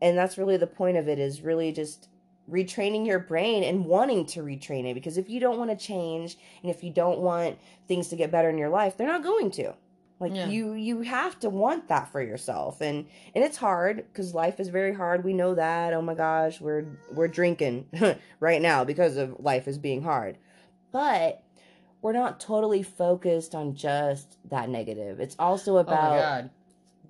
And 0.00 0.16
that's 0.16 0.38
really 0.38 0.56
the 0.56 0.66
point 0.66 0.96
of 0.96 1.08
it 1.08 1.18
is 1.18 1.42
really 1.42 1.72
just 1.72 2.08
retraining 2.50 3.06
your 3.06 3.18
brain 3.18 3.62
and 3.64 3.84
wanting 3.84 4.24
to 4.26 4.40
retrain 4.40 4.88
it 4.88 4.94
because 4.94 5.18
if 5.18 5.28
you 5.28 5.40
don't 5.40 5.58
want 5.58 5.70
to 5.70 5.76
change 5.76 6.36
and 6.62 6.70
if 6.70 6.84
you 6.84 6.90
don't 6.90 7.18
want 7.18 7.58
things 7.88 8.08
to 8.08 8.16
get 8.16 8.30
better 8.30 8.48
in 8.48 8.56
your 8.58 8.68
life 8.68 8.96
they're 8.96 9.06
not 9.06 9.22
going 9.22 9.50
to. 9.52 9.74
Like 10.18 10.34
Yeah. 10.34 10.48
you 10.48 10.72
you 10.72 11.02
have 11.02 11.38
to 11.40 11.50
want 11.50 11.88
that 11.88 12.08
for 12.10 12.22
yourself 12.22 12.80
and 12.80 13.06
and 13.34 13.44
it's 13.44 13.56
hard 13.58 13.96
because 13.96 14.34
life 14.34 14.60
is 14.60 14.68
very 14.68 14.94
hard. 14.94 15.24
We 15.24 15.32
know 15.34 15.54
that. 15.56 15.92
Oh 15.92 16.00
my 16.02 16.14
gosh 16.14 16.60
we're 16.60 16.86
we're 17.12 17.28
drinking 17.28 17.86
right 18.40 18.62
now 18.62 18.84
because 18.84 19.16
of 19.16 19.36
life 19.40 19.68
is 19.68 19.76
being 19.76 20.02
hard. 20.02 20.38
But 20.92 21.42
we're 22.00 22.12
not 22.12 22.38
totally 22.40 22.82
focused 22.82 23.54
on 23.54 23.74
just 23.74 24.38
that 24.48 24.68
negative. 24.70 25.18
It's 25.20 25.36
also 25.38 25.74
Oh 25.74 25.78
about 25.78 26.10
my 26.12 26.18
god. 26.22 26.50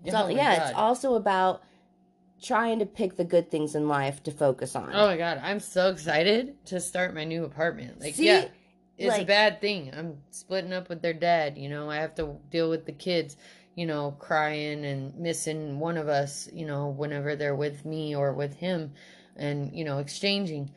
it's 0.05 0.15
Oh 0.15 0.29
yeah 0.29 0.69
it's 0.71 0.77
also 0.77 1.15
about 1.15 1.63
trying 2.43 2.79
to 2.79 2.87
pick 2.87 3.17
the 3.17 3.25
good 3.25 3.51
things 3.51 3.75
in 3.75 3.89
life 3.89 4.23
to 4.23 4.31
focus 4.31 4.77
on 4.77 4.91
Oh 4.93 5.07
my 5.07 5.17
god, 5.17 5.41
I'm 5.43 5.61
so 5.61 5.91
excited 5.91 6.65
to 6.67 6.81
start 6.81 7.15
my 7.15 7.25
new 7.25 7.45
apartment. 7.45 8.01
Like, 8.01 8.15
See? 8.15 8.27
yeah, 8.27 8.47
it's 8.99 9.19
a 9.19 9.25
bad 9.25 9.61
thing. 9.61 9.93
I'm 9.97 10.19
splitting 10.31 10.73
up 10.73 10.89
with 10.89 11.03
their 11.03 11.15
dad. 11.15 11.59
You 11.59 11.69
know, 11.69 11.91
I 11.91 11.97
have 11.97 12.15
to 12.17 12.37
deal 12.51 12.71
with 12.71 12.87
the 12.87 12.93
kids. 12.93 13.37
You 13.75 13.85
know, 13.85 14.17
crying 14.19 14.87
and 14.87 15.15
missing 15.17 15.79
one 15.79 15.99
of 15.99 16.09
us. 16.09 16.49
You 16.53 16.67
know, 16.67 16.89
whenever 16.89 17.37
they're 17.37 17.55
with 17.55 17.85
me 17.85 18.17
or 18.17 18.33
with 18.33 18.55
him, 18.55 18.93
and 19.37 19.75
you 19.75 19.85
know, 19.85 19.99
exchanging. 19.99 20.71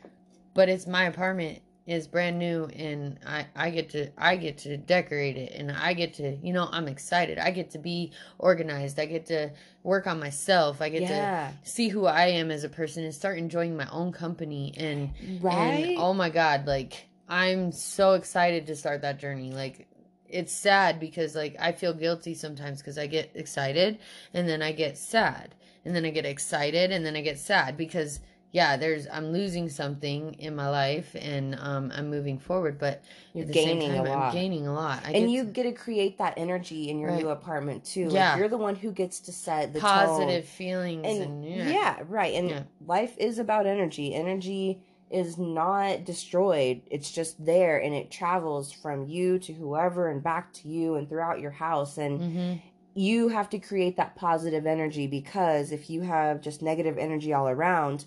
But 0.52 0.68
it's 0.68 0.86
my 0.86 1.04
apartment. 1.04 1.62
It's 1.90 2.06
brand 2.06 2.38
new, 2.38 2.66
and 2.66 3.18
I 3.26 3.46
I 3.56 3.70
get 3.70 3.90
to 3.90 4.10
I 4.16 4.36
get 4.36 4.58
to 4.58 4.76
decorate 4.76 5.36
it, 5.36 5.52
and 5.56 5.72
I 5.72 5.92
get 5.92 6.14
to 6.14 6.36
you 6.40 6.52
know 6.52 6.68
I'm 6.70 6.86
excited. 6.86 7.36
I 7.38 7.50
get 7.50 7.70
to 7.70 7.78
be 7.78 8.12
organized. 8.38 9.00
I 9.00 9.06
get 9.06 9.26
to 9.26 9.50
work 9.82 10.06
on 10.06 10.20
myself. 10.20 10.80
I 10.80 10.88
get 10.88 11.08
to 11.08 11.52
see 11.68 11.88
who 11.88 12.06
I 12.06 12.26
am 12.26 12.52
as 12.52 12.62
a 12.62 12.68
person 12.68 13.02
and 13.02 13.12
start 13.12 13.38
enjoying 13.38 13.76
my 13.76 13.88
own 13.90 14.12
company 14.12 14.72
and 14.76 15.10
right 15.42 15.88
and 15.88 15.98
oh 15.98 16.14
my 16.14 16.30
god, 16.30 16.64
like 16.64 17.08
I'm 17.28 17.72
so 17.72 18.12
excited 18.12 18.68
to 18.68 18.76
start 18.76 19.02
that 19.02 19.18
journey. 19.18 19.50
Like 19.50 19.88
it's 20.28 20.52
sad 20.52 21.00
because 21.00 21.34
like 21.34 21.56
I 21.58 21.72
feel 21.72 21.92
guilty 21.92 22.34
sometimes 22.34 22.78
because 22.78 22.98
I 22.98 23.08
get 23.08 23.32
excited 23.34 23.98
and 24.32 24.48
then 24.48 24.62
I 24.62 24.70
get 24.70 24.96
sad 24.96 25.56
and 25.84 25.94
then 25.96 26.04
I 26.04 26.10
get 26.10 26.24
excited 26.24 26.92
and 26.92 27.04
then 27.04 27.16
I 27.16 27.20
get 27.20 27.40
sad 27.40 27.76
because 27.76 28.20
yeah, 28.52 28.76
there's 28.76 29.06
I'm 29.06 29.32
losing 29.32 29.68
something 29.68 30.34
in 30.34 30.56
my 30.56 30.68
life 30.68 31.14
and 31.18 31.54
um 31.60 31.92
I'm 31.94 32.10
moving 32.10 32.38
forward, 32.38 32.78
but 32.78 33.02
You're 33.32 33.42
at 33.42 33.48
the 33.48 33.54
gaining 33.54 33.80
same 33.80 33.90
time 33.96 34.06
a 34.06 34.08
lot. 34.16 34.28
I'm 34.28 34.34
gaining 34.34 34.66
a 34.66 34.74
lot. 34.74 35.02
I 35.04 35.12
and 35.12 35.22
get 35.22 35.30
you 35.30 35.44
get 35.44 35.62
to 35.64 35.72
create 35.72 36.18
that 36.18 36.34
energy 36.36 36.90
in 36.90 36.98
your 36.98 37.10
Right. 37.10 37.22
new 37.22 37.30
apartment 37.30 37.84
too. 37.84 38.06
Like, 38.06 38.14
Yeah. 38.14 38.36
you're 38.36 38.48
the 38.48 38.58
one 38.58 38.76
who 38.76 38.92
gets 38.92 39.20
to 39.20 39.32
set 39.32 39.72
the 39.72 39.80
positive 39.80 40.44
tone. 40.44 40.52
feelings 40.52 41.06
and, 41.06 41.44
And 41.44 41.44
yeah. 41.44 41.70
yeah. 41.70 42.02
right. 42.08 42.34
And 42.34 42.48
Yeah. 42.50 42.62
life 42.84 43.16
is 43.18 43.38
about 43.38 43.66
energy. 43.66 44.14
Energy 44.14 44.82
is 45.10 45.38
not 45.38 46.04
destroyed. 46.04 46.82
It's 46.90 47.10
just 47.10 47.44
there 47.44 47.78
and 47.82 47.94
it 47.94 48.10
travels 48.10 48.70
from 48.72 49.06
you 49.06 49.38
to 49.40 49.52
whoever 49.52 50.08
and 50.08 50.22
back 50.22 50.52
to 50.54 50.68
you 50.68 50.94
and 50.94 51.08
throughout 51.08 51.40
your 51.40 51.50
house 51.52 51.98
and 51.98 52.20
hmm 52.20 52.54
you 52.92 53.28
have 53.28 53.48
to 53.48 53.58
create 53.58 53.96
that 53.96 54.16
positive 54.16 54.66
energy 54.66 55.06
because 55.06 55.70
if 55.70 55.88
you 55.88 56.02
have 56.02 56.40
just 56.40 56.60
negative 56.60 56.98
energy 56.98 57.32
all 57.32 57.48
around, 57.48 58.04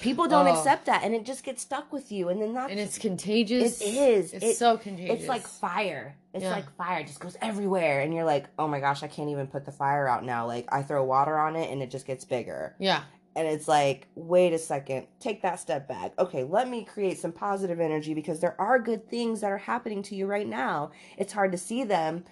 people 0.00 0.28
don't 0.28 0.46
Oh. 0.46 0.52
accept 0.56 0.86
that 0.86 1.02
and 1.04 1.14
it 1.14 1.24
just 1.24 1.44
gets 1.44 1.62
stuck 1.62 1.92
with 1.92 2.10
you 2.12 2.28
and 2.28 2.40
then 2.40 2.54
that's 2.54 2.70
And 2.70 2.80
it's 2.80 2.98
contagious. 2.98 3.80
It 3.80 3.94
is. 3.94 4.32
It's 4.32 4.44
It- 4.44 4.56
so 4.56 4.76
contagious. 4.78 5.20
it's 5.20 5.28
like 5.28 5.42
fire. 5.42 6.16
It's 6.32 6.44
Yeah. 6.44 6.52
like 6.52 6.70
fire. 6.76 7.00
It 7.00 7.06
just 7.06 7.20
goes 7.20 7.36
everywhere. 7.42 8.00
And 8.00 8.14
you're 8.14 8.24
like, 8.24 8.46
oh 8.58 8.68
my 8.68 8.80
gosh, 8.80 9.02
I 9.02 9.08
can't 9.08 9.30
even 9.30 9.46
put 9.46 9.64
the 9.64 9.72
fire 9.72 10.06
out 10.08 10.24
now. 10.24 10.46
Like, 10.46 10.66
I 10.72 10.82
throw 10.82 11.04
water 11.04 11.36
on 11.38 11.56
it 11.56 11.70
and 11.70 11.82
it 11.82 11.90
just 11.90 12.06
gets 12.06 12.24
bigger. 12.24 12.74
yeah. 12.78 13.02
And 13.36 13.46
it's 13.46 13.68
like, 13.68 14.08
wait 14.16 14.52
a 14.52 14.58
second, 14.58 15.06
take 15.20 15.42
that 15.42 15.60
step 15.60 15.86
back. 15.86 16.12
Okay, 16.18 16.42
let 16.42 16.68
me 16.68 16.82
create 16.84 17.18
some 17.20 17.30
positive 17.30 17.78
energy 17.78 18.12
because 18.12 18.40
there 18.40 18.60
are 18.60 18.80
good 18.80 19.08
things 19.08 19.42
that 19.42 19.52
are 19.52 19.58
happening 19.58 20.02
to 20.04 20.16
you 20.16 20.26
right 20.26 20.46
now. 20.48 20.90
It's 21.16 21.32
hard 21.32 21.52
to 21.52 21.58
see 21.58 21.84
them, 21.84 22.24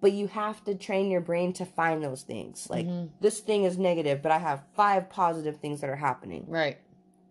but 0.00 0.12
you 0.12 0.28
have 0.28 0.64
to 0.64 0.74
train 0.74 1.10
your 1.10 1.20
brain 1.20 1.52
to 1.54 1.66
find 1.66 2.02
those 2.02 2.22
things. 2.22 2.68
Like, 2.70 2.86
Mhm. 2.86 3.10
this 3.20 3.40
thing 3.40 3.64
is 3.64 3.76
negative, 3.76 4.22
but 4.22 4.32
I 4.32 4.38
have 4.38 4.62
five 4.72 5.10
positive 5.10 5.58
things 5.58 5.82
that 5.82 5.90
are 5.90 5.96
happening. 5.96 6.46
Right. 6.48 6.78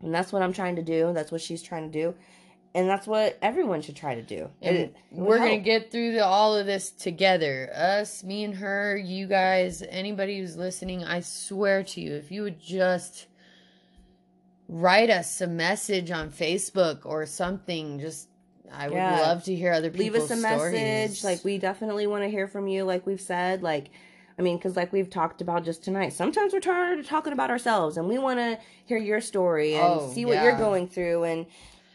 And 0.02 0.14
that's 0.14 0.32
what 0.34 0.42
I'm 0.42 0.54
trying 0.54 0.76
to 0.76 0.82
do. 0.84 1.12
That's 1.14 1.32
what 1.32 1.42
she's 1.42 1.62
trying 1.62 1.92
to 1.92 2.00
do. 2.00 2.16
And 2.74 2.90
that's 2.90 3.08
what 3.08 3.38
everyone 3.42 3.82
should 3.82 3.96
try 3.96 4.16
to 4.16 4.22
do. 4.22 4.50
And 4.62 4.76
It- 4.76 4.82
it 4.82 4.96
we're 5.12 5.38
gonna 5.38 5.58
get 5.60 5.92
through 5.92 6.12
the, 6.14 6.26
all 6.26 6.58
of 6.58 6.66
this 6.66 6.92
together. 6.92 7.72
Us, 7.74 8.22
me 8.24 8.44
and 8.44 8.56
her, 8.56 8.98
you 8.98 9.28
guys, 9.28 9.82
anybody 9.90 10.40
who's 10.40 10.58
listening. 10.58 11.04
I 11.04 11.22
swear 11.22 11.84
to 11.84 12.02
you, 12.02 12.16
if 12.16 12.32
you 12.32 12.44
would 12.44 12.60
just 12.60 13.28
write 14.68 15.10
us 15.10 15.40
a 15.42 15.48
message 15.48 16.12
on 16.12 16.32
Facebook 16.32 17.06
or 17.06 17.26
something, 17.26 18.00
just 18.00 18.28
I 18.72 18.88
would 18.90 18.96
Yeah. 18.96 19.22
love 19.22 19.44
to 19.46 19.56
hear 19.56 19.72
other 19.72 19.90
people's 19.92 20.30
leave 20.30 20.32
us 20.32 20.32
a 20.32 20.42
message 20.42 21.24
like 21.24 21.46
we 21.46 21.58
definitely 21.60 22.08
want 22.08 22.24
to 22.24 22.30
hear 22.30 22.48
from 22.48 22.68
you 22.68 22.84
like 22.84 23.06
we've 23.06 23.22
said 23.22 23.62
like 23.62 23.90
i 24.38 24.42
mean 24.42 24.58
because 24.58 24.76
like 24.76 24.92
we've 24.94 25.10
talked 25.10 25.42
about 25.42 25.64
just 25.66 25.84
tonight 25.84 26.14
sometimes 26.14 26.54
we're 26.54 26.60
tired 26.60 27.00
of 27.00 27.08
talking 27.08 27.34
about 27.34 27.50
ourselves 27.50 27.98
and 27.98 28.08
we 28.08 28.18
want 28.18 28.40
to 28.40 28.58
hear 28.86 28.98
your 28.98 29.22
story 29.22 29.76
and 29.76 29.84
Oh, 29.84 30.12
see 30.14 30.26
what 30.26 30.42
you're 30.44 30.58
going 30.58 30.88
through 30.88 31.24
and 31.24 31.46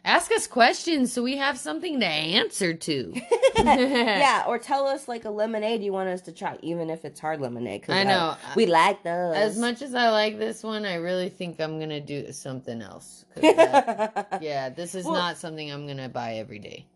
ask 0.03 0.33
us 0.33 0.47
questions 0.47 1.13
so 1.13 1.23
we 1.23 1.37
have 1.37 1.59
something 1.59 2.01
to 2.01 2.07
answer 2.07 2.73
to. 2.73 3.13
yeah 3.59 4.45
or 4.47 4.59
tell 4.59 4.87
us 4.87 5.07
like 5.09 5.27
a 5.27 5.31
lemonade 5.31 5.83
you 5.83 5.93
want 5.93 6.09
us 6.09 6.23
to 6.23 6.33
try 6.33 6.57
even 6.63 6.89
if 6.89 7.05
it's 7.05 7.21
hard 7.21 7.39
lemonade 7.41 7.83
'cause, 7.83 7.95
I 7.95 8.05
know. 8.05 8.35
we 8.57 8.65
like 8.65 9.03
those 9.03 9.37
As 9.37 9.59
much 9.59 9.83
as 9.83 9.95
I 9.95 10.09
like 10.09 10.39
this 10.39 10.63
one, 10.63 10.87
I 10.87 10.95
really 10.95 11.29
think 11.29 11.61
I'm 11.61 11.79
gonna 11.79 12.01
do 12.01 12.33
something 12.33 12.81
else. 12.81 13.27
uh, 13.43 14.09
yeah, 14.41 14.71
this 14.71 14.95
is 14.95 15.05
Well- 15.05 15.15
not 15.15 15.37
something 15.37 15.71
I'm 15.71 15.87
gonna 15.87 16.09
buy 16.09 16.35
every 16.37 16.59
day. 16.61 16.87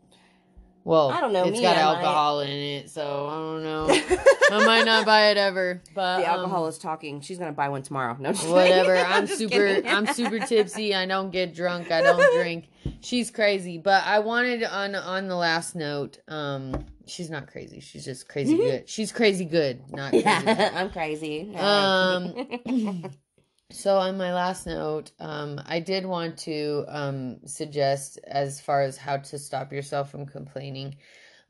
Well, 0.85 1.09
I 1.11 1.21
don't 1.23 1.33
know, 1.33 1.45
It's 1.45 1.53
me, 1.57 1.63
got 1.63 1.79
I 1.79 1.83
might. 1.83 1.95
alcohol 1.97 2.41
in 2.41 2.51
it, 2.51 2.91
so 2.91 3.27
I 3.27 3.35
don't 3.37 3.63
know. 3.65 3.87
I 4.53 4.67
might 4.67 4.85
not 4.85 5.07
buy 5.07 5.31
it 5.31 5.39
ever, 5.39 5.83
but 5.95 6.19
the 6.19 6.31
um, 6.31 6.41
alcohol 6.41 6.67
is 6.67 6.77
talking 6.77 7.23
she's 7.23 7.39
gonna 7.39 7.53
buy 7.53 7.71
one 7.71 7.83
tomorrow 7.83 8.15
no 8.21 8.33
whatever. 8.35 8.95
I'm 8.99 9.27
just 9.27 9.39
super. 9.39 9.81
I'm 9.87 10.07
super 10.07 10.39
tipsy. 10.41 10.95
I 10.95 11.07
don't 11.07 11.31
get 11.31 11.55
drunk. 11.55 11.91
I 11.91 12.03
don't 12.03 12.35
drink. 12.43 12.69
She's 13.01 13.31
crazy, 13.31 13.79
but 13.79 14.05
I 14.05 14.19
wanted 14.19 14.63
on 14.63 14.95
on 14.95 15.27
the 15.29 15.37
last 15.37 15.75
note. 15.75 16.19
Um, 16.29 16.85
she's 17.07 17.31
not 17.31 17.47
crazy. 17.51 17.81
She's 17.81 18.05
just 18.05 18.29
crazy 18.29 18.55
good. 18.57 18.87
She's 18.89 19.11
crazy 19.11 19.47
good, 19.47 19.91
not 19.91 20.11
crazy. 20.11 20.25
yeah 20.27 20.71
i'm 20.75 20.91
crazy 20.91 21.55
Um, 21.57 23.11
So 23.75 23.99
on 23.99 24.17
my 24.17 24.33
last 24.33 24.69
note, 24.69 25.11
um, 25.19 25.61
I 25.67 25.81
did 25.81 26.07
want 26.07 26.39
to 26.39 26.85
um, 26.87 27.39
suggest 27.45 28.21
as 28.23 28.61
far 28.61 28.83
as 28.83 28.97
how 28.97 29.17
to 29.17 29.37
stop 29.37 29.73
yourself 29.73 30.13
from 30.13 30.27
complaining. 30.27 30.95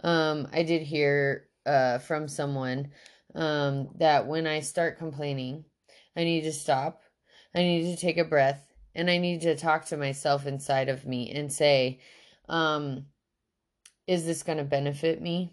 Um, 0.02 0.48
I 0.50 0.62
did 0.62 0.80
hear 0.80 1.48
uh, 1.66 1.98
from 1.98 2.26
someone 2.26 2.92
um, 3.34 3.90
that 3.98 4.26
when 4.26 4.46
I 4.46 4.60
start 4.60 4.96
complaining, 4.96 5.66
I 6.16 6.24
need 6.24 6.44
to 6.44 6.52
stop. 6.52 7.02
I 7.54 7.58
need 7.60 7.94
to 7.94 8.00
take 8.00 8.16
a 8.16 8.24
breath, 8.24 8.72
and 8.94 9.10
I 9.10 9.18
need 9.18 9.42
to 9.42 9.54
talk 9.54 9.84
to 9.86 9.98
myself 9.98 10.46
inside 10.46 10.88
of 10.88 11.04
me 11.04 11.30
and 11.30 11.52
say, 11.52 12.00
um, 12.48 13.04
"Is 14.06 14.24
this 14.24 14.42
going 14.42 14.58
to 14.58 14.64
benefit 14.64 15.20
me? 15.20 15.52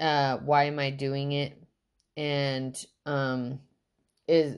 Uh, 0.00 0.38
why 0.38 0.64
am 0.64 0.78
I 0.78 0.88
doing 0.88 1.32
it?" 1.32 1.62
And 2.16 2.74
um, 3.04 3.60
is 4.26 4.56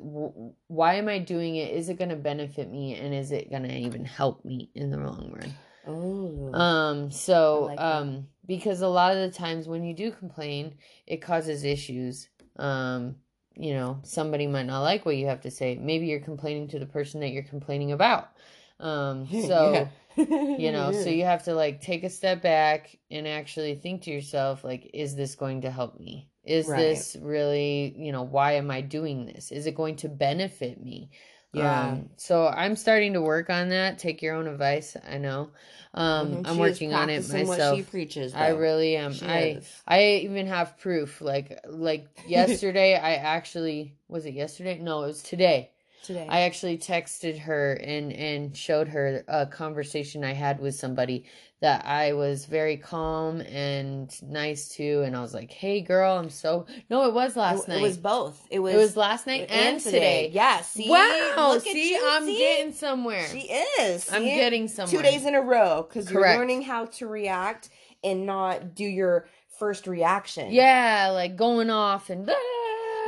why 0.69 0.95
am 0.95 1.09
I 1.09 1.19
doing 1.19 1.57
it? 1.57 1.73
Is 1.73 1.89
it 1.89 1.99
going 1.99 2.11
to 2.11 2.17
benefit 2.17 2.71
me, 2.71 2.95
and 2.95 3.15
is 3.15 3.33
it 3.33 3.51
going 3.51 3.65
to 3.65 3.75
even 3.75 4.05
help 4.05 4.45
me 4.45 4.71
in 4.75 4.91
the 4.91 4.99
long 4.99 5.33
run? 5.33 5.55
Ooh. 5.89 6.53
Um, 6.53 7.11
so, 7.11 7.65
like 7.65 7.81
um, 7.81 8.27
because 8.47 8.81
a 8.81 8.89
lot 8.89 9.17
of 9.17 9.19
the 9.19 9.37
times 9.37 9.69
when 9.69 9.85
you 9.85 9.95
do 9.95 10.11
complain, 10.11 10.75
it 11.07 11.19
causes 11.19 11.65
issues. 11.65 12.29
Um, 12.57 13.17
you 13.57 13.73
know, 13.73 14.01
somebody 14.03 14.47
might 14.47 14.67
not 14.67 14.83
like 14.83 15.05
what 15.05 15.17
you 15.17 15.27
have 15.27 15.41
to 15.43 15.51
say. 15.51 15.77
Maybe 15.81 16.07
you're 16.07 16.21
complaining 16.21 16.69
to 16.69 16.79
the 16.79 16.87
person 16.87 17.21
that 17.21 17.31
you're 17.31 17.43
complaining 17.43 17.93
about. 17.93 18.31
Um, 18.79 19.27
so, 19.47 19.89
you 20.17 20.73
know, 20.73 20.93
so 20.93 21.09
you 21.11 21.25
have 21.25 21.45
to 21.45 21.55
like 21.55 21.81
take 21.81 22.05
a 22.05 22.11
step 22.11 22.43
back 22.43 22.97
and 23.11 23.27
actually 23.27 23.75
think 23.75 24.03
to 24.03 24.11
yourself, 24.11 24.63
like, 24.63 24.91
is 24.93 25.17
this 25.17 25.35
going 25.35 25.63
to 25.63 25.71
help 25.71 25.99
me? 25.99 26.29
Is 26.47 26.69
Right. 26.69 26.79
this 26.79 27.17
really, 27.21 27.95
you 27.97 28.13
know, 28.13 28.23
why 28.23 28.53
am 28.53 28.71
I 28.71 28.81
doing 28.81 29.27
this? 29.27 29.51
Is 29.53 29.67
it 29.67 29.75
going 29.75 29.97
to 29.97 30.09
benefit 30.09 30.83
me? 30.83 31.11
Yeah. 31.53 31.93
Um, 31.93 32.11
so 32.17 32.47
I'm 32.47 32.77
starting 32.77 33.15
to 33.15 33.21
work 33.21 33.51
on 33.51 33.71
that. 33.71 33.99
Take 33.99 34.23
your 34.23 34.35
own 34.35 34.47
advice. 34.47 34.97
I 35.09 35.19
know. 35.19 35.51
Um, 35.95 36.33
Mhm. 36.35 36.47
I'm 36.47 36.59
working 36.59 36.93
on 36.93 37.11
it 37.11 37.29
myself. 37.29 37.79
She 37.79 37.83
preaches. 37.85 38.35
I 38.35 38.49
really 38.49 38.97
am. 38.97 39.13
She 39.13 39.27
I 39.27 39.39
is. 39.59 39.83
I 39.89 40.05
even 40.25 40.47
have 40.47 40.79
proof. 40.79 41.21
Like 41.21 41.59
like 41.67 42.09
yesterday, 42.29 42.95
I 42.97 43.15
actually 43.15 43.95
was 44.09 44.27
it 44.27 44.35
yesterday? 44.35 44.79
No, 44.79 45.03
it 45.05 45.07
was 45.09 45.23
today. 45.23 45.71
Today. 46.07 46.27
I 46.29 46.43
actually 46.43 46.79
texted 46.79 47.39
her 47.41 47.75
and 47.75 48.13
and 48.13 48.57
showed 48.57 48.89
her 48.89 49.25
a 49.29 49.47
conversation 49.47 50.25
I 50.25 50.33
had 50.33 50.61
with 50.61 50.75
somebody 50.75 51.25
that 51.61 51.87
I 51.87 52.13
was 52.13 52.45
very 52.45 52.77
calm 52.77 53.41
and 53.41 54.15
nice 54.23 54.69
to, 54.77 55.03
and 55.03 55.17
I 55.17 55.23
was 55.23 55.35
like, 55.35 55.51
"Hey, 55.51 55.81
girl, 55.81 56.17
I'm 56.17 56.31
so 56.31 56.67
no, 56.89 57.07
it 57.09 57.15
was 57.15 57.37
last 57.37 57.65
it, 57.65 57.69
night. 57.69 57.79
it 57.79 57.83
was 57.83 57.97
both. 57.97 58.47
It 58.51 58.61
was. 58.61 58.75
It 58.75 58.79
was 58.79 58.97
last 58.97 59.27
night 59.27 59.51
and, 59.51 59.81
today. 59.81 60.31
Yeah. 60.33 60.61
See. 60.61 60.89
wow, 60.89 61.53
Look 61.55 61.67
at 61.67 61.73
see, 61.73 61.91
you, 61.91 62.03
I'm 62.05 62.25
see? 62.25 62.39
getting 62.39 62.73
somewhere. 62.73 63.27
She 63.29 63.51
is. 63.81 64.13
I'm 64.13 64.25
getting 64.25 64.69
somewhere. 64.69 65.03
two 65.03 65.03
days 65.03 65.27
in 65.27 65.35
a 65.35 65.43
row 65.43 65.87
because 65.89 66.11
you're 66.11 66.23
learning 66.23 66.63
how 66.63 66.87
to 66.87 67.07
react 67.07 67.71
and 68.05 68.27
not 68.27 68.75
do 68.75 68.85
your 68.85 69.27
first 69.59 69.87
reaction. 69.87 70.53
Yeah, 70.53 71.11
like 71.13 71.37
going 71.37 71.71
off 71.71 72.11
and 72.11 72.27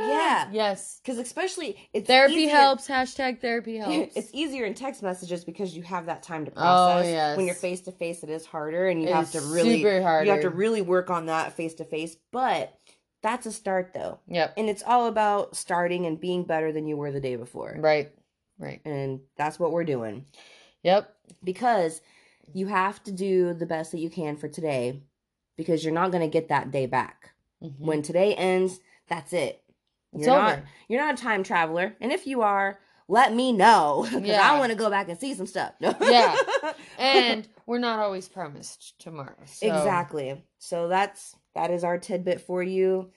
Yeah. 0.07 0.49
yes. 0.51 0.99
Because 1.03 1.17
especially 1.19 1.77
it's 1.93 2.07
Therapy 2.07 2.33
easier- 2.35 2.49
helps. 2.55 2.87
Hashtag 2.87 3.39
therapy 3.41 3.77
helps. 3.77 4.15
It's 4.15 4.29
easier 4.33 4.65
in 4.65 4.73
text 4.73 5.03
messages 5.03 5.43
because 5.43 5.75
you 5.75 5.83
have 5.83 6.05
that 6.07 6.23
time 6.23 6.45
to 6.45 6.51
process. 6.51 6.67
Oh, 6.69 6.93
process. 6.95 7.11
yes. 7.11 7.37
When 7.37 7.45
you're 7.45 7.55
face 7.55 7.81
to 7.81 7.91
face, 7.91 8.23
it 8.23 8.29
is 8.29 8.45
harder, 8.45 8.87
and 8.87 9.01
you 9.01 9.09
It 9.09 9.13
have 9.15 9.31
to 9.31 9.41
really 9.41 9.77
super 9.83 10.23
you 10.23 10.31
have 10.31 10.41
to 10.41 10.49
really 10.49 10.81
work 10.81 11.09
on 11.09 11.25
that 11.27 11.53
face 11.53 11.73
to 11.75 11.85
face. 11.85 12.15
But 12.31 12.73
that's 13.21 13.45
a 13.45 13.51
start, 13.51 13.91
though, 13.93 14.19
Yep. 14.27 14.53
and 14.57 14.69
it's 14.69 14.83
all 14.83 15.07
about 15.07 15.55
starting 15.55 16.05
and 16.05 16.19
being 16.19 16.43
better 16.45 16.71
than 16.71 16.87
you 16.87 16.95
were 16.95 17.11
the 17.11 17.19
day 17.19 17.35
before. 17.35 17.75
Right. 17.77 18.11
Right. 18.57 18.81
And 18.85 19.21
that's 19.37 19.59
what 19.59 19.71
we're 19.71 19.83
doing 19.85 20.25
Yep. 20.83 21.13
because 21.43 22.01
you 22.53 22.67
have 22.67 23.03
to 23.03 23.11
do 23.11 23.53
the 23.53 23.65
best 23.65 23.91
that 23.91 23.99
you 23.99 24.09
can 24.09 24.35
for 24.37 24.47
today 24.47 25.01
because 25.57 25.83
you're 25.83 25.93
not 25.93 26.11
going 26.11 26.21
to 26.23 26.29
get 26.31 26.47
that 26.49 26.71
day 26.71 26.85
back. 26.85 27.31
Mhm. 27.63 27.79
When 27.79 28.01
today 28.01 28.33
ends, 28.35 28.79
that's 29.09 29.33
it. 29.33 29.61
It's 30.13 30.25
you're 30.25 30.35
over. 30.35 30.41
not 30.47 30.59
you're 30.87 31.01
not 31.01 31.19
a 31.19 31.21
time 31.21 31.43
traveler, 31.43 31.95
and 32.01 32.11
if 32.11 32.25
you 32.27 32.41
are, 32.41 32.79
let 33.07 33.33
me 33.33 33.51
know 33.51 34.03
because 34.05 34.23
Yeah. 34.27 34.51
I 34.53 34.59
want 34.59 34.71
to 34.71 34.77
go 34.77 34.89
back 34.89 35.09
and 35.09 35.19
see 35.19 35.33
some 35.33 35.47
stuff. 35.47 35.73
Yeah. 35.79 36.35
and 36.97 37.47
we're 37.65 37.79
not 37.79 37.99
always 37.99 38.27
promised 38.27 38.97
tomorrow. 38.99 39.35
So. 39.45 39.67
exactly. 39.67 40.43
So 40.57 40.87
that's 40.87 41.35
that 41.55 41.71
is 41.71 41.83
our 41.83 41.97
tidbit 41.97 42.41
for 42.41 42.63
you. 42.63 43.11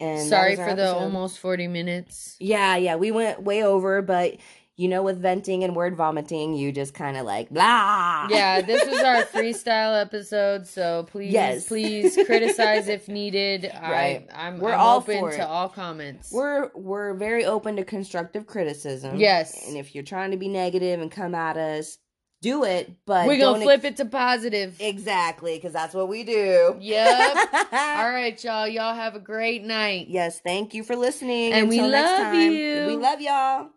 And 0.00 0.28
Sorry 0.28 0.54
for 0.54 0.74
the 0.74 0.94
almost 0.94 1.40
40 1.40 1.66
minutes. 1.66 2.36
Yeah, 2.38 2.76
yeah, 2.76 2.94
we 2.96 3.10
went 3.10 3.42
way 3.42 3.64
over, 3.64 4.00
but 4.00 4.36
you 4.78 4.86
know, 4.86 5.02
with 5.02 5.20
venting 5.20 5.64
and 5.64 5.74
word 5.74 5.96
vomiting, 5.96 6.54
you 6.54 6.70
just 6.70 6.94
kind 6.94 7.16
of 7.16 7.26
like 7.26 7.50
blah. 7.50 8.28
Yeah, 8.30 8.60
this 8.62 8.88
was 8.88 9.00
our 9.00 9.22
freestyle 9.34 10.00
episode, 10.00 10.68
so 10.68 11.04
please, 11.10 11.32
Yes. 11.32 11.66
please 11.66 12.16
criticize 12.26 12.86
if 12.86 13.08
needed. 13.08 13.68
Right. 13.82 14.28
I, 14.32 14.46
I'm, 14.46 14.60
We're 14.60 14.72
I'm 14.72 14.78
all 14.80 14.98
open 14.98 15.32
to 15.32 15.46
all 15.46 15.68
comments. 15.68 16.30
We're 16.32 16.70
we're 16.76 17.14
very 17.14 17.44
open 17.44 17.74
to 17.74 17.84
constructive 17.84 18.46
criticism. 18.46 19.16
Yes. 19.16 19.66
And 19.66 19.76
if 19.76 19.96
you're 19.96 20.04
trying 20.04 20.30
to 20.30 20.36
be 20.36 20.46
negative 20.46 21.00
and 21.00 21.10
come 21.10 21.34
at 21.34 21.56
us, 21.56 21.98
do 22.40 22.62
it, 22.62 22.92
but 23.04 23.26
We're 23.26 23.40
gonna 23.40 23.60
flip 23.60 23.82
it 23.84 23.96
to 23.96 24.04
positive. 24.04 24.76
Exactly, 24.78 25.56
because 25.56 25.72
that's 25.72 25.92
what 25.92 26.08
we 26.08 26.22
do. 26.22 26.76
Yep. 26.78 27.36
all 27.72 28.10
right, 28.12 28.44
y'all. 28.44 28.68
Y'all 28.68 28.94
have 28.94 29.16
a 29.16 29.20
great 29.20 29.64
night. 29.64 30.06
Yes, 30.08 30.38
thank 30.38 30.72
you 30.72 30.84
for 30.84 30.94
listening. 30.94 31.52
And 31.52 31.68
we 31.68 31.80
Until 31.80 31.90
next 31.90 32.20
love 32.22 32.34
you. 32.34 32.86
We 32.86 32.96
love 32.96 33.20
y'all. 33.20 33.70